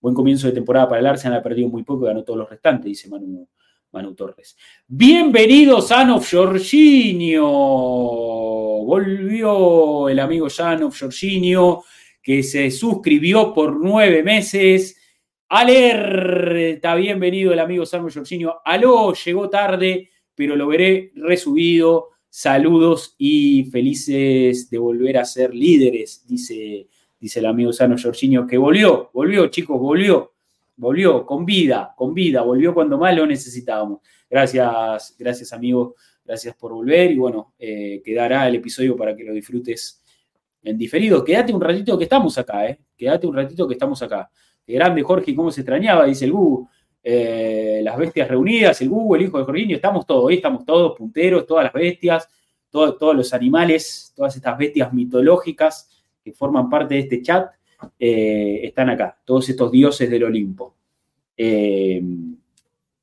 [0.00, 2.50] Buen comienzo de temporada para el Arsenal, ha perdido muy poco y ganó todos los
[2.50, 3.48] restantes, dice Manu,
[3.96, 4.56] Manu Torres.
[4.86, 7.46] Bienvenidos Of Jorginho.
[8.84, 11.82] Volvió el amigo Of Jorginho,
[12.22, 15.00] que se suscribió por nueve meses.
[15.48, 18.56] Alerta, bienvenido el amigo Sano Jorginho.
[18.66, 26.22] Aló, llegó tarde, pero lo veré resubido Saludos y felices de volver a ser líderes,
[26.26, 26.86] dice,
[27.18, 30.35] dice el amigo Sano Jorginho, que volvió, volvió, chicos, volvió,
[30.76, 34.00] volvió, con vida, con vida, volvió cuando más lo necesitábamos.
[34.28, 35.94] Gracias, gracias, amigo,
[36.24, 40.02] gracias por volver y bueno, eh, quedará el episodio para que lo disfrutes
[40.62, 41.24] en diferido.
[41.24, 42.78] Quédate un ratito que estamos acá, ¿eh?
[42.96, 44.30] Quédate un ratito que estamos acá.
[44.66, 46.66] Grande Jorge, cómo se extrañaba, dice el Google.
[47.08, 51.46] Eh, las bestias reunidas, el Google, el hijo de Jorginho, estamos todos, estamos todos punteros,
[51.46, 52.28] todas las bestias,
[52.68, 55.88] todos los animales, todas estas bestias mitológicas
[56.22, 57.48] que forman parte de este chat,
[57.98, 60.74] eh, están acá, todos estos dioses del Olimpo.
[61.36, 62.02] Eh,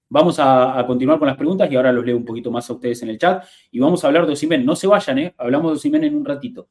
[0.10, 3.02] vamos a, continuar con las preguntas y ahora los leo un poquito más a ustedes
[3.04, 4.66] en el chat y vamos a hablar de Osimen.
[4.66, 6.70] No se vayan, hablamos de Osimen en un ratito.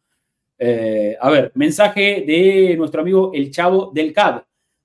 [0.59, 4.43] a ver, mensaje de nuestro amigo el Chavo del CAD.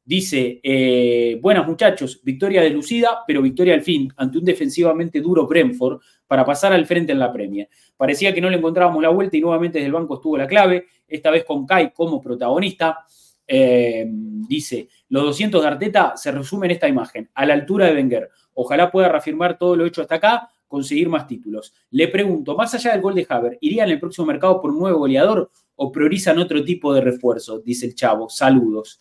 [0.08, 5.46] Dice, eh, buenas muchachos, victoria de Lucida, pero victoria al fin ante un defensivamente duro
[5.46, 7.68] Brentford para pasar al frente en la premia.
[7.96, 10.88] Parecía que no le encontrábamos la vuelta y nuevamente desde el banco estuvo la clave,
[11.08, 13.06] esta vez con Kai como protagonista.
[13.48, 17.94] Eh, dice, los 200 de Arteta se resumen en esta imagen, a la altura de
[17.94, 18.30] Wenger.
[18.54, 21.74] Ojalá pueda reafirmar todo lo hecho hasta acá, conseguir más títulos.
[21.92, 24.80] Le pregunto, más allá del gol de Haver, ¿iría en el próximo mercado por un
[24.80, 27.60] nuevo goleador o priorizan otro tipo de refuerzo?
[27.60, 29.00] Dice el chavo, saludos.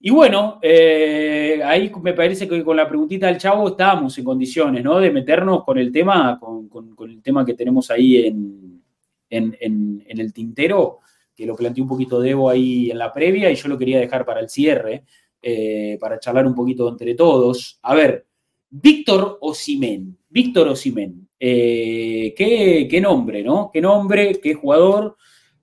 [0.00, 4.84] Y bueno, eh, ahí me parece que con la preguntita del chavo estábamos en condiciones,
[4.84, 5.00] ¿no?
[5.00, 6.70] De meternos con el tema, con,
[7.10, 8.80] el tema que tenemos ahí en,
[9.28, 11.00] en, el tintero,
[11.34, 14.24] que lo planteé un poquito Debo ahí en la previa y yo lo quería dejar
[14.24, 15.04] para el cierre,
[15.42, 17.80] eh, para charlar un poquito entre todos.
[17.82, 18.24] A ver,
[18.70, 23.70] Víctor Osimen, Víctor Osimen, eh, ¿qué, nombre, ¿no?
[23.72, 25.16] ¿Qué nombre, qué jugador?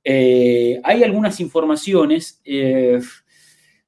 [0.07, 2.41] hay algunas informaciones.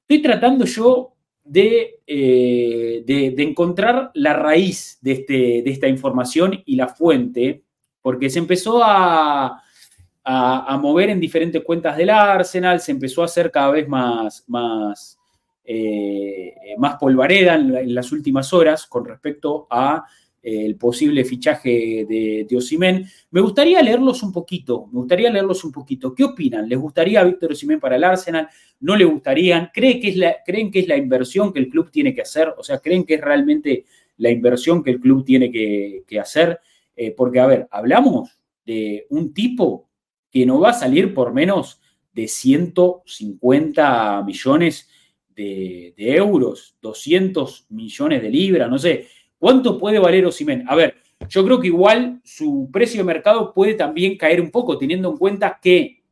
[0.08, 1.12] Estoy tratando yo
[1.54, 7.62] eh, de, de, encontrar la raíz de, este, de, esta información y la fuente,
[8.00, 9.62] porque se empezó a,
[10.24, 15.18] a, mover en diferentes cuentas del Arsenal, se empezó a hacer cada vez más, más,
[15.62, 20.06] eh, más polvareda en, las últimas horas con respecto a
[20.42, 23.06] el posible fichaje de, de Osimen.
[23.30, 26.14] Me gustaría leerlos un poquito, me gustaría leerlos un poquito.
[26.14, 26.68] ¿Qué opinan?
[26.68, 28.48] ¿Les gustaría a Víctor Osimen para el Arsenal?
[28.80, 29.70] ¿No le gustarían?
[29.72, 32.54] ¿Creen que, es la, ¿Creen que es la inversión que el club tiene que hacer?
[32.56, 33.84] O sea, ¿creen que es realmente
[34.18, 36.60] la inversión que el club tiene que, hacer?
[36.94, 39.88] Eh, porque, a ver, hablamos de un tipo
[40.30, 41.80] que no va a salir por menos
[42.12, 44.88] de 150 millones
[45.34, 49.06] de, de euros, 200 millones de libras, no sé
[49.38, 50.64] ¿Cuánto puede valer Osimen?
[50.68, 50.96] A ver,
[51.28, 55.16] yo creo que igual su precio de mercado puede también caer un poco, teniendo en
[55.16, 56.02] cuenta que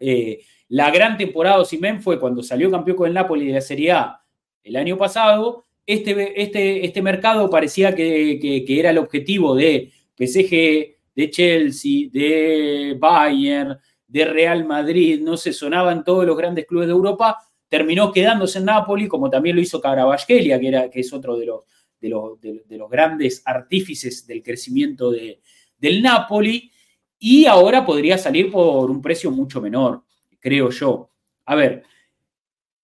[0.00, 3.60] eh, la gran temporada de Osimen fue cuando salió campeón con el Napoli de la
[3.60, 4.20] Serie A
[4.62, 5.64] el año pasado.
[5.84, 13.78] Este, este, este mercado parecía que, era el objetivo de PSG, de Chelsea, de Bayern,
[14.06, 18.66] de Real Madrid, no se sonaban todos los grandes clubes de Europa, terminó quedándose en
[18.66, 21.60] Napoli, como también lo hizo Carabasquelia, que, era, que es otro de los,
[22.00, 25.40] de, los grandes artífices del crecimiento de,
[25.78, 26.70] del Napoli,
[27.18, 30.02] y ahora podría salir por un precio mucho menor,
[30.38, 31.10] creo yo.
[31.46, 31.82] A ver,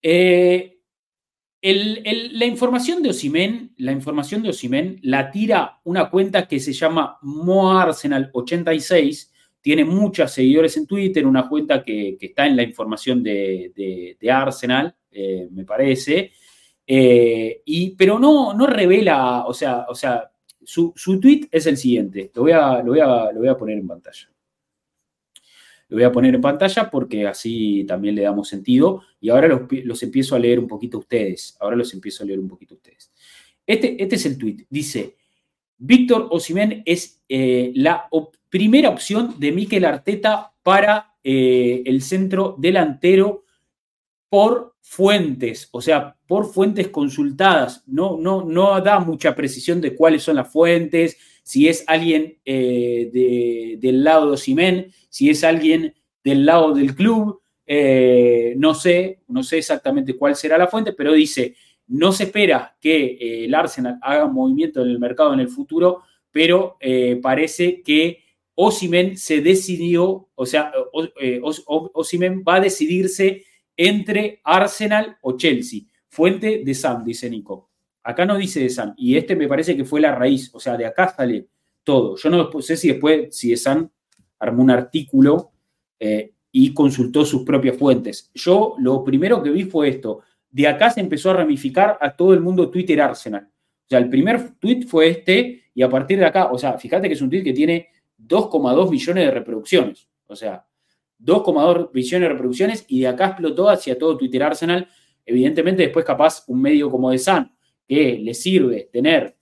[0.01, 0.79] eh,
[1.61, 7.17] la información de Osimen, la información de Osimen la tira una cuenta que se llama
[7.21, 9.29] MoArsenal86,
[9.61, 15.47] tiene muchos seguidores en Twitter, una cuenta que, está en la información de, Arsenal, eh,
[15.51, 16.33] me parece,
[16.85, 20.29] eh, y, pero no, no revela, o sea, o sea
[20.63, 22.31] su, su tweet es el siguiente.
[22.33, 24.29] Lo voy, a, lo, voy a, lo voy a poner en pantalla.
[25.89, 29.03] Lo voy a poner en pantalla porque así también le damos sentido.
[29.19, 31.57] Y ahora los, empiezo a leer un poquito a ustedes.
[31.59, 33.11] Ahora los empiezo a leer un poquito a ustedes.
[33.65, 34.65] Este, este es el tweet.
[34.69, 35.17] Dice,
[35.77, 38.09] Víctor Osimen es eh, la
[38.49, 43.42] primera opción de Mikel Arteta para eh, el centro delantero
[44.33, 47.83] por fuentes, o sea, por fuentes consultadas.
[47.85, 53.77] No, no, no da mucha precisión de cuáles son las fuentes, si es alguien eh,
[53.79, 55.93] del lado de Osimen, si es alguien
[56.23, 61.13] del lado del club, eh, no sé, no sé exactamente cuál será la fuente, pero
[61.13, 61.53] dice,
[61.85, 66.01] no se espera que eh, el Arsenal haga movimiento en el mercado en el futuro,
[66.31, 66.79] pero
[67.21, 68.23] parece que
[68.55, 70.71] Osimen se decidió, o sea,
[71.93, 73.43] Osimen va a decidirse
[73.77, 75.81] entre Arsenal o Chelsea.
[76.09, 77.69] Fuente de Sam, dice Nico.
[78.03, 78.93] Acá no dice de Sam.
[78.97, 80.49] Y este me parece que fue la raíz.
[80.53, 81.47] O sea, de acá sale
[81.83, 82.15] todo.
[82.17, 83.89] Yo no sé si después, si de Sam
[84.39, 85.51] armó un artículo
[85.99, 88.29] eh, y consultó sus propias fuentes.
[88.33, 90.21] Yo lo primero que vi fue esto.
[90.49, 93.47] De acá se empezó a ramificar a todo el mundo Twitter Arsenal.
[93.47, 97.07] O sea, el primer tweet fue este y a partir de acá, o sea, fíjate
[97.07, 97.89] que es un tweet que tiene
[98.19, 100.07] 2,2 millones de reproducciones.
[100.27, 100.65] O sea,
[101.23, 104.87] 2,2 millones de reproducciones y de acá explotó hacia todo Twitter Arsenal.
[105.25, 107.49] Evidentemente, después, capaz, un medio como de Sun,
[107.87, 109.35] que le sirve tener.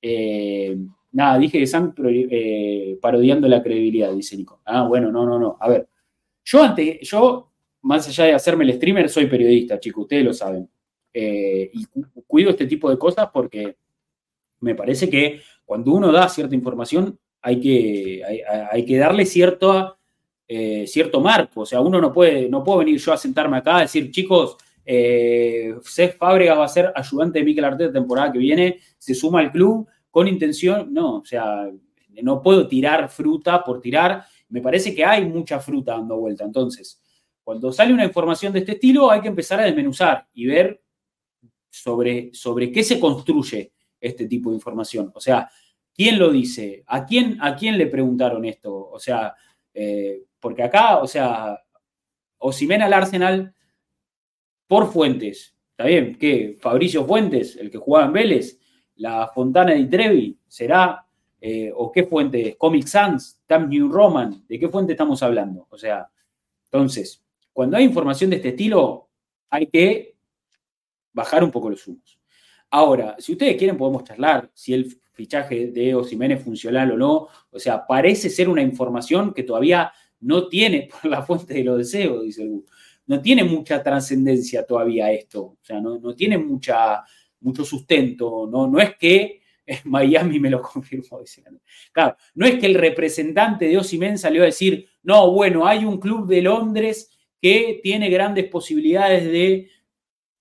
[0.00, 0.78] Eh,
[1.12, 4.60] nada, dije de Sun eh, parodiando la credibilidad, dice Nico.
[4.64, 5.56] Ah, bueno, no, no, no.
[5.60, 5.88] A ver,
[6.44, 10.68] yo antes, yo, más allá de hacerme el streamer, soy periodista, chicos, ustedes lo saben.
[11.12, 11.86] Eh, y
[12.26, 13.76] cuido este tipo de cosas porque
[14.60, 18.22] me parece que cuando uno da cierta información, hay que,
[18.70, 19.97] hay que darle cierta
[20.48, 21.60] eh, cierto marco.
[21.60, 24.56] O sea, uno no puede, no puedo venir yo a sentarme acá a decir, chicos,
[24.84, 29.40] eh, Cés Fábrega va a ser ayudante de Mikel Arteta temporada que viene, se suma
[29.40, 30.92] al club con intención.
[30.92, 31.70] No, o sea,
[32.22, 34.24] no puedo tirar fruta por tirar.
[34.48, 36.44] Me parece que hay mucha fruta dando vuelta.
[36.44, 37.02] Entonces,
[37.44, 40.82] cuando sale una información de este estilo, hay que empezar a desmenuzar y ver
[41.70, 45.12] sobre, sobre qué se construye este tipo de información.
[45.14, 45.50] O sea,
[45.94, 46.84] ¿quién lo dice?
[46.86, 48.88] ¿A quién, a quién le preguntaron esto?
[48.90, 49.34] O sea,
[49.74, 51.62] eh, porque acá, o sea,
[52.38, 53.54] Osimena al Arsenal
[54.66, 55.56] por Fuentes.
[55.70, 56.16] ¿Está bien?
[56.18, 56.56] ¿Qué?
[56.60, 58.58] Fabricio Fuentes, el que jugaba en Vélez,
[58.96, 61.04] la Fontana de Trevi, ¿será?
[61.40, 62.56] Eh, ¿O qué fuente?
[62.58, 65.68] Comic Sans, Tam New Roman, ¿de qué fuente estamos hablando?
[65.70, 66.10] O sea,
[66.64, 69.08] entonces, cuando hay información de este estilo,
[69.48, 70.16] hay que
[71.12, 72.18] bajar un poco los humos.
[72.70, 77.28] Ahora, si ustedes quieren, podemos charlar si el fichaje de Osimene es funcional o no.
[77.50, 81.78] O sea, parece ser una información que todavía no tiene, por la fuente de los
[81.78, 82.62] deseos, dice el
[83.08, 87.02] no tiene mucha trascendencia todavía esto, o sea, no, tiene mucha,
[87.40, 89.40] mucho sustento, no, no es que
[89.84, 91.42] Miami me lo confirmó, dice.
[91.90, 95.98] Claro, no es que el representante de Osimen salió a decir, no, bueno, hay un
[95.98, 99.70] club de Londres que tiene grandes posibilidades de,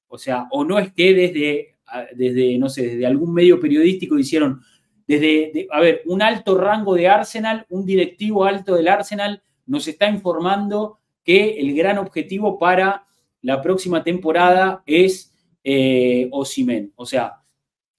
[0.08, 1.78] o sea, o no es que desde,
[2.16, 4.62] desde no sé, desde algún medio periodístico hicieron,
[5.08, 10.10] desde, a ver, un alto rango de Arsenal, un directivo alto del Arsenal nos está
[10.10, 13.06] informando que el gran objetivo para
[13.42, 15.34] la próxima temporada es
[15.64, 16.92] eh, Osimen.
[16.96, 17.34] O sea,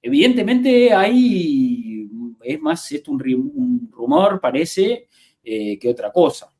[0.02, 1.78] evidentemente hay
[2.42, 5.06] es más esto un, rumor, parece,
[5.42, 6.50] eh, que otra cosa.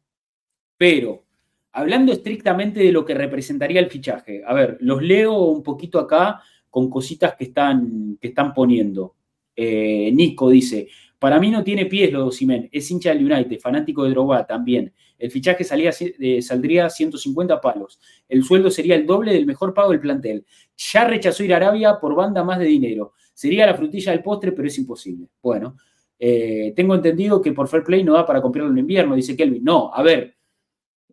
[0.76, 1.24] Pero,
[1.72, 6.42] hablando estrictamente de lo que representaría el fichaje, a ver, los leo un poquito acá
[6.68, 9.16] con cositas que están, que están poniendo.
[9.56, 13.58] Eh, Nico dice, para mí no tiene pies lo de Osimen, es hincha del United,
[13.58, 14.92] fanático de Drogba también.
[15.18, 15.66] El fichaje
[16.20, 18.00] eh, saldría 150 palos.
[18.28, 20.46] El sueldo sería el doble del mejor pago del plantel.
[20.76, 23.14] Ya rechazó ir a Arabia por banda más de dinero.
[23.34, 25.26] Sería la frutilla del postre, pero es imposible.
[25.42, 25.76] Bueno,
[26.20, 29.64] eh, tengo entendido que por Fair Play no da para comprarlo en invierno, dice Kelvin.
[29.64, 30.36] No, a ver,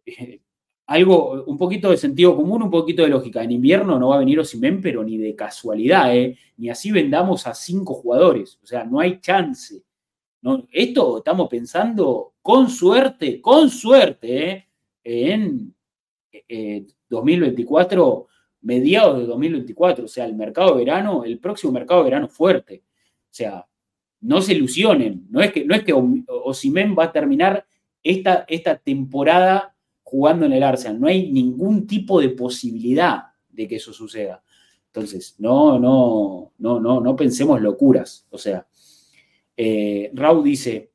[0.06, 0.40] eh,
[0.86, 3.44] algo, un poquito de sentido común, un poquito de lógica.
[3.44, 6.14] En invierno no va a venir Osimen, pero ni de casualidad,
[6.58, 8.60] ni así vendamos a cinco jugadores.
[8.62, 9.82] O sea, no hay chance.
[10.72, 14.68] Esto estamos pensando con suerte, con suerte, ¿eh?
[15.04, 15.74] en
[17.10, 22.84] 2024, eh, mediados de 2024, o sea, el mercado verano, el próximo mercado verano fuerte.
[22.86, 23.66] O sea,
[24.22, 27.66] no se ilusionen, no es que, no es que Osimen va a terminar
[28.04, 33.78] esta, esta temporada jugando en el Arsenal, no hay ningún tipo de posibilidad de que
[33.78, 34.44] eso suceda.
[34.88, 38.28] Entonces, no, no, no, no, no pensemos locuras.
[38.30, 38.68] O sea,
[39.58, 40.12] eh,
[40.44, 40.92] dice,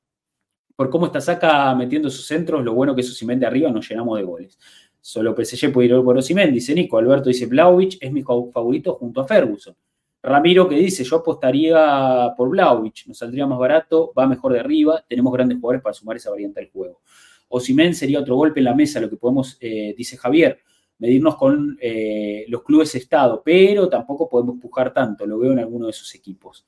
[0.76, 3.88] por cómo está Saca metiendo sus centros, lo bueno que es Osimen de arriba, nos
[3.88, 4.58] llenamos de goles.
[5.00, 6.98] Solo PSG puede ir por Osimen, dice Nico.
[6.98, 9.74] Alberto dice, Blauvich es mi favorito junto a Ferguson.
[10.22, 15.02] Ramiro que dice, yo apostaría por Blauvich, nos saldría más barato, va mejor de arriba,
[15.08, 17.00] tenemos grandes jugadores para sumar esa variante al juego.
[17.48, 20.60] Osimen sería otro golpe en la mesa, lo que podemos, eh, dice Javier,
[20.98, 25.86] medirnos con eh, los clubes Estado, pero tampoco podemos pujar tanto, lo veo en alguno
[25.86, 26.66] de esos equipos.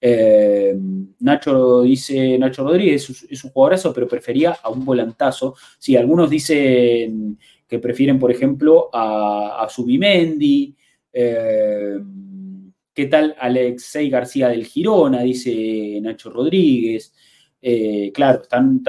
[0.00, 0.76] Eh,
[1.20, 5.54] Nacho dice, Nacho Rodríguez es, un jugadorazo, pero prefería a un volantazo.
[5.78, 10.74] Sí, algunos dicen que prefieren, por ejemplo, a, a Subimendi.
[11.12, 11.98] Eh,
[12.94, 15.22] ¿Qué tal Alexei García del Girona?
[15.22, 17.14] Dice Nacho Rodríguez.
[17.60, 18.82] Eh, claro, están,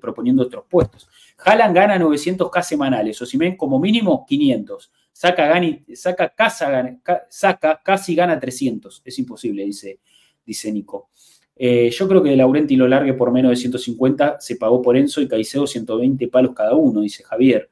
[0.00, 1.08] proponiendo otros puestos.
[1.36, 6.96] Jalan gana 900K semanales, o si ven como mínimo 500 saca, gani, saca, casa,
[7.28, 9.02] saca, casi gana 300.
[9.04, 9.98] Es imposible, dice,
[10.46, 11.10] dice Nico.
[11.56, 15.20] Eh, yo creo que Laurenti lo largue por menos de 150, se pagó por Enzo
[15.20, 17.68] y Caicedo 120 palos cada uno, dice Javier.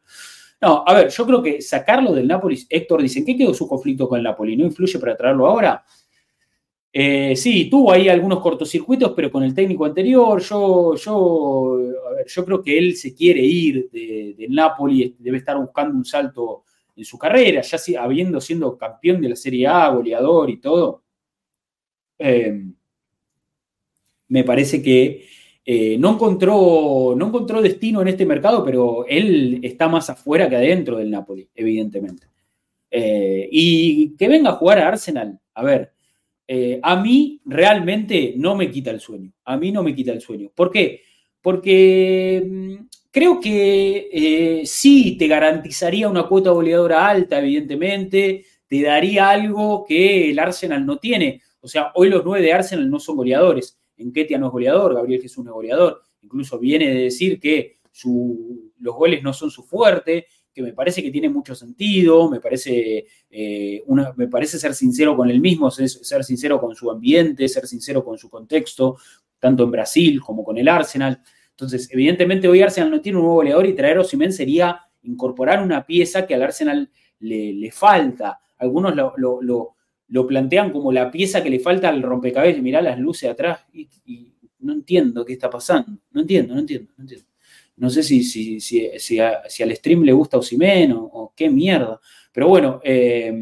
[0.60, 4.08] No, a ver, yo creo que sacarlo del Nápoles, Héctor dice, ¿qué quedó su conflicto
[4.08, 4.56] con el Napoli?
[4.56, 5.84] ¿No influye para traerlo ahora?
[6.92, 11.78] Eh, sí, tuvo ahí algunos cortocircuitos, pero con el técnico anterior, yo, yo,
[12.26, 16.64] yo creo que él se quiere ir del de Napoli, debe estar buscando un salto
[16.96, 21.02] en su carrera, ya habiendo sido campeón de la Serie A, goleador y todo,
[22.18, 22.64] eh,
[24.28, 25.26] me parece que
[25.64, 30.56] eh, no, encontró, no encontró destino en este mercado, pero él está más afuera que
[30.56, 32.28] adentro del Napoli, evidentemente.
[32.90, 35.92] Eh, y que venga a jugar a Arsenal, a ver,
[36.82, 40.50] a mí realmente no me quita el sueño, a mí no me quita el sueño.
[40.54, 41.02] ¿Por qué?
[41.42, 42.74] Porque mm,
[43.16, 50.28] Creo que eh, sí te garantizaría una cuota goleadora alta, evidentemente, te daría algo que
[50.28, 51.40] el Arsenal no tiene.
[51.60, 53.78] O sea, hoy los nueve de Arsenal no son goleadores.
[53.96, 56.02] Enquetia no es goleador, Gabriel Jesús no es goleador.
[56.20, 57.78] Incluso viene de decir que
[58.80, 63.06] los goles no son su fuerte, que me parece que tiene mucho sentido, me parece,
[63.30, 63.82] eh,
[64.16, 68.18] me parece ser sincero con él mismo, ser sincero con su ambiente, ser sincero con
[68.18, 68.98] su contexto,
[69.38, 71.22] tanto en Brasil como con el Arsenal.
[71.56, 75.62] Entonces, evidentemente hoy Arsenal no tiene un nuevo goleador y traer a Osimen sería incorporar
[75.62, 78.38] una pieza que al Arsenal le, falta.
[78.58, 82.60] Algunos lo, plantean como la pieza que le falta al rompecabezas.
[82.62, 83.88] Mirá las luces atrás y,
[84.58, 85.98] no entiendo qué está pasando.
[86.10, 87.26] No entiendo, no entiendo, no entiendo.
[87.76, 91.98] No sé si, si, si, si, al stream le gusta Osimen o, qué mierda.
[92.32, 93.32] Pero bueno, eh,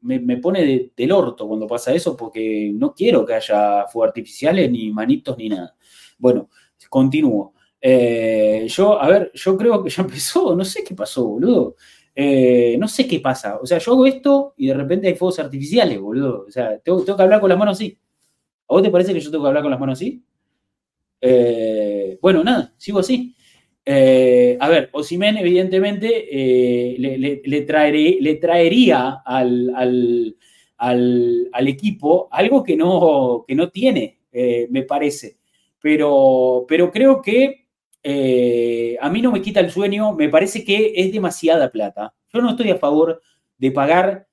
[0.00, 4.90] me, pone del orto cuando pasa eso porque no quiero que haya fuegos artificiales, ni
[4.90, 5.76] manitos, ni nada.
[6.16, 6.48] Bueno,
[6.92, 7.54] continúo.
[7.80, 11.76] Eh, yo, a ver, yo creo que ya empezó, no sé qué pasó, boludo.
[12.14, 13.58] Eh, no sé qué pasa.
[13.60, 16.44] O sea, yo hago esto y de repente hay fuegos artificiales, boludo.
[16.46, 17.98] O sea, tengo, que hablar con las manos así.
[18.68, 20.22] ¿A vos te parece que yo tengo que hablar con las manos así?
[21.22, 23.34] Eh, bueno, nada, sigo así.
[23.86, 26.26] a ver, Osimen, evidentemente,
[26.98, 30.36] le, traeré, le, traería al,
[30.76, 34.20] al, equipo algo que no, que no tiene,
[34.70, 35.41] me parece
[35.82, 37.66] pero, pero creo que
[38.02, 42.14] eh, a mí no me quita el sueño, me parece que es demasiada plata.
[42.32, 43.20] Yo no estoy a favor
[43.58, 44.28] de pagar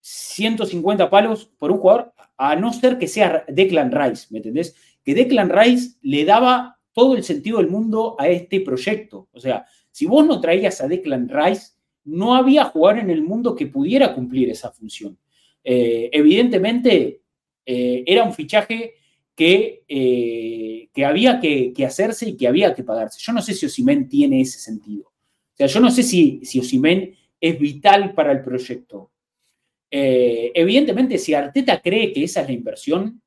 [0.00, 4.74] 150 palos por un jugador, a no ser que sea Declan Rice, ¿me entendés?
[5.04, 9.28] Que Declan Rice le daba todo el sentido del mundo a este proyecto.
[9.32, 11.72] O sea, si vos no traías a Declan Rice,
[12.04, 15.18] no había jugador en el mundo que pudiera cumplir esa función.
[15.64, 17.22] Eh, evidentemente,
[17.66, 18.94] eh, era un fichaje
[19.38, 23.20] que, eh, que había que, hacerse y que había que pagarse.
[23.22, 25.04] Yo no sé si Osimen tiene ese sentido.
[25.04, 29.12] O sea, yo no sé si, si Osimen es vital para el proyecto.
[29.92, 33.22] Eh, evidentemente, si Arteta cree que esa es la inversión,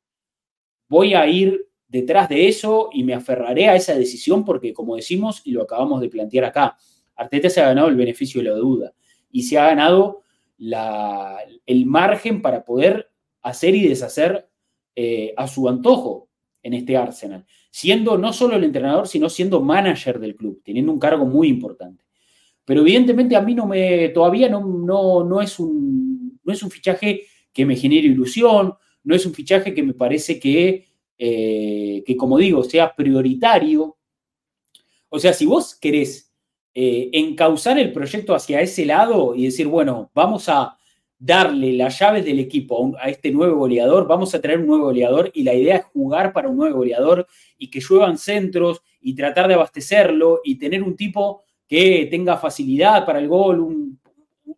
[0.90, 5.42] voy a ir detrás de eso y me aferraré a esa decisión porque, como decimos
[5.46, 6.76] y lo acabamos de plantear acá,
[7.16, 8.94] Arteta se ha ganado el beneficio de la duda
[9.32, 10.24] y se ha ganado
[10.60, 13.10] el margen para poder
[13.42, 14.51] hacer y deshacer
[14.96, 16.30] eh, a su antojo
[16.64, 21.00] en este Arsenal, siendo no solo el entrenador, sino siendo manager del club, teniendo un
[21.00, 22.04] cargo muy importante.
[22.66, 27.24] Pero evidentemente a mí no me, todavía no, no, es, un, no es un fichaje
[27.52, 28.74] que me genere ilusión,
[29.04, 30.92] no es un fichaje que me parece que
[31.24, 33.96] eh, que como digo, sea prioritario.
[35.08, 36.34] O sea, si vos querés
[36.74, 40.76] eh, encauzar el proyecto hacia ese lado y decir, bueno, vamos a
[41.24, 45.30] darle las llaves del equipo a, este nuevo goleador, vamos a traer un nuevo goleador
[45.36, 47.28] y la idea es jugar para un nuevo goleador
[47.60, 53.06] y que lluevan centros y tratar de abastecerlo y tener un tipo que tenga facilidad
[53.06, 54.00] para el gol, un,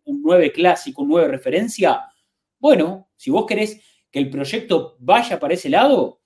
[0.04, 2.00] un 9 clásico, un 9 referencia.
[2.58, 3.78] Bueno, si vos querés
[4.10, 6.20] que el proyecto vaya para ese lado,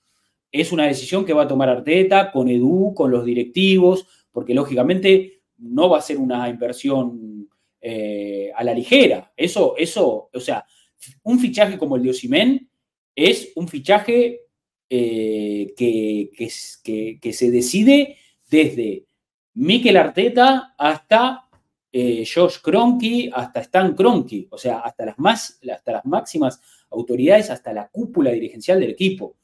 [0.52, 5.43] es una decisión que va a tomar Arteta con Edu, con los directivos, porque lógicamente
[5.56, 7.38] no va a ser una inversión
[7.81, 9.33] eh, a la ligera.
[9.37, 10.65] Eso, eso, o sea,
[11.23, 12.71] un fichaje como el de Osimen
[13.15, 14.43] es un fichaje
[14.91, 16.31] eh, que,
[17.21, 18.17] que, se decide
[18.51, 19.05] desde
[19.55, 21.49] Mikel Arteta hasta
[21.93, 26.61] eh, Josh Kroenke, hasta Stan Kroenke, o sea, hasta las, más, hasta las máximas
[26.91, 29.39] autoridades, hasta la cúpula dirigencial del equipo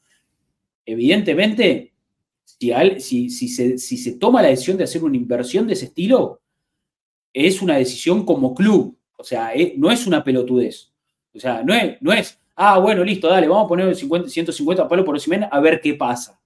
[0.85, 1.93] evidentemente,
[2.99, 6.41] si, se, toma la decisión de hacer una inversión de ese estilo,
[7.35, 8.97] es una decisión como club.
[9.17, 10.93] O sea, eh, no es una pelotudez.
[11.33, 14.87] O sea, no es, no es, ah, bueno, listo, dale, vamos a poner 50, 150
[14.87, 16.41] palos por Osimhen a ver qué pasa.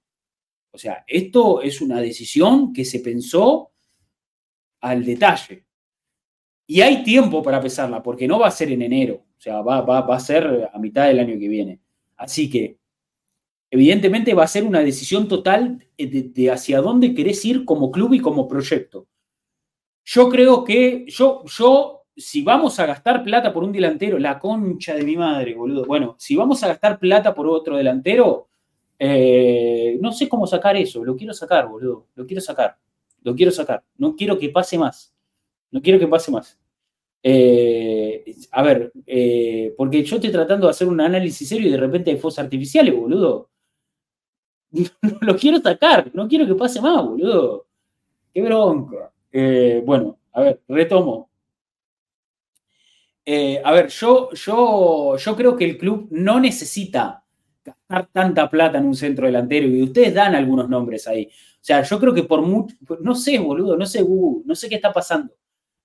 [0.71, 3.71] O sea, esto es una decisión que se pensó
[4.81, 5.65] al detalle.
[6.65, 9.25] Y hay tiempo para pesarla, porque no va a ser en enero.
[9.37, 11.79] O sea, va, va a ser a mitad del año que viene.
[12.17, 12.79] Así que
[13.71, 18.19] evidentemente va a ser una decisión total de, hacia dónde querés ir como club y
[18.19, 19.07] como proyecto.
[20.11, 24.95] Yo creo que yo, yo, si vamos a gastar plata por un delantero, la concha
[24.95, 25.85] de mi madre, boludo.
[25.85, 28.49] Bueno, si vamos a gastar plata por otro delantero,
[28.97, 31.05] eh, no sé cómo sacar eso.
[31.05, 32.07] Lo quiero sacar, boludo.
[32.15, 32.75] Lo quiero sacar.
[33.21, 33.83] Lo quiero sacar.
[33.99, 35.13] No quiero que pase más.
[35.69, 36.57] No quiero que pase más.
[37.21, 41.77] Eh, a ver, eh, porque yo estoy tratando de hacer un análisis serio y de
[41.77, 43.51] repente hay fosas artificiales, boludo.
[45.21, 47.67] lo quiero sacar, no quiero que pase más, boludo.
[48.33, 49.11] Qué bronca.
[49.31, 51.29] Eh, bueno, a ver, retomo.
[53.25, 57.23] Eh, a ver, yo, yo, yo creo que el club no necesita
[57.63, 61.25] gastar tanta plata en un centro delantero y ustedes dan algunos nombres ahí.
[61.27, 64.03] O sea, yo creo que por mucho, no sé, boludo, no sé,
[64.45, 65.33] no sé qué está pasando.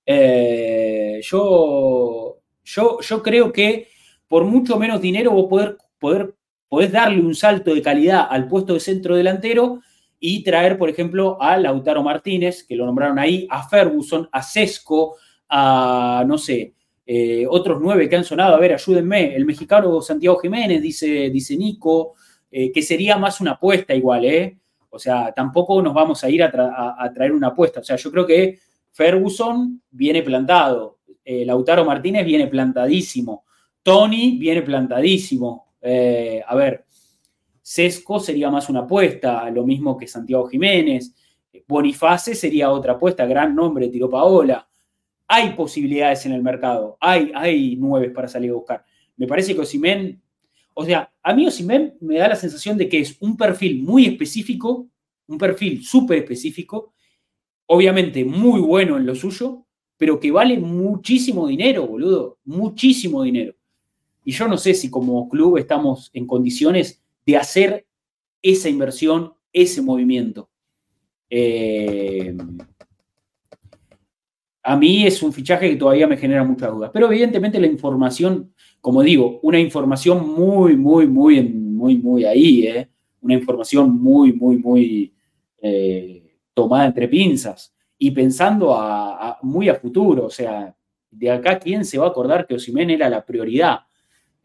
[0.05, 3.89] Eh, yo, yo, yo creo que
[4.27, 6.35] por mucho menos dinero vos poder, poder
[6.67, 9.81] podés darle un salto de calidad al puesto de centro delantero
[10.27, 15.17] y traer, por ejemplo, a Lautaro Martínez, que lo nombraron ahí, a Ferguson, a Sesco,
[15.47, 16.73] a, no sé,
[17.05, 18.55] eh, otros nueve que han sonado.
[18.55, 19.35] A ver, ayúdenme.
[19.35, 22.15] El mexicano Santiago Jiménez, dice, dice Nico,
[22.49, 24.57] eh, que sería más una apuesta igual, ¿eh?
[24.89, 27.81] O sea, tampoco nos vamos a ir a, traer una apuesta.
[27.81, 28.57] O sea, yo creo que
[28.93, 33.45] Ferguson viene plantado, eh, Lautaro Martínez viene plantadísimo,
[33.83, 36.84] Tony viene plantadísimo, a ver,
[37.67, 41.15] Sesco sería más una apuesta, lo mismo que Santiago Jiménez.
[41.67, 44.69] Boniface sería otra apuesta, gran nombre, Tiro Paola.
[45.27, 48.85] Hay posibilidades en el mercado, hay, hay nueve para salir a buscar.
[49.17, 50.21] Me parece que Osimen,
[50.75, 54.05] o sea, a mí Osimen me da la sensación de que es un perfil muy
[54.05, 54.87] específico,
[55.25, 56.93] un perfil súper específico,
[57.65, 59.65] obviamente muy bueno en lo suyo,
[59.97, 63.55] pero que vale muchísimo dinero, boludo, muchísimo dinero.
[64.23, 67.87] Y yo no sé si como club estamos en condiciones de hacer
[68.41, 70.49] esa inversión, ese movimiento.
[71.29, 72.35] Eh,
[74.63, 76.91] a mí es un fichaje que todavía me genera muchas dudas.
[76.93, 82.89] Pero evidentemente la información, como digo, una información muy, muy, muy, muy, muy ahí, ¿eh?
[83.21, 85.13] una información muy, muy, muy
[85.61, 88.75] eh, tomada entre pinzas y pensando
[89.41, 90.25] muy a futuro.
[90.25, 90.75] O sea,
[91.11, 93.79] de acá, ¿quién se va a acordar que Osimen era la prioridad?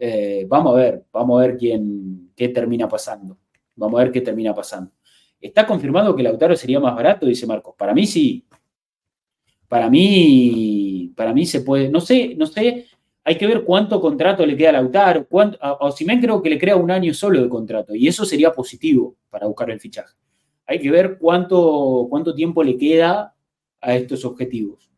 [0.02, 3.36] Eh, vamos a ver, vamos a ver quién, qué termina pasando.
[3.77, 4.93] Vamos a ver qué termina pasando.
[5.39, 7.27] ¿Está confirmado que Lautaro sería más barato?
[7.27, 7.74] Dice Marcos.
[7.77, 8.47] Para mí sí.
[9.68, 12.86] Para mí, para mí se puede, no sé, no sé,
[13.22, 15.27] hay que ver cuánto contrato le queda a Lautaro.
[15.28, 18.52] Cuánto, a Osimen creo que le crea un año solo de contrato y eso sería
[18.52, 20.14] positivo para buscar el fichaje.
[20.66, 23.35] Hay que ver cuánto, cuánto tiempo le queda
[23.82, 24.90] a estos objetivos.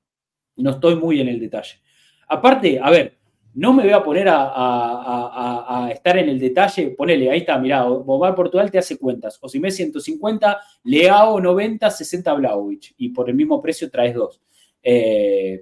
[0.56, 1.80] No estoy muy en el detalle.
[2.28, 3.18] Aparte, a ver,
[3.54, 6.90] no me voy a poner a, estar en el detalle.
[6.90, 9.38] Ponele, ahí está, mirá, Bombar Portugal te hace cuentas.
[9.40, 12.94] Osimé 150, Leao 90, 60 Blaovic.
[12.96, 14.40] Y por el mismo precio traes dos.
[14.82, 15.60] Eh,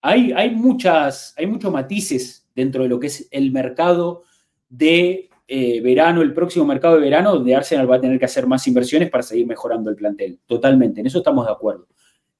[0.00, 4.24] hay, hay, muchas, hay muchos matices dentro de lo que es el mercado
[4.68, 8.46] de eh, verano, el próximo mercado de verano, donde Arsenal va a tener que hacer
[8.46, 10.40] más inversiones para seguir mejorando el plantel.
[10.46, 11.86] Totalmente, en eso estamos de acuerdo.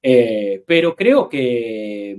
[0.01, 2.17] Eh, pero creo que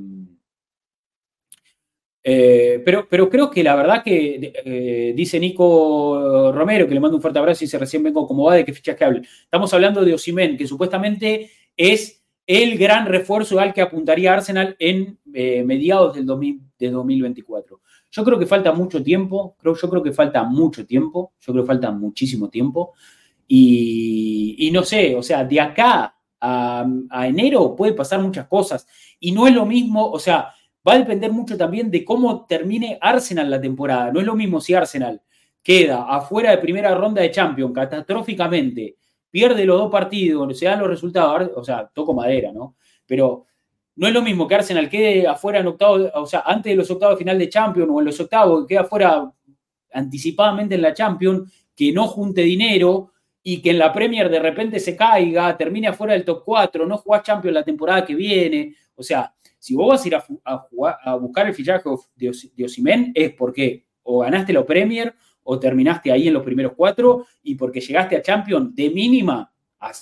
[2.26, 7.18] eh, pero, pero creo que la verdad que eh, dice Nico Romero, que le mando
[7.18, 9.22] un fuerte abrazo y dice recién vengo como va, de qué fichas que hable.
[9.42, 15.18] Estamos hablando de Osimen, que supuestamente es el gran refuerzo al que apuntaría Arsenal en
[15.34, 16.24] eh, mediados del
[16.78, 17.82] de 2024.
[18.10, 21.64] Yo creo que falta mucho tiempo, creo, yo creo que falta mucho tiempo, yo creo
[21.64, 22.94] que falta muchísimo tiempo.
[23.46, 28.86] Y, no sé, o sea, de acá a, a enero puede pasar muchas cosas.
[29.20, 30.53] Y no es lo mismo, o sea,
[30.86, 34.12] va a depender mucho también de cómo termine Arsenal la temporada.
[34.12, 35.20] No es lo mismo si Arsenal
[35.62, 38.97] queda afuera de primera ronda de Champions catastróficamente,
[39.31, 42.77] pierde los dos partidos, se dan los resultados, o sea, toco madera, ¿no?
[43.06, 43.47] Pero
[43.97, 46.90] no es lo mismo que Arsenal quede afuera en octavo, o sea, antes de los
[46.90, 49.32] octavos de final de Champions o en los octavos, que quede afuera
[49.93, 53.12] anticipadamente en la Champions, que no junte dinero
[53.43, 56.98] y que en la Premier de repente se caiga, termine afuera del top 4, no
[56.98, 58.74] juega Champions la temporada que viene.
[58.97, 59.34] O sea,
[59.65, 64.53] si vos vas a ir a, buscar el fichaje de, Osimen, es porque o ganaste
[64.53, 68.91] la Premier o terminaste ahí en los primeros cuatro y porque llegaste a Champions de
[68.91, 69.51] mínima
[69.81, 69.93] a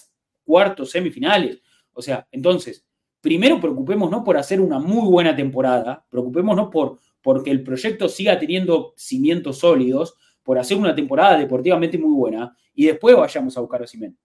[0.43, 1.63] cuartos, semifinales.
[1.93, 2.85] O sea, entonces,
[3.21, 8.95] primero preocupémonos por hacer una muy buena temporada, preocupémonos por porque el proyecto siga teniendo
[8.97, 13.85] cimientos sólidos, por hacer una temporada deportivamente muy buena y después vayamos a buscar a
[13.85, 14.19] Osimen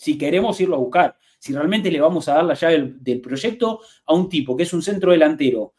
[0.00, 3.80] si queremos irlo a buscar, si realmente le vamos a dar la llave del, proyecto
[4.04, 5.72] a un tipo que es un centro delantero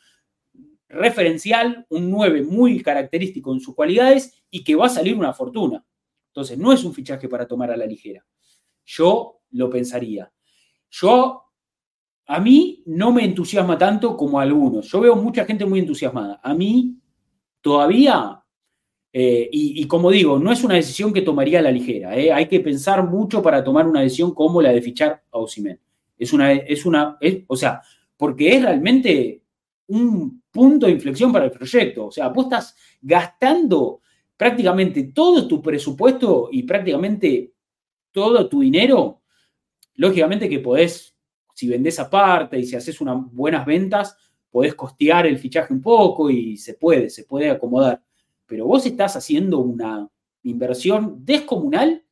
[0.89, 5.85] referencial, un 9 muy característico en sus cualidades y que va a salir una fortuna.
[6.29, 8.25] Entonces, no es un fichaje para tomar a la ligera.
[8.85, 10.33] Yo lo pensaría.
[10.89, 11.43] Yo,
[12.25, 14.87] a mí no me entusiasma tanto como a algunos.
[14.87, 16.41] Yo veo mucha gente muy entusiasmada.
[16.43, 16.97] A mí
[17.61, 18.40] todavía
[19.13, 22.15] eh, y, como digo, no es una decisión que tomaría a la ligera.
[22.17, 22.31] ¿eh?
[22.31, 25.79] Hay que pensar mucho para tomar una decisión como la de fichar a Osimen.
[26.17, 27.17] Es una, es una,
[27.47, 27.81] o sea,
[28.15, 29.43] porque es realmente
[29.87, 32.05] un punto de inflexión para el proyecto.
[32.05, 34.01] O sea, vos estás gastando
[34.37, 37.53] prácticamente todo tu presupuesto y prácticamente
[38.11, 39.21] todo tu dinero.
[39.95, 41.15] Lógicamente que podés,
[41.53, 44.15] si vendés aparte y si haces unas buenas ventas,
[44.49, 48.01] podés costear el fichaje un poco y se puede, se puede acomodar
[48.51, 50.09] pero vos estás haciendo una
[50.43, 52.03] inversión descomunal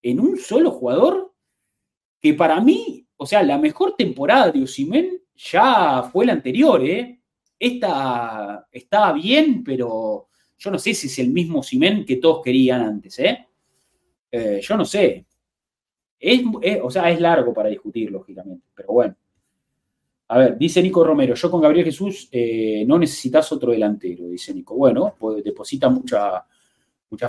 [0.00, 1.34] en un solo jugador
[2.20, 7.20] que para mí, o sea, la mejor temporada de Osimen ya fue la anterior, ¿eh?
[7.58, 12.82] Esta estaba bien, pero yo no sé si es el mismo Osimen que todos querían
[12.82, 13.48] antes, ¿eh?
[14.30, 15.26] eh yo no sé.
[16.84, 19.16] o sea, es largo para discutir, lógicamente, pero bueno.
[20.32, 24.54] A ver, dice Nico Romero, yo con Gabriel Jesús eh, no necesitas otro delantero, dice
[24.54, 24.76] Nico.
[24.76, 26.44] Bueno, pues deposita muchas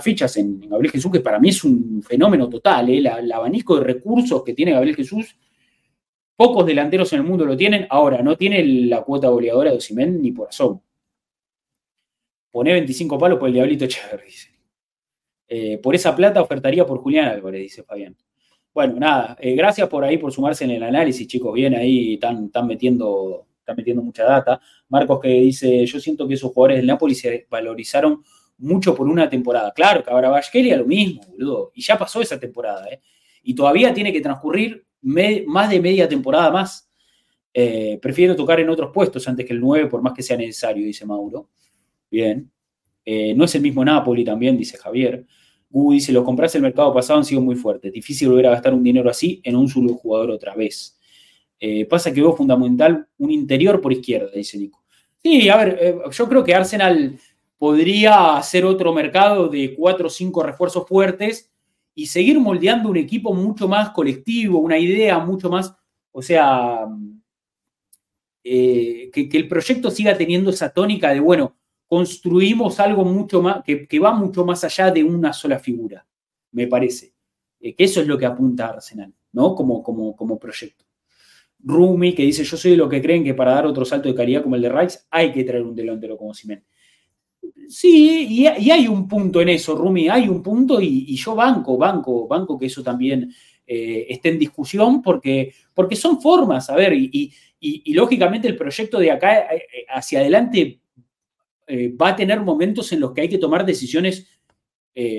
[0.00, 2.90] fichas en, Gabriel Jesús, que para mí es un fenómeno total.
[2.90, 2.98] ¿eh?
[2.98, 5.36] el abanico de recursos que tiene Gabriel Jesús,
[6.36, 7.88] pocos delanteros en el mundo lo tienen.
[7.90, 10.84] Ahora, no tiene la cuota goleadora de Osimen ni por asomo.
[12.52, 14.50] Pone 25 palos por el Diablito Echeverri, dice.
[15.48, 18.16] Eh, por esa plata ofertaría por Julián Álvarez, dice Fabián.
[18.74, 21.52] Bueno, nada, eh, gracias por ahí, por sumarse en el análisis, chicos.
[21.52, 24.60] Bien ahí, están, metiendo, están metiendo mucha data.
[24.88, 28.22] Marcos que dice, yo siento que esos jugadores del Napoli se valorizaron
[28.58, 29.72] mucho por una temporada.
[29.72, 31.72] Claro, ahora a lo mismo, boludo.
[31.74, 33.00] Y ya pasó esa temporada, ¿eh?
[33.42, 36.88] Y todavía tiene que transcurrir más de media temporada más.
[37.52, 40.86] Eh, prefiero tocar en otros puestos antes que el 9, por más que sea necesario,
[40.86, 41.50] dice Mauro.
[42.10, 42.50] Bien.
[43.04, 45.26] Eh, no es el mismo Napoli también, dice Javier.
[45.72, 47.90] Gu dice, lo compraste el mercado pasado, han sido muy fuertes.
[47.90, 50.98] Difícil volver a gastar un dinero así en un solo jugador otra vez.
[51.58, 54.82] Eh, pasa que veo fundamental un interior por izquierda, dice Nico.
[55.22, 57.18] Sí, a ver, eh, yo creo que Arsenal
[57.56, 61.50] podría hacer otro mercado de cuatro o cinco refuerzos fuertes
[61.94, 65.74] y seguir moldeando un equipo mucho más colectivo, una idea mucho más,
[66.10, 66.86] o sea,
[68.44, 71.56] eh, que, que el proyecto siga teniendo esa tónica de, bueno,
[71.92, 76.06] construimos algo mucho más, que, va mucho más allá de una sola figura,
[76.52, 77.12] me parece.
[77.60, 79.54] Eh, que eso es lo que apunta Arsenal, ¿no?
[79.54, 80.86] Como, como, como proyecto.
[81.58, 84.14] Rumi, que dice, yo soy de lo que creen que para dar otro salto de
[84.14, 86.64] calidad como el de Rice hay que traer un delantero como Simen.
[87.68, 92.26] Sí, y, hay un punto en eso, Rumi, hay un punto y, yo banco, banco,
[92.26, 93.30] banco que eso también
[93.66, 97.34] eh, esté en discusión porque, porque son formas, a ver, y,
[97.92, 100.80] lógicamente el proyecto de acá eh, hacia adelante
[102.00, 104.26] va a tener momentos en los que hay que tomar decisiones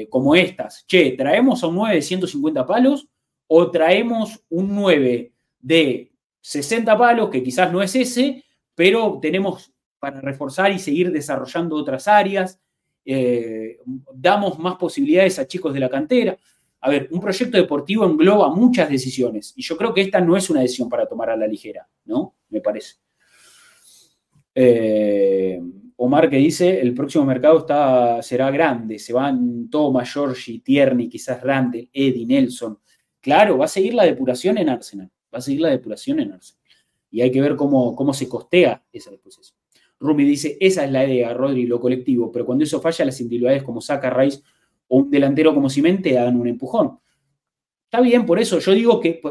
[0.10, 0.86] como estas.
[0.86, 3.08] Che, ¿traemos a un 9 de 150 palos
[3.48, 6.12] o traemos un 9 de
[6.42, 8.44] 60 palos, que quizás no es ese,
[8.76, 9.74] pero tenemos
[10.04, 12.60] para reforzar y seguir desarrollando otras áreas,
[13.06, 13.78] eh,
[14.14, 16.38] damos más posibilidades a chicos de la cantera.
[16.82, 20.50] A ver, un proyecto deportivo engloba muchas decisiones y yo creo que esta no es
[20.50, 22.36] una decisión para tomar a la ligera, ¿no?
[22.50, 22.96] Me parece.
[24.54, 25.62] Eh,
[26.06, 31.42] Omar que dice, el próximo mercado está, será grande, se van Toma, Giorgi, Tierney, quizás
[31.42, 32.78] Randall, Eddie, Nelson.
[33.22, 36.62] Claro, va a seguir la depuración en Arsenal, va a seguir la depuración en Arsenal.
[37.10, 39.56] Y hay que ver cómo, cómo se costea esa depuración.
[39.98, 43.64] Rumi dice, esa es la idea, Rodri, lo colectivo, pero cuando eso falla, las individualidades
[43.64, 44.42] como Saca, Rice
[44.90, 47.00] o un delantero como Cimente dan un empujón.
[47.86, 49.22] Está bien, por eso yo digo que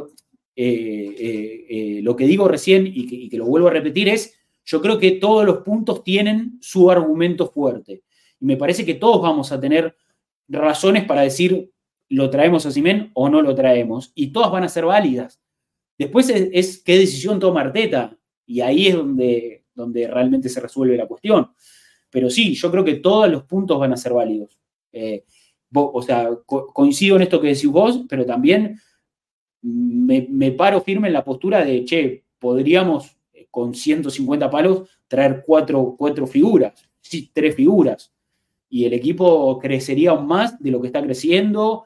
[0.56, 4.80] eh, eh, eh, lo que digo recién y que, lo vuelvo a repetir es, yo
[4.80, 8.02] creo que todos los puntos tienen su argumento fuerte.
[8.40, 9.96] Y me parece que todos vamos a tener
[10.48, 11.70] razones para decir,
[12.08, 14.12] lo traemos a Simen o no lo traemos.
[14.14, 15.40] Y todas van a ser válidas.
[15.98, 18.16] Después es, qué decisión toma Arteta.
[18.46, 21.50] Y ahí es donde donde realmente se resuelve la cuestión.
[22.10, 24.58] Pero sí, yo creo que todos los puntos van a ser válidos.
[24.92, 25.24] Eh,
[25.72, 28.78] o sea, coincido en esto que decís vos, pero también
[29.62, 33.16] me, paro firme en la postura de, che, podríamos
[33.52, 38.12] con 150 palos traer cuatro, cuatro figuras, sí, tres figuras.
[38.68, 41.84] Y el equipo crecería aún más de lo que está creciendo,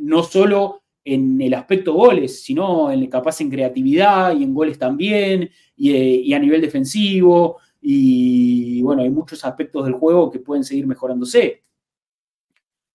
[0.00, 5.42] no solo en el aspecto goles, sino en, capaz en creatividad y en goles también,
[5.42, 10.86] eh, y, a nivel defensivo, y bueno, hay muchos aspectos del juego que pueden seguir
[10.86, 11.62] mejorándose.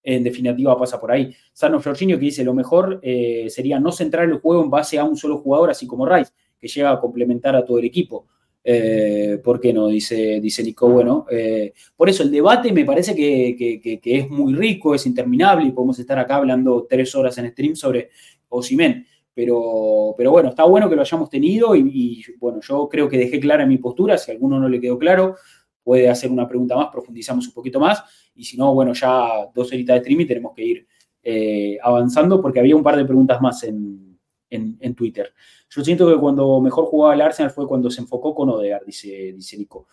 [0.01, 1.31] En definitiva pasa por ahí.
[1.53, 5.03] Sano Jorginho que dice, lo mejor eh, sería no centrar el juego en base a
[5.03, 8.27] un solo jugador, así como Rice, que llega a complementar a todo el equipo.
[8.63, 9.87] Eh, ¿Por qué no?
[9.87, 10.89] Dice, dice Nico.
[10.89, 15.71] Bueno, eh, por eso el debate me parece que, es muy rico, es interminable y
[15.71, 18.09] podemos estar acá hablando tres horas en stream sobre
[18.49, 19.05] Osimen.
[19.33, 23.39] Pero, pero bueno, está bueno que lo hayamos tenido y, bueno, yo creo que dejé
[23.39, 24.17] clara mi postura.
[24.17, 25.35] Si a alguno no le quedó claro,
[25.81, 28.03] puede hacer una pregunta más, profundizamos un poquito más.
[28.35, 30.87] Y si no, bueno, ya dos horitas de stream y tenemos que ir
[31.23, 34.08] eh, avanzando porque había un par de preguntas más en,
[34.49, 35.33] en Twitter.
[35.69, 39.35] Yo siento que cuando mejor jugaba el Arsenal fue cuando se enfocó con Odegaard, dice,
[39.57, 39.87] Nico.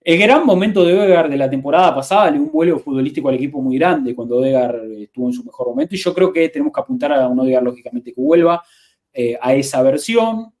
[0.00, 3.60] El gran momento de Odegaard de la temporada pasada le un vuelo futbolístico al equipo
[3.60, 6.80] muy grande cuando Odegaard estuvo en su mejor momento y yo creo que tenemos que
[6.80, 8.62] apuntar a un Odegaard lógicamente que vuelva
[9.12, 10.52] eh, a esa versión,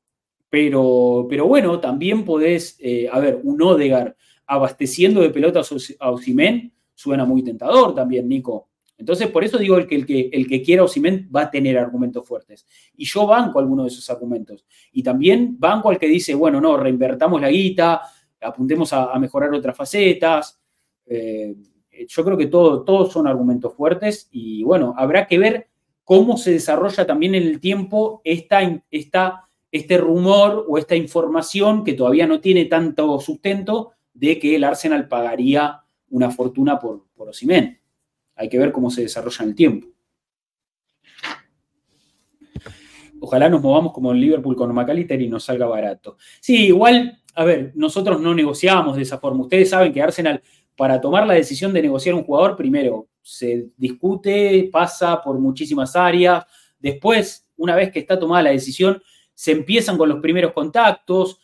[0.48, 4.14] pero, bueno, también podés, eh, a ver, un Odegaard
[4.46, 8.68] abasteciendo de pelotas a Osimen suena muy tentador también, Nico.
[8.96, 11.76] Entonces, por eso digo el que, el que, el que quiera Osimen va a tener
[11.76, 12.66] argumentos fuertes.
[12.96, 14.64] Y yo banco alguno de esos argumentos.
[14.92, 18.02] Y también banco al que dice, bueno, no, reinvertamos la guita,
[18.40, 20.60] apuntemos a, mejorar otras facetas.
[21.06, 21.54] Eh,
[22.08, 25.68] yo creo que todo, todos son argumentos fuertes y bueno, habrá que ver
[26.02, 28.60] cómo se desarrolla también en el tiempo esta,
[28.90, 34.64] esta, este rumor o esta información que todavía no tiene tanto sustento de que el
[34.64, 37.80] Arsenal pagaría una fortuna por, por Osimen.
[38.36, 39.88] Hay que ver cómo se desarrolla en el tiempo.
[43.20, 46.18] Ojalá nos movamos como en Liverpool con McAllister y nos salga barato.
[46.40, 49.42] Sí, igual, a ver, nosotros no negociamos de esa forma.
[49.42, 50.42] Ustedes saben que Arsenal,
[50.76, 56.44] para tomar la decisión de negociar un jugador, primero se discute, pasa por muchísimas áreas.
[56.78, 59.02] Después, una vez que está tomada la decisión,
[59.32, 61.40] se empiezan con los primeros contactos,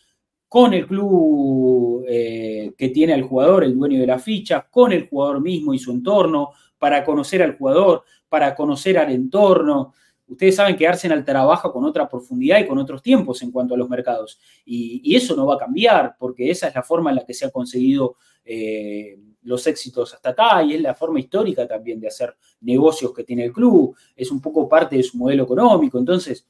[0.46, 5.08] con el club eh, que tiene al jugador, el dueño de la ficha, con el
[5.08, 6.50] jugador mismo y su entorno,
[6.80, 9.92] para conocer al jugador, para conocer al entorno.
[10.26, 13.76] Ustedes saben que Arsenal trabaja con otra profundidad y con otros tiempos en cuanto a
[13.76, 14.40] los mercados.
[14.64, 17.44] Y, eso no va a cambiar, porque esa es la forma en la que se
[17.44, 22.34] han conseguido eh, los éxitos hasta acá y es la forma histórica también de hacer
[22.62, 23.94] negocios que tiene el club.
[24.16, 25.98] Es un poco parte de su modelo económico.
[25.98, 26.46] Entonces,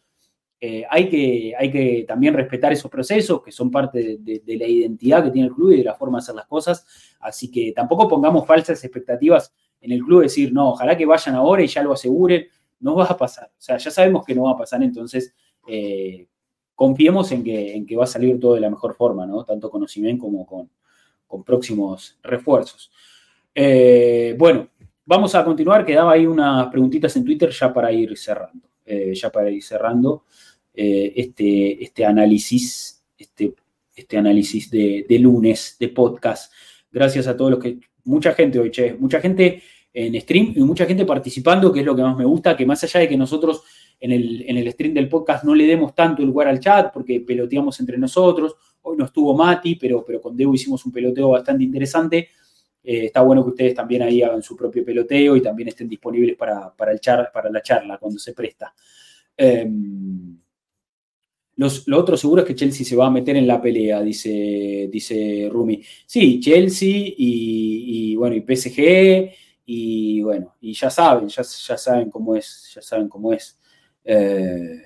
[0.60, 4.66] eh, hay, que, hay que también respetar esos procesos que son parte de, de, la
[4.66, 6.86] identidad que tiene el club y de la forma de hacer las cosas.
[7.18, 11.62] Así que tampoco pongamos falsas expectativas en el club decir, no, ojalá que vayan ahora
[11.62, 12.46] y ya lo aseguren,
[12.80, 13.46] no va a pasar.
[13.46, 15.34] O sea, ya sabemos que no va a pasar, entonces
[15.66, 16.26] eh,
[16.74, 19.44] confiemos en que, en que va a salir todo de la mejor forma, ¿no?
[19.44, 20.70] Tanto con Osimen como con,
[21.44, 22.90] próximos refuerzos.
[23.54, 24.68] Eh, bueno,
[25.04, 25.86] vamos a continuar.
[25.86, 28.68] Quedaba ahí unas preguntitas en Twitter ya para ir cerrando.
[28.84, 30.24] Eh, ya para ir cerrando.
[30.74, 33.54] este, este análisis, este,
[33.94, 36.52] este análisis de, lunes, de podcast.
[36.90, 37.78] Gracias a todos los que,
[38.10, 39.62] mucha gente hoy, che, mucha gente
[39.92, 42.82] en stream y mucha gente participando, que es lo que más me gusta, que más
[42.84, 43.62] allá de que nosotros
[43.98, 47.20] en el, en el stream del podcast no le demos tanto lugar al chat porque
[47.20, 51.64] peloteamos entre nosotros, hoy no estuvo Mati, pero, pero con Debo hicimos un peloteo bastante
[51.64, 52.28] interesante.
[52.82, 56.36] Eh, está bueno que ustedes también ahí hagan su propio peloteo y también estén disponibles
[56.36, 58.74] para, el char, para la charla cuando se presta.
[61.60, 64.88] Em, lo otro seguro es que Chelsea se va a meter en la pelea, dice,
[64.90, 65.82] dice Rumi.
[66.06, 69.30] Sí, Chelsea y, bueno, y PSG,
[69.66, 73.58] y bueno, y ya saben, ya, ya saben cómo es, ya saben cómo es.
[74.04, 74.82] Eh,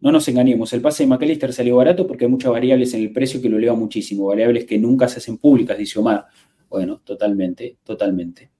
[0.00, 3.12] no nos engañemos, el pase de McAllister salió barato porque hay muchas variables en el
[3.12, 6.26] precio que lo eleva muchísimo, variables que nunca se hacen públicas, dice Omar.
[6.68, 8.50] Bueno, totalmente, totalmente.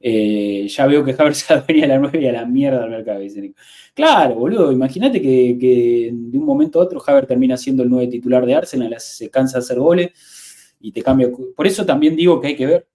[0.00, 3.20] Eh, ya veo que Havertz venía a la 9 y a la mierda al mercado,
[3.20, 3.52] dice
[3.94, 8.46] Claro, boludo, imagínate que, de un momento a otro Havertz termina siendo el 9 titular
[8.46, 11.30] de Arsenal, se cansa de hacer goles y te cambia.
[11.54, 12.88] Por eso también digo que hay que ver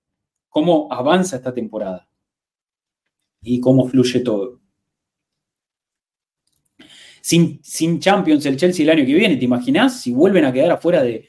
[0.50, 2.08] cómo avanza esta temporada
[3.42, 4.60] y cómo fluye todo
[7.26, 10.00] sin, Champions el Chelsea el año que viene, ¿te imaginas?
[10.00, 11.28] Si vuelven a quedar afuera de,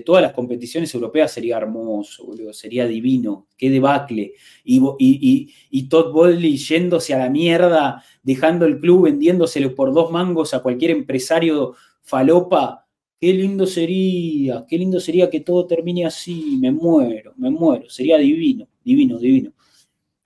[0.00, 4.34] todas las competiciones europeas sería hermoso, boludo, sería divino, qué debacle.
[4.64, 10.10] Y, y, y, Todd Bowley yéndose a la mierda, dejando el club, vendiéndoselo por dos
[10.10, 12.86] mangos a cualquier empresario falopa.
[13.20, 18.18] Qué lindo sería, qué lindo sería que todo termine así, me muero, me muero, sería
[18.18, 19.52] divino, divino, divino,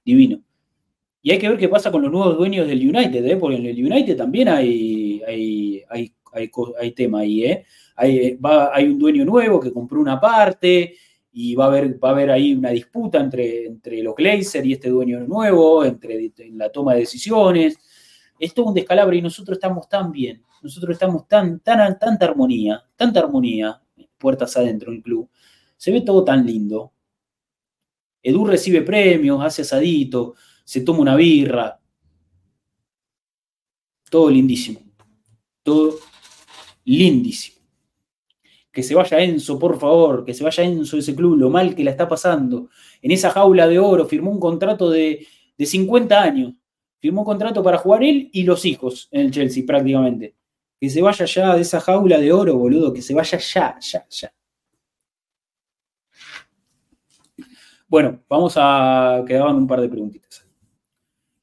[0.04, 0.42] divino.
[1.22, 3.36] Y hay que ver qué pasa con los nuevos dueños del United, ¿eh?
[3.36, 7.44] porque en el United también hay, hay, hay, tema ahí.
[7.44, 7.64] ¿eh?
[8.00, 8.38] Hay,
[8.84, 10.94] un dueño nuevo que compró una parte
[11.32, 14.74] y va a haber, va a haber ahí una disputa entre, entre los Glazer y
[14.74, 17.76] este dueño nuevo, entre en la toma de decisiones.
[18.38, 22.84] Es todo un descalabro y nosotros estamos tan bien, nosotros estamos tan, tan, tanta armonía,
[22.94, 23.82] tanta armonía,
[24.16, 25.28] puertas adentro en el club.
[25.76, 26.92] Se ve todo tan lindo.
[28.22, 30.34] Edu recibe premios, hace asadito,
[30.64, 31.80] se toma una birra.
[34.08, 34.80] Todo lindísimo.
[35.64, 35.98] Todo
[36.84, 37.57] lindísimo.
[38.72, 41.74] Que se vaya Enzo, por favor, que se vaya Enzo de ese club, lo mal
[41.74, 42.68] que la está pasando.
[43.02, 45.26] En esa jaula de oro firmó un contrato de,
[45.56, 46.54] de 50 años.
[47.00, 50.34] Firmó un contrato para jugar él y los hijos en el Chelsea prácticamente.
[50.80, 54.06] Que se vaya ya de esa jaula de oro, boludo, que se vaya ya, ya,
[54.08, 54.32] ya.
[57.88, 60.46] Bueno, vamos a quedar un par de preguntitas.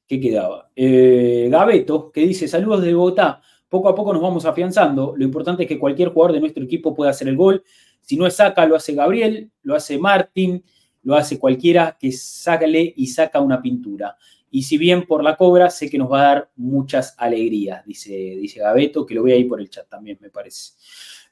[0.06, 0.70] ¿Qué quedaba?
[0.76, 5.64] Eh, Gabeto, que dice, saludos de Bogotá, poco a poco nos vamos afianzando, lo importante
[5.64, 7.62] es que cualquier jugador de nuestro equipo pueda hacer el gol,
[8.00, 10.62] si no es Saca, lo hace Gabriel, lo hace Martín,
[11.02, 14.16] lo hace cualquiera que sácale y saca una pintura.
[14.50, 18.12] Y si bien por la cobra, sé que nos va a dar muchas alegrías, dice,
[18.12, 20.72] dice Gabeto, que lo ve ahí por el chat también, me parece.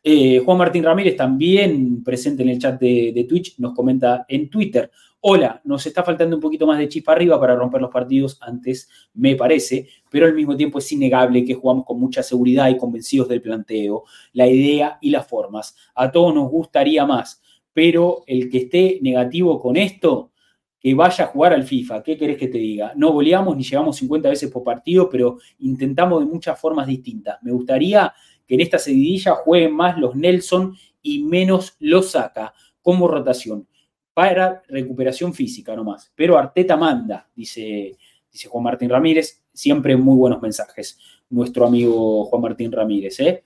[0.02, 4.51] Eh, Juan Martín Ramírez, también presente en el chat de, de Twitch, nos comenta en
[4.51, 4.90] Twitter
[5.27, 8.91] hola, nos está faltando un poquito más de chispa arriba para romper los partidos antes,
[9.15, 13.29] me parece, pero al mismo tiempo es innegable que jugamos con mucha seguridad y convencidos
[13.29, 15.75] del planteo, la idea y las formas.
[15.95, 17.41] A todos nos gustaría más,
[17.73, 20.33] pero el que esté negativo con esto,
[20.79, 22.03] que vaya a jugar al FIFA.
[22.03, 22.93] ¿Qué querés que te diga?
[22.95, 27.39] No goleamos ni llevamos 50 veces por partido, pero intentamos de muchas formas distintas.
[27.43, 28.13] Me gustaría
[28.47, 32.53] que en esta seguidilla jueguen más los Nelson y menos los Saca
[32.83, 33.67] como rotación
[34.15, 36.11] para recuperación física nomás.
[36.15, 37.97] Pero Arteta manda, dice,
[38.31, 43.19] dice Juan Martín Ramírez, siempre muy buenos mensajes, nuestro amigo Juan Martín Ramírez.
[43.20, 43.43] ¿eh?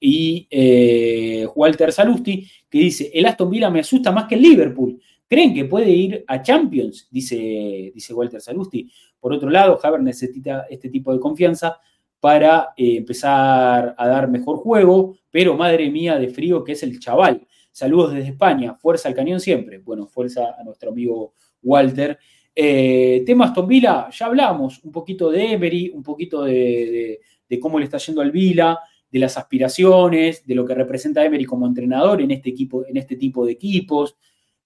[0.00, 5.00] Y eh, Walter Salusti, que dice, el Aston Villa me asusta más que el Liverpool.
[5.28, 7.06] ¿Creen que puede ir a Champions?
[7.10, 8.90] Dice, dice Walter Salusti.
[9.20, 11.78] Por otro lado, Haber necesita este tipo de confianza
[12.18, 16.98] para eh, empezar a dar mejor juego, pero madre mía de frío que es el
[16.98, 17.46] chaval.
[17.80, 19.78] Saludos desde España, fuerza al cañón siempre.
[19.78, 21.32] Bueno, fuerza a nuestro amigo
[21.62, 22.18] Walter.
[22.54, 27.20] Eh, temas Aston Villa, ya hablamos un poquito de Emery, un poquito de,
[27.58, 28.78] cómo le está yendo al Vila,
[29.10, 33.16] de las aspiraciones, de lo que representa Emery como entrenador en este, equipo, en este
[33.16, 34.14] tipo de equipos.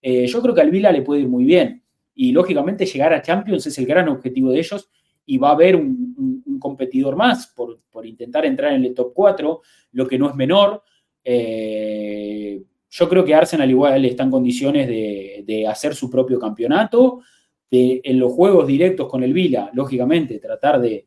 [0.03, 1.85] Eh, yo creo que al Vila le puede ir muy bien.
[2.16, 4.91] Y lógicamente llegar a Champions es el gran objetivo de ellos
[5.24, 9.61] y va a haber un, competidor más por, intentar entrar en el top 4,
[9.93, 10.82] lo que no es menor.
[11.23, 12.61] Eh,
[12.97, 17.23] yo creo que Arsenal igual está en condiciones de, hacer su propio campeonato,
[17.69, 21.05] de, en los juegos directos con el Vila, lógicamente, tratar de,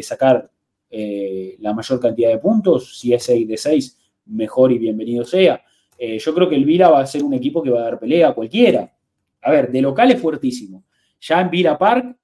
[0.00, 0.48] sacar
[0.88, 5.64] eh, la mayor cantidad de puntos, si es 6 de 6, mejor y bienvenido sea.
[5.98, 7.98] Eh, yo creo que el Vila va a ser un equipo que va a dar
[7.98, 8.94] pelea a cualquiera.
[9.40, 10.84] A ver, de local es fuertísimo.
[11.20, 12.16] Ya en Vila Park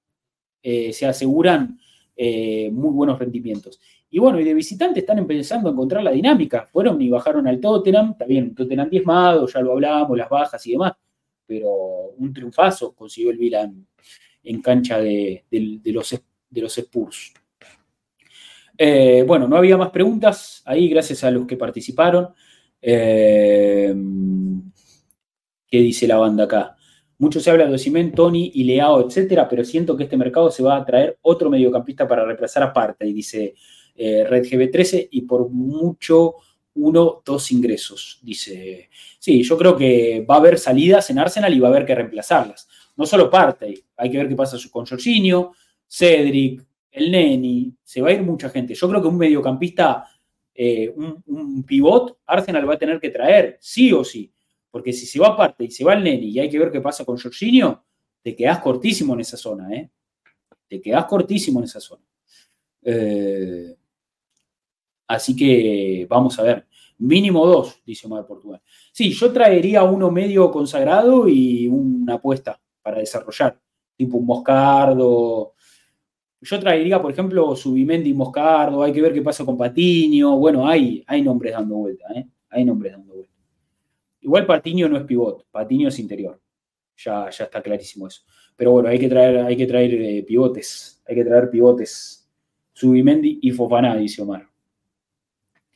[0.63, 1.81] eh, se aseguran
[2.17, 3.81] muy buenos rendimientos.
[4.11, 6.69] Y bueno, y de visitante están empezando a encontrar la dinámica.
[6.73, 10.73] Fueron y bajaron al Tottenham, está bien, Tottenham diezmado, ya lo hablamos, las bajas y
[10.73, 10.93] demás,
[11.47, 11.71] pero
[12.17, 13.71] un triunfazo consiguió el Vila
[14.43, 15.45] en, cancha de,
[15.85, 17.35] los, Spurs.
[18.79, 22.29] Eh, bueno, no había más preguntas ahí, gracias a los que participaron.
[22.81, 23.95] Eh,
[25.71, 26.77] ¿Qué dice la banda acá?
[27.19, 30.63] Mucho se habla de Osimen, Tony y Leao, etcétera, pero siento que este mercado se
[30.63, 33.55] va a traer otro mediocampista para reemplazar a Parte, y dice
[33.99, 36.37] eh, Red GB13, y por mucho
[36.75, 38.89] uno, dos ingresos, dice.
[39.19, 41.95] Sí, yo creo que va a haber salidas en Arsenal y va a haber que
[41.95, 42.69] reemplazarlas.
[42.97, 45.53] No solo Parte, hay que ver qué pasa con Jorginho,
[45.89, 48.75] Cedric, el Neni, se va a ir mucha gente.
[48.75, 50.09] Yo creo que un mediocampista,
[50.55, 54.33] eh, un, un pivot, Arsenal va a tener que traer, sí o sí.
[54.71, 56.81] Porque si se va aparte y se va el Neni y hay que ver qué
[56.81, 57.85] pasa con Jorginho,
[58.23, 59.91] te quedás cortísimo en esa zona, ¿eh?
[60.69, 62.05] Te quedás cortísimo en esa zona.
[62.83, 63.75] Eh,
[65.09, 66.67] así que vamos a ver.
[66.99, 68.61] Mínimo dos, dice Omar Portugal.
[68.93, 73.59] Sí, yo traería uno medio consagrado y una apuesta para desarrollar,
[73.97, 75.55] tipo un Moscardo.
[76.41, 80.37] Yo traería, por ejemplo, Subimendi y Moscardo, hay que ver qué pasa con Patiño.
[80.39, 82.29] Bueno, hay, hay nombres dando vuelta, ¿eh?
[82.51, 83.35] Hay nombres dando vuelta.
[84.21, 86.41] Igual Patiño no es pivot, Patiño es interior.
[86.97, 88.23] Ya, ya está clarísimo eso.
[88.57, 91.01] Pero bueno, hay que traer, hay que traer eh, pivotes.
[91.07, 92.29] Hay que traer pivotes.
[92.73, 94.49] Subimendi y Fofana, dice Omar.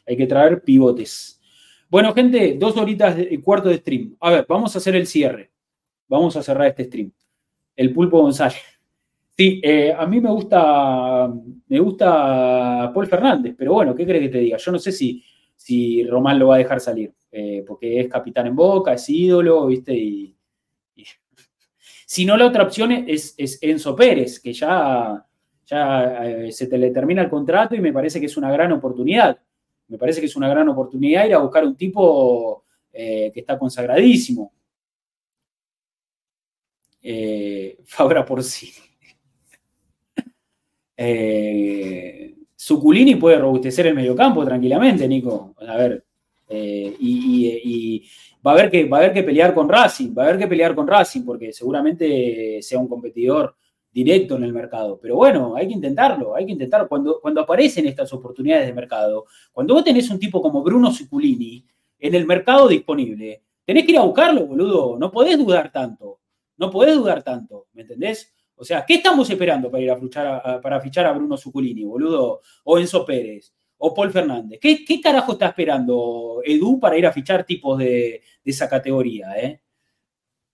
[0.07, 1.41] Hay que traer pivotes.
[1.89, 4.17] Bueno, gente, dos horitas y cuarto de stream.
[4.21, 5.51] A ver, vamos a hacer el cierre.
[6.09, 7.13] Vamos a cerrar este stream.
[7.77, 8.63] El pulpo González.
[9.37, 11.33] Sí, eh, a mí me gusta,
[11.69, 14.59] me gusta Paul Fernández, pero bueno, ¿qué crees que te diga?
[14.59, 15.25] Yo no sé si,
[15.57, 17.13] si Román lo va a dejar salir.
[17.35, 19.95] Eh, porque es capitán en Boca, es ídolo, ¿viste?
[19.95, 20.37] Y,
[22.07, 25.27] si no, la otra opción es, Enzo Pérez, que ya,
[25.65, 28.71] ya eh, se te le termina el contrato y me parece que es una gran
[28.73, 29.41] oportunidad.
[29.93, 33.59] Me parece que es una gran oportunidad ir a buscar un tipo eh, que está
[33.59, 34.51] consagradísimo.
[37.85, 38.73] Fabra por sí.
[42.57, 45.55] Suculini puede robustecer el mediocampo tranquilamente, Nico.
[45.59, 46.07] A ver,
[46.49, 48.09] eh, y,
[48.47, 50.47] va, a haber que, va a haber que pelear con Racing, va a haber que
[50.47, 53.57] pelear con Racing porque seguramente sea un competidor
[53.93, 54.99] directo en el mercado.
[55.01, 56.89] Pero bueno, hay que intentarlo, hay que intentarlo.
[56.89, 61.65] Cuando, cuando aparecen estas oportunidades de mercado, cuando vos tenés un tipo como Bruno Ciculini
[61.99, 64.99] en el mercado disponible, tenés que ir a buscarlo, boludo.
[64.99, 66.21] No podés dudar tanto.
[66.57, 68.33] No podés dudar tanto, ¿me entendés?
[68.55, 72.41] O sea, ¿qué estamos esperando para ir a fichar para fichar a Bruno Zuculini, boludo?
[72.65, 73.53] O Enzo Pérez
[73.85, 74.61] o Paul Fernández.
[74.61, 79.33] ¿Qué, carajo está esperando Edu para ir a fichar tipos de, esa categoría?
[79.37, 79.62] Eh?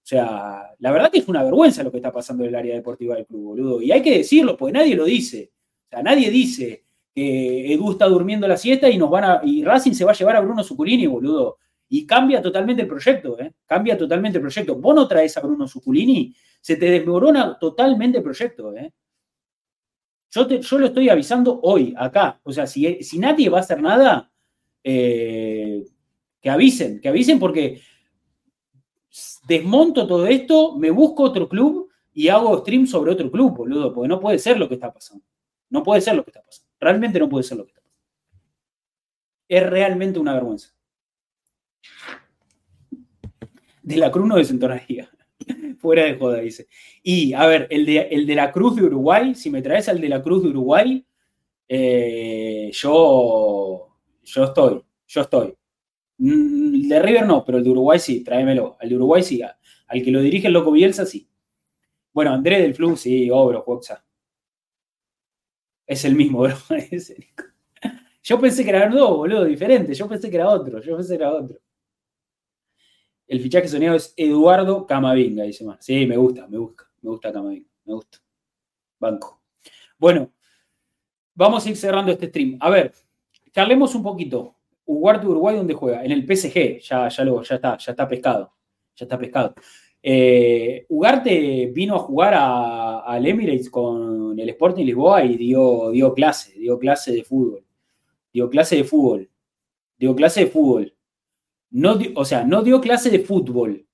[0.09, 2.75] O sea, la verdad que es una vergüenza lo que está pasando en el área
[2.75, 3.83] deportiva del club, boludo.
[3.83, 5.53] Y hay que decirlo, porque nadie lo dice.
[5.85, 9.41] O sea, nadie dice que Edu está durmiendo la siesta y nos van a.
[9.45, 11.59] y Racing se va a llevar a Bruno Suculini, boludo.
[11.91, 13.53] Y cambia totalmente el proyecto, ¿eh?
[13.67, 14.77] Cambia totalmente el proyecto.
[14.77, 18.91] Vos no traes a Bruno Suculini, se te desmorona totalmente el proyecto, ¿eh?
[20.31, 20.49] Yo,
[20.79, 22.41] lo estoy avisando hoy, acá.
[22.45, 24.33] O sea, si, si nadie va a hacer nada,
[24.83, 25.85] eh,
[26.41, 27.83] que avisen, que avisen porque
[29.49, 34.09] desmonto todo esto, me busco otro club y hago stream sobre otro club, boludo, porque
[34.09, 35.25] no puede ser lo que está pasando.
[35.71, 36.69] No puede ser lo que está pasando.
[36.79, 38.05] Realmente no puede ser lo que está pasando.
[39.49, 40.75] Es realmente una vergüenza.
[43.83, 45.09] De la Cruz no desentonaría.
[45.79, 46.69] Fuera de joda, dice.
[47.03, 50.01] Y, a ver, el de, el de la Cruz de Uruguay, si me traes al
[50.01, 51.07] de la Cruz de Uruguay,
[51.67, 55.55] eh, yo, yo estoy, yo estoy.
[56.19, 58.77] Mm, el de River no, pero el de Uruguay sí, tráemelo.
[58.81, 61.29] Al de Uruguay sí, al que lo dirige el Loco Bielsa sí.
[62.13, 64.05] Bueno, Andrés del Flu, sí, obro, Juxa.
[65.87, 66.55] Es el mismo, bro.
[68.23, 69.95] Yo pensé que eran dos, boludo, diferente.
[69.95, 71.59] Yo pensé que era otro, yo pensé que era otro.
[73.27, 75.85] El fichaje soñado es Eduardo Camavinga, dice más.
[75.85, 78.19] Sí, me gusta, me gusta, me gusta Camavinga, me gusta.
[78.99, 79.43] Banco.
[79.99, 80.33] Bueno,
[81.35, 82.59] vamos a ir cerrando este stream.
[82.61, 82.93] A ver,
[83.53, 84.58] charlemos un poquito.
[84.89, 86.05] Ugarte Uruguay, ¿dónde juega?
[86.05, 88.53] En el PSG, ya, ya, ya está, ya está pescado.
[88.97, 89.55] Ya está pescado.
[90.03, 96.59] Eh, Ugarte vino a jugar al Emirates con el Sporting Lisboa y dio, dio clase,
[96.59, 97.65] dio clase de fútbol.
[98.33, 99.31] Dio clase de fútbol.
[99.99, 100.95] Dio clase de fútbol.
[101.71, 103.87] No, o sea, no dio clase de fútbol,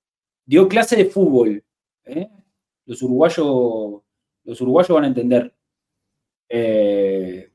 [0.45, 1.63] dio clase de fútbol.
[2.05, 2.29] ¿eh?
[2.85, 4.01] Los, uruguayos,
[4.43, 5.53] los uruguayos van a entender.
[6.47, 7.49] Eh,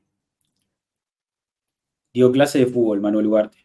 [2.13, 3.57] dio clase de fútbol, Manuel Ugarte.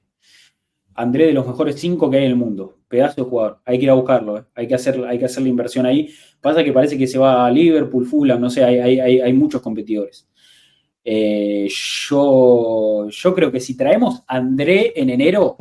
[0.95, 2.79] André de los mejores cinco que hay en el mundo.
[2.89, 3.61] Pedazo de jugador.
[3.65, 4.39] Hay que ir a buscarlo.
[4.39, 4.45] ¿eh?
[4.55, 6.09] Hay, que hacer, hay que hacer la inversión ahí.
[6.41, 10.29] Pasa que parece que se va a Liverpool, Fulham, no sé, hay, muchos competidores.
[11.05, 15.57] Eh, yo, yo creo que si traemos André en enero,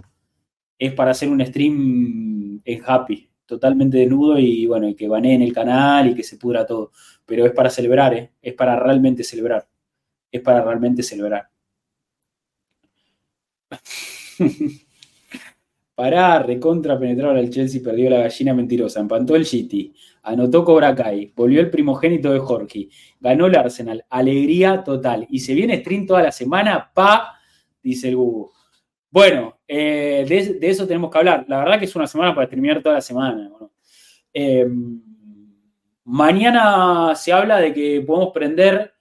[0.78, 5.54] es para hacer un stream en Happy, totalmente desnudo y bueno, y que baneen el
[5.54, 6.92] canal y que se pudra todo.
[7.26, 8.32] Pero es para celebrar, ¿eh?
[8.42, 9.68] es para realmente celebrar.
[10.32, 11.50] Es para realmente celebrar.
[15.96, 21.32] Pará, recontra penetrado el Chelsea, perdió la gallina mentirosa, empantó el City, anotó Cobra Kai,
[21.34, 22.90] volvió el primogénito de Jorge,
[23.20, 25.26] ganó el Arsenal, alegría total.
[25.30, 27.40] Y se viene stream toda la semana, pa,
[27.82, 28.52] dice el Google.
[29.10, 31.46] Bueno, eh, de, eso tenemos que hablar.
[31.48, 33.50] La verdad que es una semana para terminar toda la semana.
[34.34, 35.02] Em,
[36.04, 38.95] mañana se habla de que podemos prender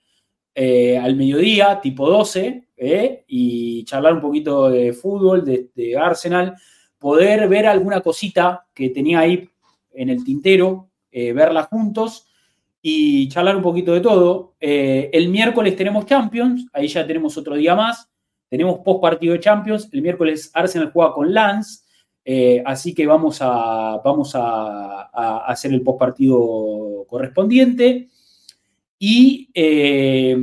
[0.54, 6.54] eh, al mediodía, tipo 12, eh, y charlar un poquito de fútbol, de, Arsenal,
[6.98, 9.48] poder ver alguna cosita que tenía ahí
[9.92, 12.26] en el tintero, verla juntos
[12.82, 14.56] y charlar un poquito de todo.
[14.58, 18.08] el miércoles tenemos Champions, ahí ya tenemos otro día más.
[18.54, 19.88] Tenemos post partido de Champions.
[19.92, 21.82] El miércoles Arsenal juega con Lance.
[22.24, 28.10] Eh, así que vamos a, vamos a, hacer el post partido correspondiente.
[29.06, 30.34] Y eh,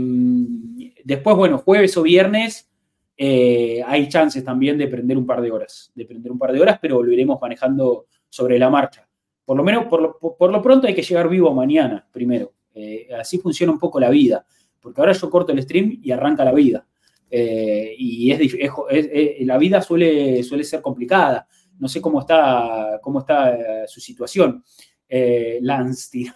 [1.04, 2.70] después, bueno, jueves o viernes
[3.18, 5.92] eh, hay chances también de prender un par de horas.
[5.96, 9.10] De prender un par de horas, pero lo iremos manejando sobre la marcha.
[9.44, 12.54] Por lo menos, por lo, pronto hay que llegar vivo mañana, primero.
[13.20, 14.46] así funciona un poco la vida.
[14.80, 16.86] Porque ahora yo corto el stream y arranca la vida.
[17.32, 18.56] Eh, y es,
[19.40, 21.48] la vida suele, suele ser complicada.
[21.80, 24.64] No sé cómo está, cómo está eh, su situación.
[25.10, 26.32] Eh, Lance,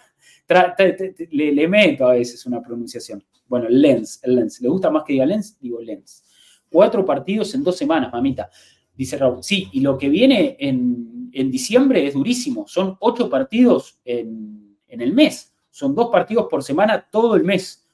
[1.30, 3.24] le, meto a veces una pronunciación.
[3.46, 4.60] Bueno, Lens, el Lens.
[4.60, 5.58] ¿Le gusta más que diga Lens?
[5.60, 6.24] Digo Lens.
[6.70, 8.50] Cuatro partidos en dos semanas, mamita.
[8.94, 9.42] Dice Raúl.
[9.42, 11.06] Sí, y lo que viene en,
[11.50, 12.66] diciembre es durísimo.
[12.66, 15.54] Son ocho partidos en, en el mes.
[15.70, 17.86] Son dos partidos por semana todo el mes.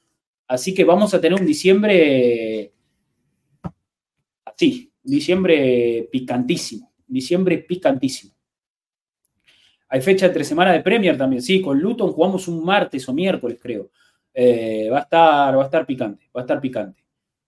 [0.47, 2.73] Así que vamos a tener un diciembre
[4.55, 6.93] Sí, diciembre picantísimo.
[7.07, 8.32] Diciembre picantísimo.
[9.93, 13.59] Hay fecha entre semana de Premier también, sí, con Luton jugamos un martes o miércoles,
[13.61, 13.91] creo.
[14.33, 17.05] Eh, va, a estar, va a estar picante, va a estar picante.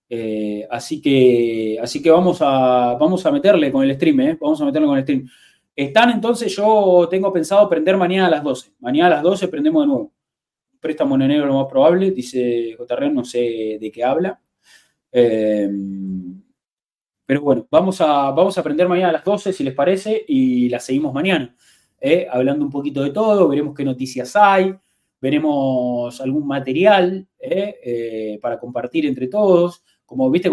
[0.08, 4.38] Eh, así que, así que vamos, a, vamos a meterle con el stream, ¿eh?
[4.40, 5.28] Vamos a meterle con el stream.
[5.76, 8.74] Están entonces, yo tengo pensado prender mañana a las 12.
[8.78, 10.14] Mañana a las 12 prendemos de nuevo.
[10.80, 14.40] Préstamo en enero lo más probable, dice JR, no sé de qué habla.
[15.12, 15.68] Eh,
[17.26, 20.70] pero bueno, vamos a, vamos a aprender mañana a las 12, si les parece, y
[20.70, 21.56] la seguimos mañana.
[22.00, 22.28] ¿Eh?
[22.30, 24.74] Hablando un poquito de todo, veremos qué noticias hay,
[25.22, 27.76] veremos algún material ¿eh?
[27.84, 29.84] Eh, para compartir entre todos.
[30.06, 30.52] Como viste,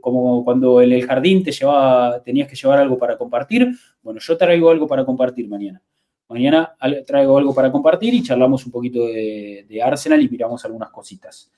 [0.00, 3.70] como cuando en el jardín te llevaba, tenías que llevar algo para compartir.
[4.02, 5.82] Bueno, yo traigo algo para compartir mañana.
[6.28, 6.74] Mañana
[7.06, 11.52] traigo algo para compartir y charlamos un poquito de, Arsenal y miramos algunas cositas.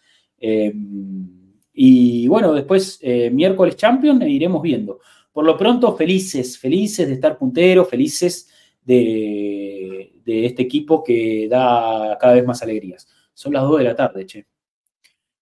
[1.73, 3.01] Y bueno, después
[3.31, 4.99] miércoles Champions e iremos viendo.
[5.33, 8.49] Por lo pronto, felices, felices de estar punteros, felices
[8.97, 13.07] de, este equipo que da cada vez más alegrías.
[13.35, 14.47] Son las 2 de la tarde, che.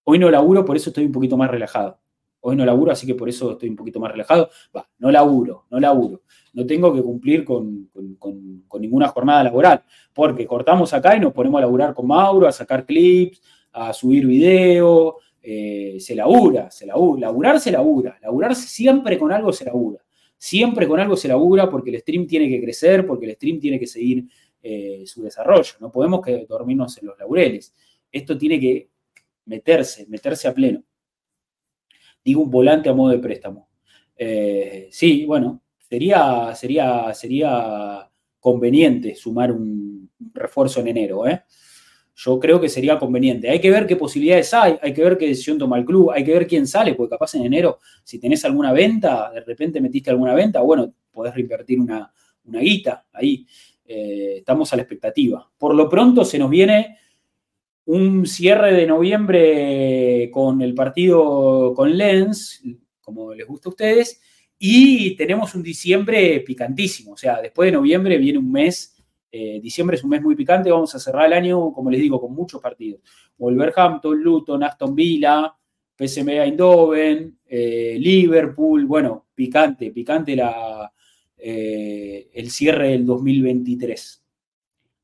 [0.05, 1.99] Hoy no laburo, por eso estoy un poquito más relajado.
[2.41, 4.51] Hoy no laburo, así que por eso estoy un poquito más relajado.
[4.77, 6.23] Va, no laburo, no laburo.
[6.53, 7.91] No tengo que cumplir con,
[8.69, 12.53] con ninguna jornada laboral, porque cortamos acá y nos ponemos a laburar con Mauro, a
[12.53, 13.43] sacar clips,
[13.73, 19.53] a subir video, eh, se labura, se labura, laburar se labura, laburarse siempre con algo
[19.53, 20.05] se labura,
[20.39, 23.79] siempre con algo se labura porque el stream tiene que crecer, porque el stream tiene
[23.79, 24.25] que seguir
[24.63, 27.75] eh, su desarrollo, no podemos que dormirnos en los laureles,
[28.11, 28.89] esto tiene que
[29.47, 30.83] meterse, meterse a pleno.
[32.25, 33.69] Digo un volante a modo de préstamo.
[34.17, 41.45] Eh, sí, bueno, sería, sería, sería conveniente sumar un refuerzo en enero, ¿eh?
[42.17, 43.51] Yo creo que sería conveniente.
[43.51, 46.25] Hay que ver qué posibilidades hay, hay que ver qué decisión toma el club, hay
[46.25, 50.11] que ver quién sale, porque capaz en enero, si tenés alguna venta, de repente metiste
[50.11, 52.11] alguna venta, bueno, podés reinvertir una,
[52.45, 53.47] una guita ahí.
[53.85, 55.49] Eh, estamos a la expectativa.
[55.59, 56.97] Por lo pronto se nos viene
[57.85, 62.63] un cierre de noviembre con el partido con Lens,
[63.01, 64.21] como les gusta a ustedes,
[64.59, 67.13] y tenemos un diciembre picantísimo.
[67.13, 68.96] O sea, después de noviembre viene un mes
[69.39, 72.19] eh, diciembre es un mes muy picante, vamos a cerrar el año, como les digo,
[72.19, 73.03] con muchos partidos.
[73.37, 75.55] Wolverhampton, Luton, Aston Villa,
[75.95, 80.91] PSV Eindhoven, eh, Liverpool, bueno, picante, picante la,
[81.37, 84.25] eh, el cierre del 2023.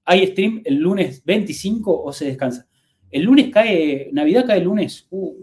[0.06, 2.66] ¿Hay stream el lunes 25 o se descansa?
[3.10, 5.06] El lunes cae, Navidad cae el lunes.
[5.10, 5.36] Uh,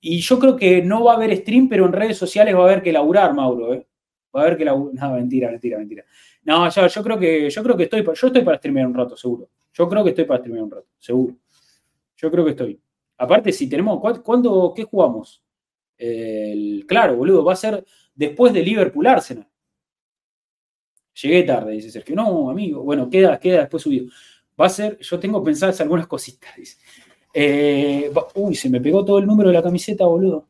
[0.00, 2.64] y yo creo que no va a haber stream, pero en redes sociales va a
[2.64, 3.89] haber que laburar, Mauro.
[4.34, 4.72] Va a ver que la.
[4.72, 6.04] No, mentira, mentira, mentira.
[6.44, 8.02] No, yo, yo creo que yo creo que estoy.
[8.02, 9.48] Yo estoy para streamear un rato, seguro.
[9.72, 11.36] Yo creo que estoy para streamear un rato, seguro.
[12.16, 12.80] Yo creo que estoy.
[13.18, 14.00] Aparte, si tenemos.
[14.22, 15.42] ¿Cuándo, qué jugamos?
[16.86, 17.84] claro, boludo, va a ser
[18.14, 19.46] después de Liverpool Arsenal.
[21.20, 22.16] Llegué tarde, dice Sergio.
[22.16, 22.82] No, amigo.
[22.82, 24.06] Bueno, queda, queda después subido.
[24.58, 26.78] Va a ser, yo tengo pensadas algunas cositas, dice.
[27.32, 30.48] Eh, uy, se me pegó todo el número de la camiseta, boludo.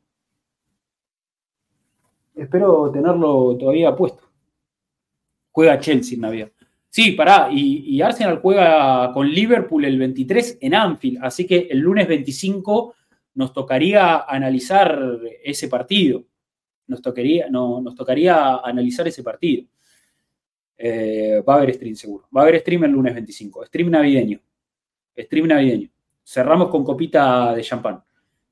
[2.40, 4.22] Espero tenerlo todavía puesto.
[5.50, 6.50] Juega Chelsea en Navidad.
[6.88, 12.08] Sí, pará, y, Arsenal juega con Liverpool el 23 en Anfield, así que el lunes
[12.08, 12.94] 25
[13.34, 16.24] nos tocaría analizar ese partido.
[16.86, 19.66] Nos tocaría, no, nos tocaría analizar ese partido.
[20.78, 22.26] Eh, va a haber stream seguro.
[22.34, 23.66] Va a haber stream el lunes 25.
[23.66, 24.40] Stream navideño.
[25.16, 25.90] Stream navideño.
[26.24, 28.02] Cerramos con copita de champán.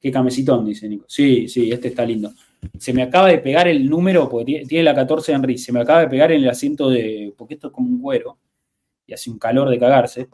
[0.00, 1.04] Qué camecitón, dice Nico.
[1.08, 2.32] Sí, sí, este está lindo.
[2.78, 5.80] Se me acaba de pegar el número, porque tiene la 14 de Henry, se me
[5.80, 7.34] acaba de pegar en el asiento de.
[7.36, 8.38] Porque esto es como un cuero
[9.06, 10.28] y hace un calor de cagarse.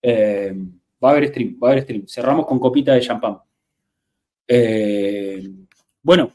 [0.00, 0.54] Eh,
[1.02, 2.06] va a haber stream, va a haber stream.
[2.06, 3.38] Cerramos con copita de champán.
[4.46, 5.50] Eh,
[6.02, 6.32] bueno,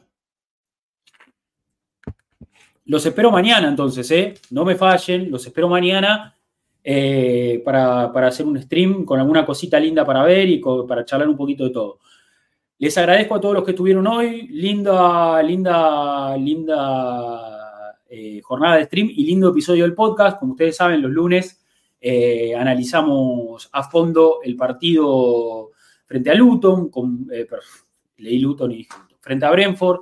[2.85, 4.33] los espero mañana entonces, ¿eh?
[4.49, 6.35] No me fallen, los espero mañana
[6.83, 11.37] eh, para, hacer un stream con alguna cosita linda para ver y para charlar un
[11.37, 11.99] poquito de todo.
[12.81, 14.47] Les agradezco a todos los que estuvieron hoy.
[14.47, 20.39] Linda, linda, linda eh, jornada de stream y lindo episodio del podcast.
[20.39, 21.61] Como ustedes saben, los lunes
[21.99, 25.71] eh, analizamos a fondo el partido
[26.05, 27.27] frente a Luton, con,
[28.15, 29.99] leí Luton y dije, frente a Brentford.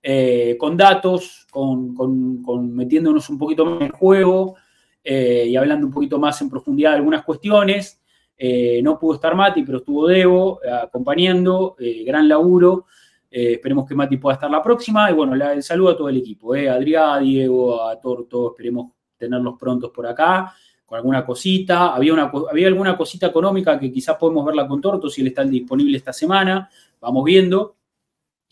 [0.00, 4.54] Eh, con datos, con, metiéndonos un poquito más en el juego
[5.02, 7.99] eh, y hablando un poquito más en profundidad de algunas cuestiones.
[8.42, 12.86] Eh, no pudo estar Mati, pero estuvo Debo acompañando, gran laburo.
[13.30, 15.10] esperemos que Mati pueda estar la próxima.
[15.10, 18.92] Y bueno, el saludo a todo el equipo, a Adrián, a Diego, a Torto, esperemos
[19.18, 20.54] tenerlos prontos por acá
[20.86, 21.94] con alguna cosita.
[21.94, 25.44] Había, una, había alguna cosita económica que quizás podemos verla con Torto si él está
[25.44, 26.68] disponible esta semana.
[27.00, 27.76] Vamos viendo.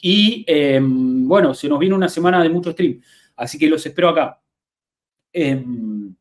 [0.00, 3.00] Y em, bueno, se nos viene una semana de mucho stream,
[3.36, 4.40] así que los espero acá.
[5.32, 6.14] Em,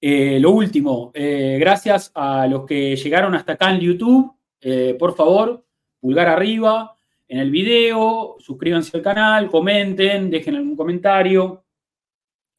[0.00, 4.32] eh, lo último, eh, gracias a los que llegaron hasta acá en YouTube.
[4.60, 5.64] Eh, por favor,
[6.00, 6.94] pulgar arriba
[7.26, 11.64] en el video, suscríbanse al canal, comenten, dejen algún comentario.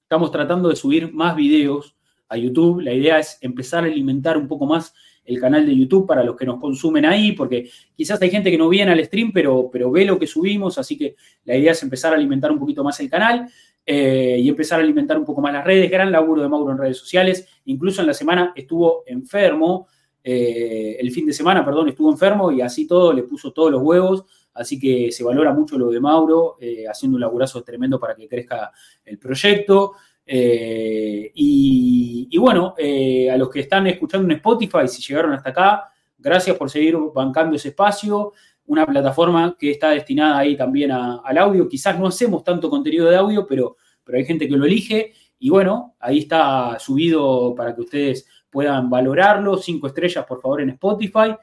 [0.04, 1.96] Estamos tratando de subir más videos
[2.28, 2.82] a YouTube.
[2.82, 4.94] La idea es empezar a alimentar un poco más
[5.24, 8.58] el canal de YouTube para los que nos consumen ahí, porque quizás hay gente que
[8.58, 11.84] no viene al stream, pero, pero ve lo que subimos, así que la idea es
[11.84, 13.48] empezar a alimentar un poquito más el canal
[13.92, 15.90] eh, y empezar a alimentar un poco más las redes.
[15.90, 17.48] Gran laburo de Mauro en redes sociales.
[17.66, 19.88] Incluso en la semana estuvo enfermo,
[20.24, 23.82] eh, el fin de semana, perdón, estuvo enfermo y así todo le puso todos los
[23.82, 24.26] huevos.
[24.54, 28.28] Así que se valora mucho lo de Mauro, eh, haciendo un laburazo tremendo para que
[28.28, 28.72] crezca
[29.04, 29.94] el proyecto.
[31.34, 35.86] Y, bueno, a los que están escuchando en Spotify, si llegaron hasta acá,
[36.16, 38.34] gracias por seguir bancando ese espacio.
[38.70, 41.68] Una plataforma que está destinada ahí también al audio.
[41.68, 45.14] Quizás no hacemos tanto contenido de audio, pero, pero hay gente que lo elige.
[45.40, 49.58] Y bueno, ahí está subido para que ustedes puedan valorarlo.
[49.58, 51.36] Cinco estrellas, por favor, en Spotify.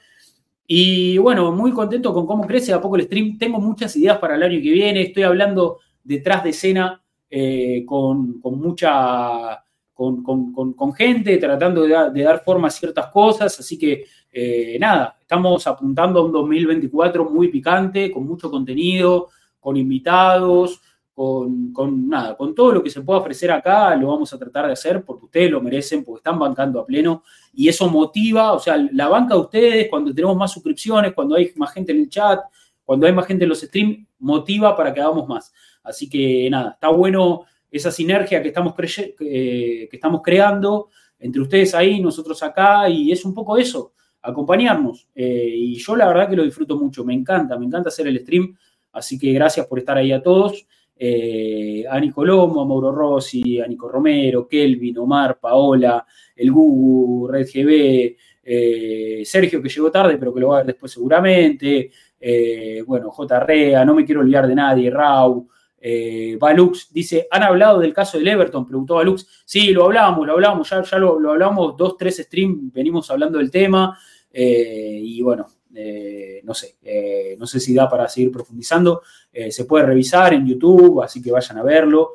[0.68, 3.38] Y bueno, muy contento con cómo crece a poco el stream.
[3.38, 5.02] Tengo muchas ideas para el año que viene.
[5.02, 12.70] Estoy hablando detrás de escena eh, con, mucha, con, gente, tratando de, dar forma a
[12.70, 13.58] ciertas cosas.
[13.58, 14.04] Así que
[14.38, 20.82] eh, nada, estamos apuntando a un 2024 muy picante, con mucho contenido, con invitados,
[21.14, 24.74] con, nada, con todo lo que se pueda ofrecer acá, lo vamos a tratar de
[24.74, 27.22] hacer porque ustedes lo merecen, porque están bancando a pleno
[27.54, 31.52] y eso motiva, o sea, la banca de ustedes, cuando tenemos más suscripciones, cuando hay
[31.56, 32.40] más gente en el chat,
[32.84, 35.50] cuando hay más gente en los streams, motiva para que hagamos más.
[35.82, 42.00] Así que nada, está bueno esa sinergia que estamos, que estamos creando entre ustedes ahí,
[42.00, 43.94] nosotros acá, y es un poco eso,
[44.26, 45.08] acompañarnos.
[45.14, 48.18] Eh, y yo la verdad que lo disfruto mucho, me encanta, me encanta hacer el
[48.20, 48.56] stream,
[48.92, 50.66] así que gracias por estar ahí a todos.
[50.98, 57.46] Eh, a Nicolomo, a Mauro Rossi, a Nico Romero, Kelvin, Omar, Paola, el Gugu, Red
[57.46, 61.90] GB, eh, Sergio que llegó tarde, pero que lo va a ver después seguramente,
[62.86, 63.40] bueno, J.
[63.40, 65.46] Rea, no me quiero olvidar de nadie, Rau,
[65.88, 68.66] eh, Balux dice, ¿han hablado del caso del Everton?
[68.66, 69.44] Preguntó Balux.
[69.44, 73.52] Sí, lo hablamos, lo hablamos, ya, ya lo, hablamos, dos, tres streams, venimos hablando del
[73.52, 73.96] tema.
[74.38, 76.76] Eh, y bueno, eh, no sé,
[77.38, 79.00] no sé si da para seguir profundizando.
[79.32, 82.12] se puede revisar en YouTube, así que vayan a verlo.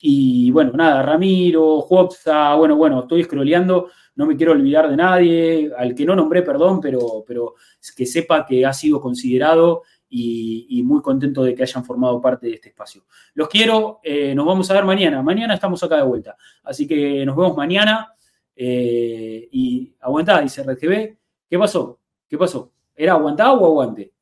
[0.00, 5.70] y bueno, nada, Ramiro, Juopsa, bueno, bueno, estoy scrolleando, no me quiero olvidar de nadie,
[5.76, 7.54] al que no nombré, perdón, pero, pero
[7.96, 12.54] que sepa que ha sido considerado y, muy contento de que hayan formado parte de
[12.54, 13.04] este espacio.
[13.34, 15.22] Los quiero, eh, nos vamos a ver mañana.
[15.22, 16.36] Mañana estamos acá de vuelta.
[16.62, 18.14] Así que nos vemos mañana.
[18.54, 21.14] Eh, y aguantá, dice Red.
[21.48, 21.98] ¿Qué pasó?
[22.28, 22.72] ¿Qué pasó?
[22.94, 24.12] ¿Era aguantá o aguante?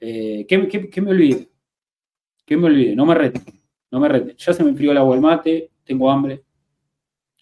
[0.00, 1.48] Eh, ¿qué, me olvide?
[2.44, 2.96] ¿Qué me olvide?
[2.96, 3.40] No me rete.
[3.90, 4.34] No me rete.
[4.36, 6.44] Ya se me enfrió el agua el mate, tengo hambre.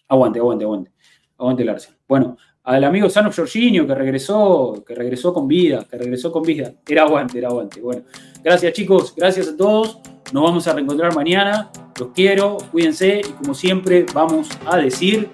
[0.07, 0.91] Aguante, aguante, aguante.
[1.37, 1.99] Aguante el Arsenal.
[2.07, 6.75] Bueno, al amigo Sano Jorginho que regresó, que regresó con vida, que regresó con vida.
[6.87, 7.81] Era aguante, era aguante.
[7.81, 8.03] Bueno,
[8.43, 9.99] gracias chicos, gracias a todos.
[10.31, 11.71] Nos vamos a reencontrar mañana.
[11.99, 15.29] Los quiero, cuídense y como siempre vamos a decir,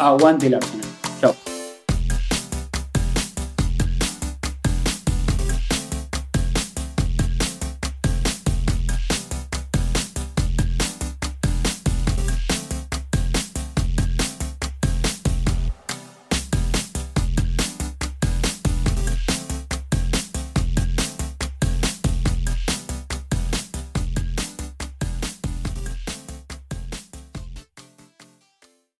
[0.00, 0.99] aguante el Arsenal.